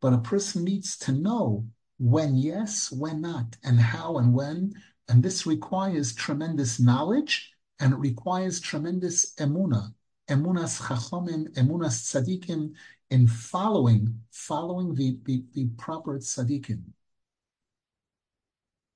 But 0.00 0.14
a 0.14 0.18
person 0.18 0.64
needs 0.64 0.96
to 0.98 1.12
know 1.12 1.66
when 1.98 2.34
yes, 2.36 2.90
when 2.90 3.20
not, 3.20 3.56
and 3.62 3.78
how 3.78 4.16
and 4.16 4.32
when. 4.32 4.72
And 5.08 5.22
this 5.22 5.46
requires 5.46 6.14
tremendous 6.14 6.80
knowledge 6.80 7.52
and 7.80 7.92
it 7.92 7.98
requires 7.98 8.60
tremendous 8.60 9.34
emuna, 9.34 9.92
emunas 10.28 10.80
chachomim, 10.80 11.48
emunas 11.54 12.00
tzadikim, 12.00 12.72
in 13.10 13.26
following, 13.26 14.20
following 14.30 14.94
the, 14.94 15.18
the, 15.24 15.42
the 15.52 15.66
proper 15.76 16.18
tzadikim. 16.18 16.82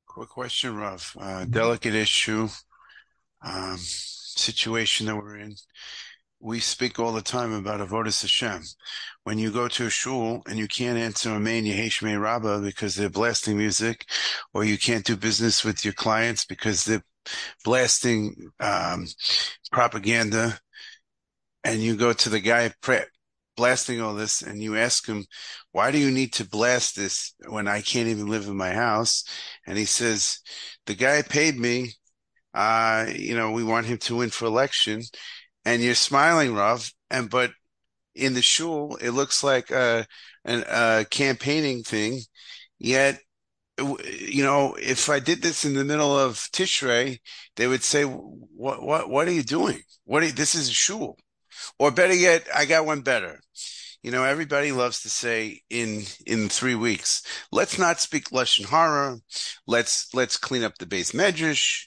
Quick 0.06 0.28
question, 0.28 0.76
Rav. 0.76 1.16
Uh, 1.18 1.44
delicate 1.46 1.94
issue, 1.94 2.48
um, 3.42 3.76
situation 3.78 5.06
that 5.06 5.16
we're 5.16 5.38
in 5.38 5.56
we 6.44 6.60
speak 6.60 6.98
all 6.98 7.12
the 7.12 7.22
time 7.22 7.54
about 7.54 7.80
avodas 7.80 8.20
Hashem. 8.20 8.62
When 9.22 9.38
you 9.38 9.50
go 9.50 9.66
to 9.66 9.86
a 9.86 9.90
shul 9.90 10.42
and 10.46 10.58
you 10.58 10.68
can't 10.68 10.98
answer 10.98 11.30
a 11.30 11.40
main 11.40 11.64
Yehesh 11.64 12.02
Rabbah 12.20 12.60
because 12.60 12.94
they're 12.94 13.08
blasting 13.08 13.56
music, 13.56 14.04
or 14.52 14.62
you 14.62 14.76
can't 14.76 15.06
do 15.06 15.16
business 15.16 15.64
with 15.64 15.86
your 15.86 15.94
clients 15.94 16.44
because 16.44 16.84
they're 16.84 17.02
blasting 17.64 18.50
um, 18.60 19.06
propaganda, 19.72 20.58
and 21.64 21.80
you 21.80 21.96
go 21.96 22.12
to 22.12 22.28
the 22.28 22.40
guy 22.40 22.70
blasting 23.56 24.02
all 24.02 24.14
this 24.14 24.42
and 24.42 24.62
you 24.62 24.76
ask 24.76 25.06
him, 25.06 25.24
why 25.72 25.90
do 25.90 25.96
you 25.96 26.10
need 26.10 26.34
to 26.34 26.46
blast 26.46 26.94
this 26.94 27.34
when 27.48 27.66
I 27.66 27.80
can't 27.80 28.08
even 28.08 28.26
live 28.26 28.48
in 28.48 28.56
my 28.56 28.74
house? 28.74 29.24
And 29.66 29.78
he 29.78 29.86
says, 29.86 30.40
the 30.84 30.94
guy 30.94 31.22
paid 31.22 31.58
me. 31.58 31.92
Uh, 32.52 33.06
you 33.16 33.34
know, 33.34 33.50
we 33.50 33.64
want 33.64 33.86
him 33.86 33.98
to 33.98 34.16
win 34.16 34.30
for 34.30 34.44
election 34.44 35.00
and 35.64 35.82
you're 35.82 35.94
smiling, 35.94 36.54
Rav, 36.54 36.92
and 37.10 37.30
but 37.30 37.52
in 38.14 38.34
the 38.34 38.42
shul 38.42 38.96
it 39.00 39.10
looks 39.10 39.42
like 39.42 39.70
uh, 39.72 40.04
a, 40.44 40.58
a 40.58 40.64
uh, 40.64 41.04
campaigning 41.04 41.82
thing. 41.82 42.20
Yet, 42.78 43.20
you 43.78 44.44
know, 44.44 44.74
if 44.80 45.08
I 45.08 45.20
did 45.20 45.42
this 45.42 45.64
in 45.64 45.74
the 45.74 45.84
middle 45.84 46.16
of 46.18 46.36
Tishrei, 46.52 47.18
they 47.56 47.66
would 47.66 47.82
say, 47.82 48.04
"What? 48.04 48.82
What? 48.82 49.10
What 49.10 49.28
are 49.28 49.32
you 49.32 49.42
doing? 49.42 49.80
What? 50.04 50.22
Are 50.22 50.30
this 50.30 50.54
is 50.54 50.68
a 50.68 50.72
shul." 50.72 51.18
Or 51.78 51.90
better 51.90 52.14
yet, 52.14 52.46
I 52.54 52.66
got 52.66 52.86
one 52.86 53.02
better. 53.02 53.40
You 54.02 54.10
know, 54.10 54.24
everybody 54.24 54.70
loves 54.72 55.00
to 55.02 55.10
say 55.10 55.62
in 55.70 56.02
in 56.26 56.48
three 56.48 56.74
weeks, 56.74 57.22
let's 57.52 57.78
not 57.78 58.00
speak 58.00 58.30
lashon 58.30 58.66
hara. 58.66 59.18
Let's 59.66 60.12
let's 60.14 60.36
clean 60.36 60.62
up 60.62 60.78
the 60.78 60.86
beis 60.86 61.14
medrash. 61.14 61.86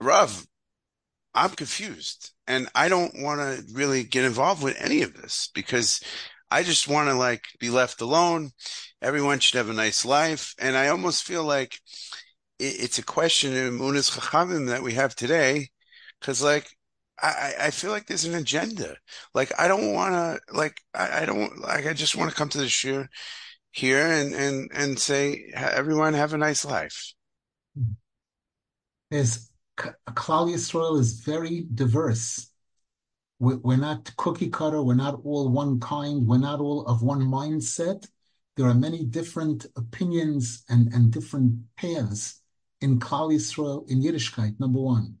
Rav, 0.00 0.46
I'm 1.34 1.50
confused 1.50 2.31
and 2.46 2.68
I 2.74 2.88
don't 2.88 3.22
want 3.22 3.40
to 3.40 3.64
really 3.72 4.04
get 4.04 4.24
involved 4.24 4.62
with 4.62 4.76
any 4.80 5.02
of 5.02 5.14
this 5.14 5.50
because 5.54 6.00
I 6.50 6.62
just 6.62 6.88
want 6.88 7.08
to 7.08 7.14
like 7.14 7.44
be 7.60 7.70
left 7.70 8.00
alone. 8.00 8.50
Everyone 9.00 9.38
should 9.38 9.56
have 9.56 9.70
a 9.70 9.74
nice 9.74 10.04
life. 10.04 10.54
And 10.58 10.76
I 10.76 10.88
almost 10.88 11.24
feel 11.24 11.44
like 11.44 11.78
it, 12.58 12.76
it's 12.80 12.98
a 12.98 13.04
question 13.04 13.52
of 13.52 13.72
Emunas 13.72 14.10
Chachamim 14.10 14.68
that 14.68 14.82
we 14.82 14.94
have 14.94 15.14
today. 15.14 15.68
Cause 16.20 16.42
like, 16.42 16.68
I, 17.20 17.54
I 17.60 17.70
feel 17.70 17.90
like 17.90 18.06
there's 18.06 18.24
an 18.24 18.34
agenda. 18.34 18.96
Like, 19.32 19.52
I 19.58 19.68
don't 19.68 19.92
want 19.92 20.14
to, 20.14 20.40
like, 20.52 20.76
I, 20.92 21.22
I 21.22 21.24
don't, 21.24 21.60
like, 21.60 21.86
I 21.86 21.92
just 21.92 22.16
want 22.16 22.30
to 22.30 22.36
come 22.36 22.48
to 22.48 22.58
the 22.58 22.64
shiur 22.64 23.06
here 23.70 24.04
and, 24.04 24.34
and, 24.34 24.70
and 24.74 24.98
say, 24.98 25.52
everyone 25.54 26.14
have 26.14 26.34
a 26.34 26.38
nice 26.38 26.64
life. 26.64 27.14
There's 29.10 29.51
Klal 29.76 30.52
Yisrael 30.52 30.98
is 30.98 31.20
very 31.20 31.66
diverse. 31.74 32.50
We're 33.38 33.76
not 33.76 34.14
cookie 34.16 34.50
cutter. 34.50 34.82
We're 34.82 34.94
not 34.94 35.20
all 35.24 35.48
one 35.48 35.80
kind. 35.80 36.26
We're 36.26 36.38
not 36.38 36.60
all 36.60 36.86
of 36.86 37.02
one 37.02 37.22
mindset. 37.22 38.06
There 38.56 38.66
are 38.66 38.74
many 38.74 39.04
different 39.04 39.66
opinions 39.76 40.64
and, 40.68 40.92
and 40.92 41.10
different 41.10 41.58
paths 41.76 42.40
in 42.80 43.00
Klal 43.00 43.32
Yisrael, 43.32 43.88
in 43.88 44.02
Yiddishkeit, 44.02 44.60
number 44.60 44.80
one. 44.80 45.16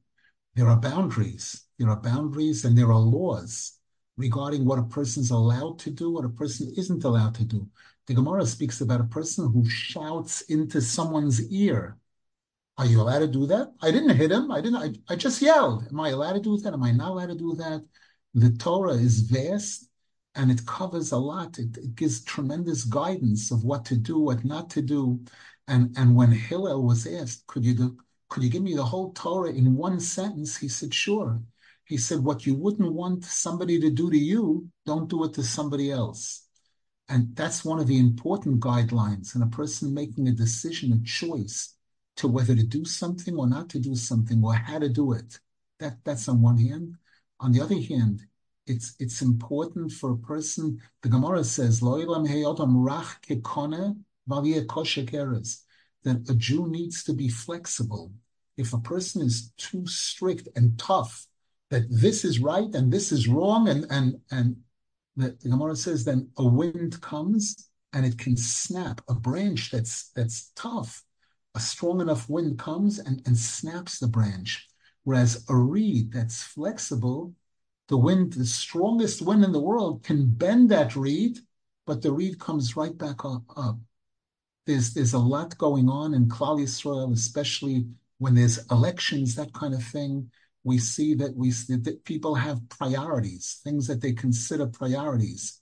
There 0.54 0.68
are 0.68 0.78
boundaries. 0.78 1.64
There 1.78 1.88
are 1.88 2.00
boundaries 2.00 2.64
and 2.64 2.76
there 2.76 2.92
are 2.92 2.98
laws 2.98 3.78
regarding 4.16 4.64
what 4.64 4.78
a 4.78 4.84
person's 4.84 5.30
allowed 5.30 5.78
to 5.80 5.90
do, 5.90 6.10
what 6.10 6.24
a 6.24 6.28
person 6.28 6.72
isn't 6.76 7.04
allowed 7.04 7.34
to 7.36 7.44
do. 7.44 7.66
The 8.06 8.14
Gemara 8.14 8.44
speaks 8.46 8.80
about 8.80 9.00
a 9.00 9.04
person 9.04 9.50
who 9.50 9.68
shouts 9.68 10.42
into 10.42 10.80
someone's 10.80 11.50
ear 11.50 11.96
are 12.78 12.86
you 12.86 13.00
allowed 13.00 13.20
to 13.20 13.28
do 13.28 13.46
that? 13.46 13.72
I 13.82 13.90
didn't 13.90 14.16
hit 14.16 14.32
him. 14.32 14.50
I 14.50 14.60
didn't. 14.60 14.76
I, 14.76 15.12
I 15.12 15.16
just 15.16 15.42
yelled. 15.42 15.86
Am 15.88 16.00
I 16.00 16.10
allowed 16.10 16.34
to 16.34 16.40
do 16.40 16.56
that? 16.58 16.72
Am 16.72 16.82
I 16.82 16.92
not 16.92 17.10
allowed 17.10 17.28
to 17.28 17.34
do 17.34 17.54
that? 17.56 17.84
The 18.34 18.50
Torah 18.50 18.94
is 18.94 19.20
vast 19.20 19.88
and 20.34 20.50
it 20.50 20.66
covers 20.66 21.12
a 21.12 21.18
lot. 21.18 21.58
It, 21.58 21.76
it 21.76 21.94
gives 21.94 22.24
tremendous 22.24 22.84
guidance 22.84 23.50
of 23.50 23.62
what 23.64 23.84
to 23.86 23.96
do, 23.96 24.18
what 24.18 24.44
not 24.44 24.70
to 24.70 24.82
do. 24.82 25.20
And 25.68 25.94
and 25.98 26.16
when 26.16 26.32
Hillel 26.32 26.82
was 26.82 27.06
asked, 27.06 27.46
could 27.46 27.64
you 27.64 27.74
do, 27.74 27.96
could 28.30 28.42
you 28.42 28.50
give 28.50 28.62
me 28.62 28.74
the 28.74 28.84
whole 28.84 29.12
Torah 29.12 29.52
in 29.52 29.76
one 29.76 30.00
sentence? 30.00 30.56
He 30.56 30.68
said, 30.68 30.94
sure. 30.94 31.42
He 31.84 31.98
said, 31.98 32.20
what 32.20 32.46
you 32.46 32.54
wouldn't 32.54 32.92
want 32.92 33.24
somebody 33.24 33.78
to 33.80 33.90
do 33.90 34.10
to 34.10 34.16
you, 34.16 34.68
don't 34.86 35.10
do 35.10 35.24
it 35.24 35.34
to 35.34 35.42
somebody 35.42 35.90
else. 35.90 36.46
And 37.08 37.36
that's 37.36 37.64
one 37.64 37.80
of 37.80 37.86
the 37.86 37.98
important 37.98 38.60
guidelines. 38.60 39.34
And 39.34 39.44
a 39.44 39.48
person 39.48 39.92
making 39.92 40.28
a 40.28 40.32
decision, 40.32 40.92
a 40.92 41.06
choice 41.06 41.74
to 42.16 42.28
whether 42.28 42.54
to 42.54 42.62
do 42.62 42.84
something 42.84 43.36
or 43.36 43.48
not 43.48 43.68
to 43.70 43.78
do 43.78 43.94
something 43.94 44.42
or 44.44 44.54
how 44.54 44.78
to 44.78 44.88
do 44.88 45.12
it. 45.12 45.38
That 45.78 45.98
that's 46.04 46.28
on 46.28 46.42
one 46.42 46.58
hand. 46.58 46.96
On 47.40 47.52
the 47.52 47.60
other 47.60 47.80
hand, 47.80 48.20
it's 48.66 48.94
it's 48.98 49.22
important 49.22 49.92
for 49.92 50.12
a 50.12 50.18
person. 50.18 50.80
The 51.02 51.08
Gemara 51.08 51.44
says, 51.44 51.80
that 56.04 56.28
a 56.28 56.34
Jew 56.34 56.68
needs 56.68 57.04
to 57.04 57.12
be 57.12 57.28
flexible. 57.28 58.12
If 58.56 58.72
a 58.72 58.78
person 58.78 59.22
is 59.22 59.52
too 59.56 59.86
strict 59.86 60.48
and 60.54 60.78
tough, 60.78 61.26
that 61.70 61.84
this 61.88 62.24
is 62.24 62.38
right 62.38 62.72
and 62.74 62.92
this 62.92 63.12
is 63.12 63.26
wrong, 63.26 63.68
and 63.68 63.86
and 63.90 64.20
and 64.30 64.56
the, 65.16 65.36
the 65.42 65.48
Gemara 65.48 65.76
says, 65.76 66.04
then 66.04 66.30
a 66.36 66.46
wind 66.46 67.00
comes 67.00 67.68
and 67.92 68.06
it 68.06 68.18
can 68.18 68.36
snap 68.36 69.00
a 69.08 69.14
branch 69.14 69.70
that's 69.70 70.10
that's 70.10 70.52
tough 70.54 71.04
a 71.54 71.60
strong 71.60 72.00
enough 72.00 72.28
wind 72.28 72.58
comes 72.58 72.98
and, 72.98 73.22
and 73.26 73.36
snaps 73.36 73.98
the 73.98 74.08
branch. 74.08 74.68
Whereas 75.04 75.44
a 75.48 75.56
reed 75.56 76.12
that's 76.12 76.42
flexible, 76.42 77.34
the 77.88 77.96
wind, 77.96 78.34
the 78.34 78.46
strongest 78.46 79.20
wind 79.20 79.44
in 79.44 79.52
the 79.52 79.60
world 79.60 80.04
can 80.04 80.30
bend 80.30 80.70
that 80.70 80.96
reed, 80.96 81.38
but 81.86 82.02
the 82.02 82.12
reed 82.12 82.38
comes 82.38 82.76
right 82.76 82.96
back 82.96 83.24
up. 83.24 83.42
up. 83.56 83.78
There's 84.66 84.94
there's 84.94 85.12
a 85.12 85.18
lot 85.18 85.58
going 85.58 85.88
on 85.88 86.14
in 86.14 86.28
Klal 86.28 86.60
Yisrael, 86.60 87.12
especially 87.12 87.86
when 88.18 88.34
there's 88.34 88.64
elections, 88.70 89.34
that 89.34 89.52
kind 89.52 89.74
of 89.74 89.82
thing. 89.82 90.30
We 90.62 90.78
see 90.78 91.14
that 91.14 91.34
we 91.34 91.50
that 91.50 92.04
people 92.04 92.36
have 92.36 92.68
priorities, 92.68 93.60
things 93.64 93.88
that 93.88 94.00
they 94.00 94.12
consider 94.12 94.66
priorities, 94.68 95.60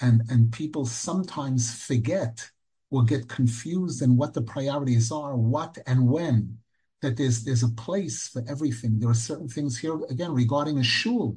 and 0.00 0.22
and 0.28 0.52
people 0.52 0.84
sometimes 0.84 1.72
forget 1.84 2.50
will 2.90 3.02
get 3.02 3.28
confused 3.28 4.02
in 4.02 4.16
what 4.16 4.34
the 4.34 4.42
priorities 4.42 5.12
are, 5.12 5.36
what 5.36 5.78
and 5.86 6.08
when. 6.08 6.58
That 7.02 7.16
there's 7.16 7.44
there's 7.44 7.62
a 7.62 7.68
place 7.68 8.28
for 8.28 8.42
everything. 8.46 8.98
There 8.98 9.08
are 9.08 9.14
certain 9.14 9.48
things 9.48 9.78
here 9.78 9.98
again 10.10 10.32
regarding 10.32 10.78
a 10.78 10.82
shul. 10.82 11.36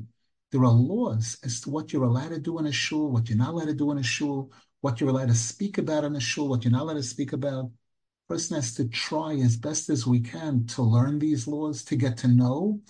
There 0.52 0.66
are 0.66 0.72
laws 0.72 1.38
as 1.44 1.62
to 1.62 1.70
what 1.70 1.94
you're 1.94 2.04
allowed 2.04 2.30
to 2.30 2.40
do 2.40 2.60
in 2.60 2.66
a 2.66 2.72
shul, 2.72 3.10
what 3.10 3.30
you're 3.30 3.38
not 3.38 3.54
allowed 3.54 3.68
to 3.68 3.74
do 3.74 3.92
in 3.92 3.98
a 3.98 4.04
shul, 4.04 4.52
what 4.82 5.00
you're 5.00 5.10
allowed 5.10 5.30
to 5.30 5.36
speak 5.36 5.78
about 5.78 6.04
in 6.04 6.16
a 6.16 6.20
shul, 6.20 6.50
what 6.50 6.64
you're 6.64 6.72
not 6.72 6.82
allowed 6.82 6.96
to 6.96 7.04
speak 7.04 7.32
about. 7.34 7.72
Person 8.28 8.56
has 8.56 8.74
to 8.76 8.88
try 8.90 9.34
as 9.36 9.56
best 9.56 9.90
as 9.90 10.06
we 10.06 10.20
can 10.20 10.66
to 10.68 10.82
learn 10.82 11.18
these 11.18 11.48
laws, 11.48 11.84
to 11.86 11.96
get 11.96 12.18
to 12.18 12.28
know, 12.28 12.82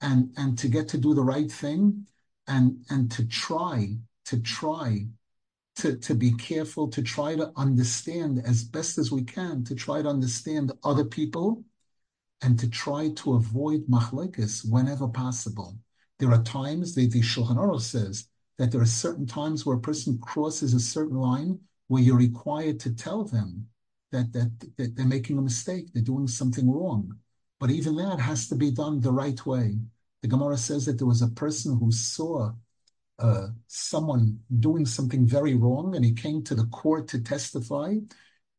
and 0.00 0.32
and 0.36 0.56
to 0.58 0.68
get 0.68 0.88
to 0.88 0.98
do 0.98 1.14
the 1.14 1.24
right 1.24 1.50
thing, 1.50 2.06
and 2.46 2.84
and 2.88 3.10
to 3.12 3.26
try 3.26 3.96
to 4.26 4.40
try 4.40 5.06
to, 5.82 5.96
to 5.96 6.14
be 6.14 6.32
careful, 6.34 6.86
to 6.86 7.02
try 7.02 7.34
to 7.34 7.52
understand 7.56 8.40
as 8.46 8.62
best 8.62 8.98
as 8.98 9.10
we 9.10 9.24
can, 9.24 9.64
to 9.64 9.74
try 9.74 10.00
to 10.00 10.08
understand 10.08 10.70
other 10.84 11.04
people 11.04 11.64
and 12.40 12.56
to 12.60 12.70
try 12.70 13.10
to 13.16 13.34
avoid 13.34 13.88
machlekes 13.88 14.64
whenever 14.64 15.08
possible. 15.08 15.76
There 16.20 16.30
are 16.30 16.42
times, 16.44 16.94
the, 16.94 17.08
the 17.08 17.20
Shulchan 17.20 17.56
Aruch 17.56 17.80
says, 17.80 18.28
that 18.58 18.70
there 18.70 18.80
are 18.80 18.86
certain 18.86 19.26
times 19.26 19.66
where 19.66 19.76
a 19.76 19.80
person 19.80 20.18
crosses 20.18 20.72
a 20.72 20.78
certain 20.78 21.16
line 21.16 21.58
where 21.88 22.02
you're 22.02 22.16
required 22.16 22.78
to 22.80 22.94
tell 22.94 23.24
them 23.24 23.66
that, 24.12 24.32
that, 24.34 24.52
that 24.76 24.94
they're 24.94 25.04
making 25.04 25.36
a 25.36 25.42
mistake, 25.42 25.92
they're 25.92 26.02
doing 26.02 26.28
something 26.28 26.70
wrong. 26.70 27.12
But 27.58 27.70
even 27.70 27.96
that 27.96 28.20
has 28.20 28.48
to 28.50 28.54
be 28.54 28.70
done 28.70 29.00
the 29.00 29.12
right 29.12 29.44
way. 29.44 29.78
The 30.20 30.28
Gemara 30.28 30.58
says 30.58 30.86
that 30.86 30.98
there 30.98 31.08
was 31.08 31.22
a 31.22 31.28
person 31.28 31.76
who 31.76 31.90
saw 31.90 32.52
uh, 33.18 33.48
someone 33.66 34.38
doing 34.58 34.86
something 34.86 35.26
very 35.26 35.54
wrong 35.54 35.94
and 35.94 36.04
he 36.04 36.12
came 36.12 36.42
to 36.44 36.54
the 36.54 36.66
court 36.66 37.08
to 37.08 37.20
testify 37.20 37.94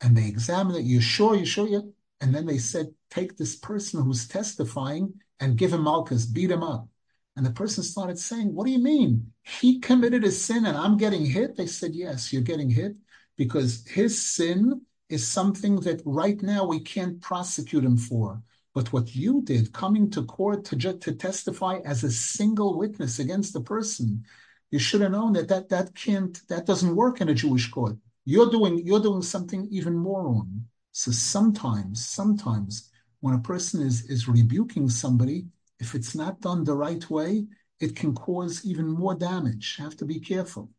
and 0.02 0.18
they 0.18 0.28
examined 0.28 0.78
it. 0.78 0.84
You 0.84 1.02
sure? 1.02 1.36
You 1.36 1.46
sure? 1.46 1.68
You? 1.68 1.94
And 2.22 2.34
then 2.34 2.46
they 2.46 2.58
said, 2.58 2.88
take 3.10 3.38
this 3.38 3.56
person 3.56 4.04
who's 4.04 4.28
testifying 4.28 5.14
and 5.40 5.58
give 5.58 5.74
him 5.74 5.84
malkus, 5.84 6.32
beat 6.32 6.52
him 6.52 6.64
up. 6.64 6.88
And 7.36 7.46
the 7.46 7.52
person 7.52 7.84
started 7.84 8.20
saying, 8.20 8.54
what 8.54 8.66
do 8.66 8.72
you 8.72 8.80
mean? 8.80 9.32
He 9.42 9.80
committed 9.80 10.24
a 10.24 10.32
sin 10.32 10.66
and 10.66 10.78
I'm 10.78 10.98
getting 10.98 11.26
hit? 11.26 11.58
They 11.58 11.66
said, 11.66 11.96
yes, 11.96 12.32
you're 12.32 12.44
getting 12.44 12.70
hit 12.70 12.96
because 13.38 13.86
his 13.88 14.24
sin 14.24 14.82
is 15.10 15.28
something 15.28 15.80
that 15.82 16.02
right 16.06 16.42
now 16.42 16.66
we 16.66 16.80
can't 16.80 17.22
prosecute 17.22 17.84
him 17.84 17.98
for. 17.98 18.42
But 18.74 18.92
what 18.92 19.16
you 19.16 19.42
did, 19.44 19.72
coming 19.72 20.10
to 20.12 20.24
court 20.24 20.66
to, 20.66 20.78
to 20.78 21.14
testify 21.14 21.80
as 21.86 22.04
a 22.04 22.12
single 22.12 22.78
witness 22.78 23.20
against 23.20 23.54
the 23.54 23.62
person, 23.62 24.26
you 24.72 24.80
should 24.80 25.02
have 25.02 25.12
known 25.12 25.34
that 25.34 25.48
that 25.50 25.70
that 25.70 25.94
can't 25.94 26.42
that 26.48 26.66
doesn't 26.66 26.96
work 26.96 27.22
in 27.22 27.30
a 27.30 27.36
Jewish 27.36 27.70
court. 27.70 27.96
You're 28.26 28.50
doing 28.50 28.82
you're 28.84 29.00
doing 29.02 29.22
something 29.22 29.68
even 29.70 29.96
more 29.96 30.24
wrong. 30.24 30.66
So 30.92 31.12
sometimes, 31.12 32.04
sometimes 32.04 32.90
when 33.20 33.36
a 33.36 33.40
person 33.40 33.82
is 33.82 34.10
is 34.10 34.28
rebuking 34.28 34.90
somebody, 34.90 35.46
if 35.80 35.94
it's 35.94 36.16
not 36.16 36.42
done 36.42 36.64
the 36.64 36.76
right 36.76 37.08
way, 37.10 37.46
it 37.80 37.96
can 37.96 38.16
cause 38.16 38.66
even 38.66 38.88
more 38.88 39.14
damage. 39.14 39.76
Have 39.78 39.96
to 39.98 40.06
be 40.06 40.20
careful. 40.20 40.72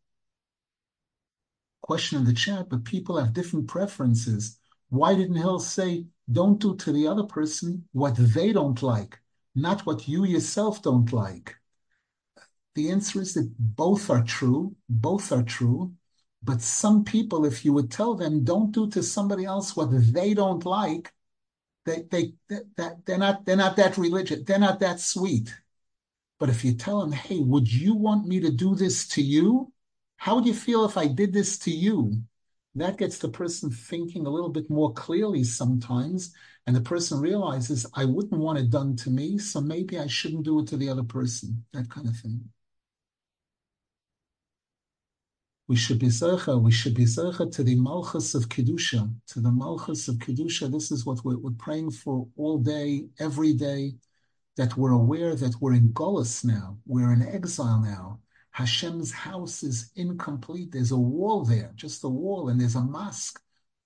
Question 1.82 2.18
in 2.18 2.24
the 2.24 2.32
chat, 2.32 2.68
but 2.70 2.84
people 2.84 3.18
have 3.18 3.34
different 3.34 3.68
preferences. 3.68 4.58
Why 4.88 5.14
didn't 5.14 5.36
Hillel 5.36 5.60
say, 5.60 6.06
don't 6.30 6.58
do 6.60 6.76
to 6.76 6.92
the 6.92 7.06
other 7.06 7.24
person 7.24 7.88
what 7.92 8.16
they 8.16 8.52
don't 8.52 8.82
like, 8.82 9.20
not 9.54 9.86
what 9.86 10.08
you 10.08 10.24
yourself 10.24 10.82
don't 10.82 11.12
like? 11.12 11.56
The 12.74 12.90
answer 12.90 13.20
is 13.20 13.34
that 13.34 13.52
both 13.58 14.10
are 14.10 14.22
true, 14.22 14.74
both 14.88 15.30
are 15.32 15.42
true. 15.42 15.94
But 16.42 16.60
some 16.60 17.04
people, 17.04 17.44
if 17.46 17.64
you 17.64 17.72
would 17.72 17.90
tell 17.90 18.14
them, 18.14 18.44
don't 18.44 18.72
do 18.72 18.88
to 18.90 19.02
somebody 19.02 19.44
else 19.44 19.76
what 19.76 19.88
they 19.90 20.34
don't 20.34 20.64
like, 20.66 21.12
they 21.86 22.02
they 22.10 22.34
that 22.76 23.06
they're 23.06 23.18
not 23.18 23.44
they're 23.46 23.56
not 23.56 23.76
that 23.76 23.96
religious, 23.98 24.42
they're 24.44 24.58
not 24.58 24.80
that 24.80 25.00
sweet. 25.00 25.54
But 26.38 26.50
if 26.50 26.64
you 26.64 26.74
tell 26.74 27.00
them, 27.00 27.12
hey, 27.12 27.38
would 27.40 27.72
you 27.72 27.94
want 27.94 28.26
me 28.26 28.40
to 28.40 28.50
do 28.50 28.74
this 28.74 29.08
to 29.08 29.22
you? 29.22 29.72
How 30.16 30.36
would 30.36 30.46
you 30.46 30.54
feel 30.54 30.84
if 30.84 30.96
I 30.96 31.06
did 31.06 31.32
this 31.32 31.58
to 31.60 31.70
you? 31.70 32.22
That 32.74 32.98
gets 32.98 33.18
the 33.18 33.28
person 33.28 33.70
thinking 33.70 34.26
a 34.26 34.30
little 34.30 34.48
bit 34.48 34.68
more 34.70 34.92
clearly 34.92 35.44
sometimes, 35.44 36.34
and 36.66 36.74
the 36.74 36.80
person 36.80 37.20
realizes 37.20 37.86
I 37.94 38.04
wouldn't 38.04 38.40
want 38.40 38.58
it 38.58 38.70
done 38.70 38.96
to 38.96 39.10
me, 39.10 39.38
so 39.38 39.60
maybe 39.60 39.98
I 39.98 40.06
shouldn't 40.08 40.44
do 40.44 40.60
it 40.60 40.66
to 40.68 40.76
the 40.76 40.88
other 40.88 41.04
person. 41.04 41.64
That 41.72 41.88
kind 41.90 42.08
of 42.08 42.16
thing. 42.16 42.50
we 45.66 45.76
should 45.76 45.98
be 45.98 46.08
zecha, 46.08 46.60
we 46.60 46.70
should 46.70 46.94
be 46.94 47.04
zecha 47.04 47.50
to 47.50 47.62
the 47.62 47.74
malchus 47.76 48.34
of 48.34 48.48
kedusha, 48.48 49.12
to 49.28 49.40
the 49.40 49.50
malchus 49.50 50.08
of 50.08 50.16
kedusha. 50.16 50.70
This 50.70 50.90
is 50.90 51.06
what 51.06 51.24
we're, 51.24 51.38
we're, 51.38 51.52
praying 51.52 51.90
for 51.92 52.26
all 52.36 52.58
day, 52.58 53.06
every 53.18 53.54
day. 53.54 53.94
that 54.56 54.76
we're 54.76 54.92
aware 54.92 55.34
that 55.36 55.60
we're 55.60 55.74
in 55.74 55.90
Golis 55.92 56.44
now, 56.44 56.78
we're 56.86 57.12
in 57.12 57.22
exile 57.22 57.80
now. 57.80 58.20
Hashem's 58.54 59.10
house 59.12 59.64
is 59.64 59.90
incomplete. 59.96 60.70
There's 60.70 60.92
a 60.92 60.96
wall 60.96 61.44
there, 61.44 61.72
just 61.74 62.04
a 62.04 62.08
wall, 62.08 62.48
and 62.48 62.60
there's 62.60 62.76
a 62.76 62.80
mosque 62.80 63.40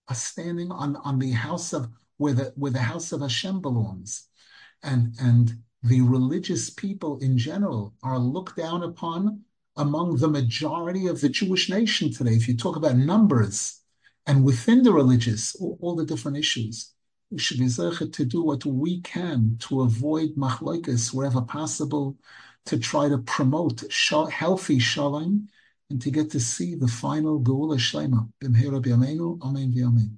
a 0.08 0.14
standing 0.14 0.70
on, 0.70 0.96
on 0.96 1.18
the 1.18 1.30
house 1.30 1.72
of 1.72 1.88
where 2.18 2.34
the 2.34 2.52
where 2.56 2.72
the 2.72 2.78
house 2.78 3.12
of 3.12 3.22
Hashem 3.22 3.60
belongs. 3.60 4.28
And 4.82 5.14
and 5.20 5.58
the 5.82 6.02
religious 6.02 6.68
people 6.68 7.18
in 7.20 7.38
general 7.38 7.94
are 8.02 8.18
looked 8.18 8.56
down 8.56 8.82
upon 8.82 9.40
among 9.76 10.16
the 10.16 10.28
majority 10.28 11.06
of 11.06 11.20
the 11.22 11.30
Jewish 11.30 11.70
nation 11.70 12.12
today. 12.12 12.32
If 12.32 12.46
you 12.46 12.56
talk 12.56 12.76
about 12.76 12.96
numbers 12.96 13.80
and 14.26 14.44
within 14.44 14.82
the 14.82 14.92
religious, 14.92 15.54
all, 15.54 15.78
all 15.80 15.96
the 15.96 16.04
different 16.04 16.36
issues, 16.36 16.92
we 17.30 17.38
should 17.38 17.58
be 17.58 17.68
to 17.68 18.24
do 18.24 18.42
what 18.42 18.66
we 18.66 19.00
can 19.00 19.56
to 19.60 19.82
avoid 19.82 20.34
machloikas 20.36 21.14
wherever 21.14 21.42
possible, 21.42 22.16
to 22.66 22.78
try 22.78 23.08
to 23.08 23.18
promote 23.18 23.82
healthy 24.30 24.78
shalom, 24.78 25.48
and 25.90 26.02
to 26.02 26.10
get 26.10 26.30
to 26.30 26.40
see 26.40 26.74
the 26.74 26.88
final 26.88 27.40
Geula 27.40 27.76
Shlema. 27.78 28.28
B'mhera 28.42 28.82
b'yameinu, 28.82 29.40
amen 29.42 29.72
v'yamein. 29.72 30.10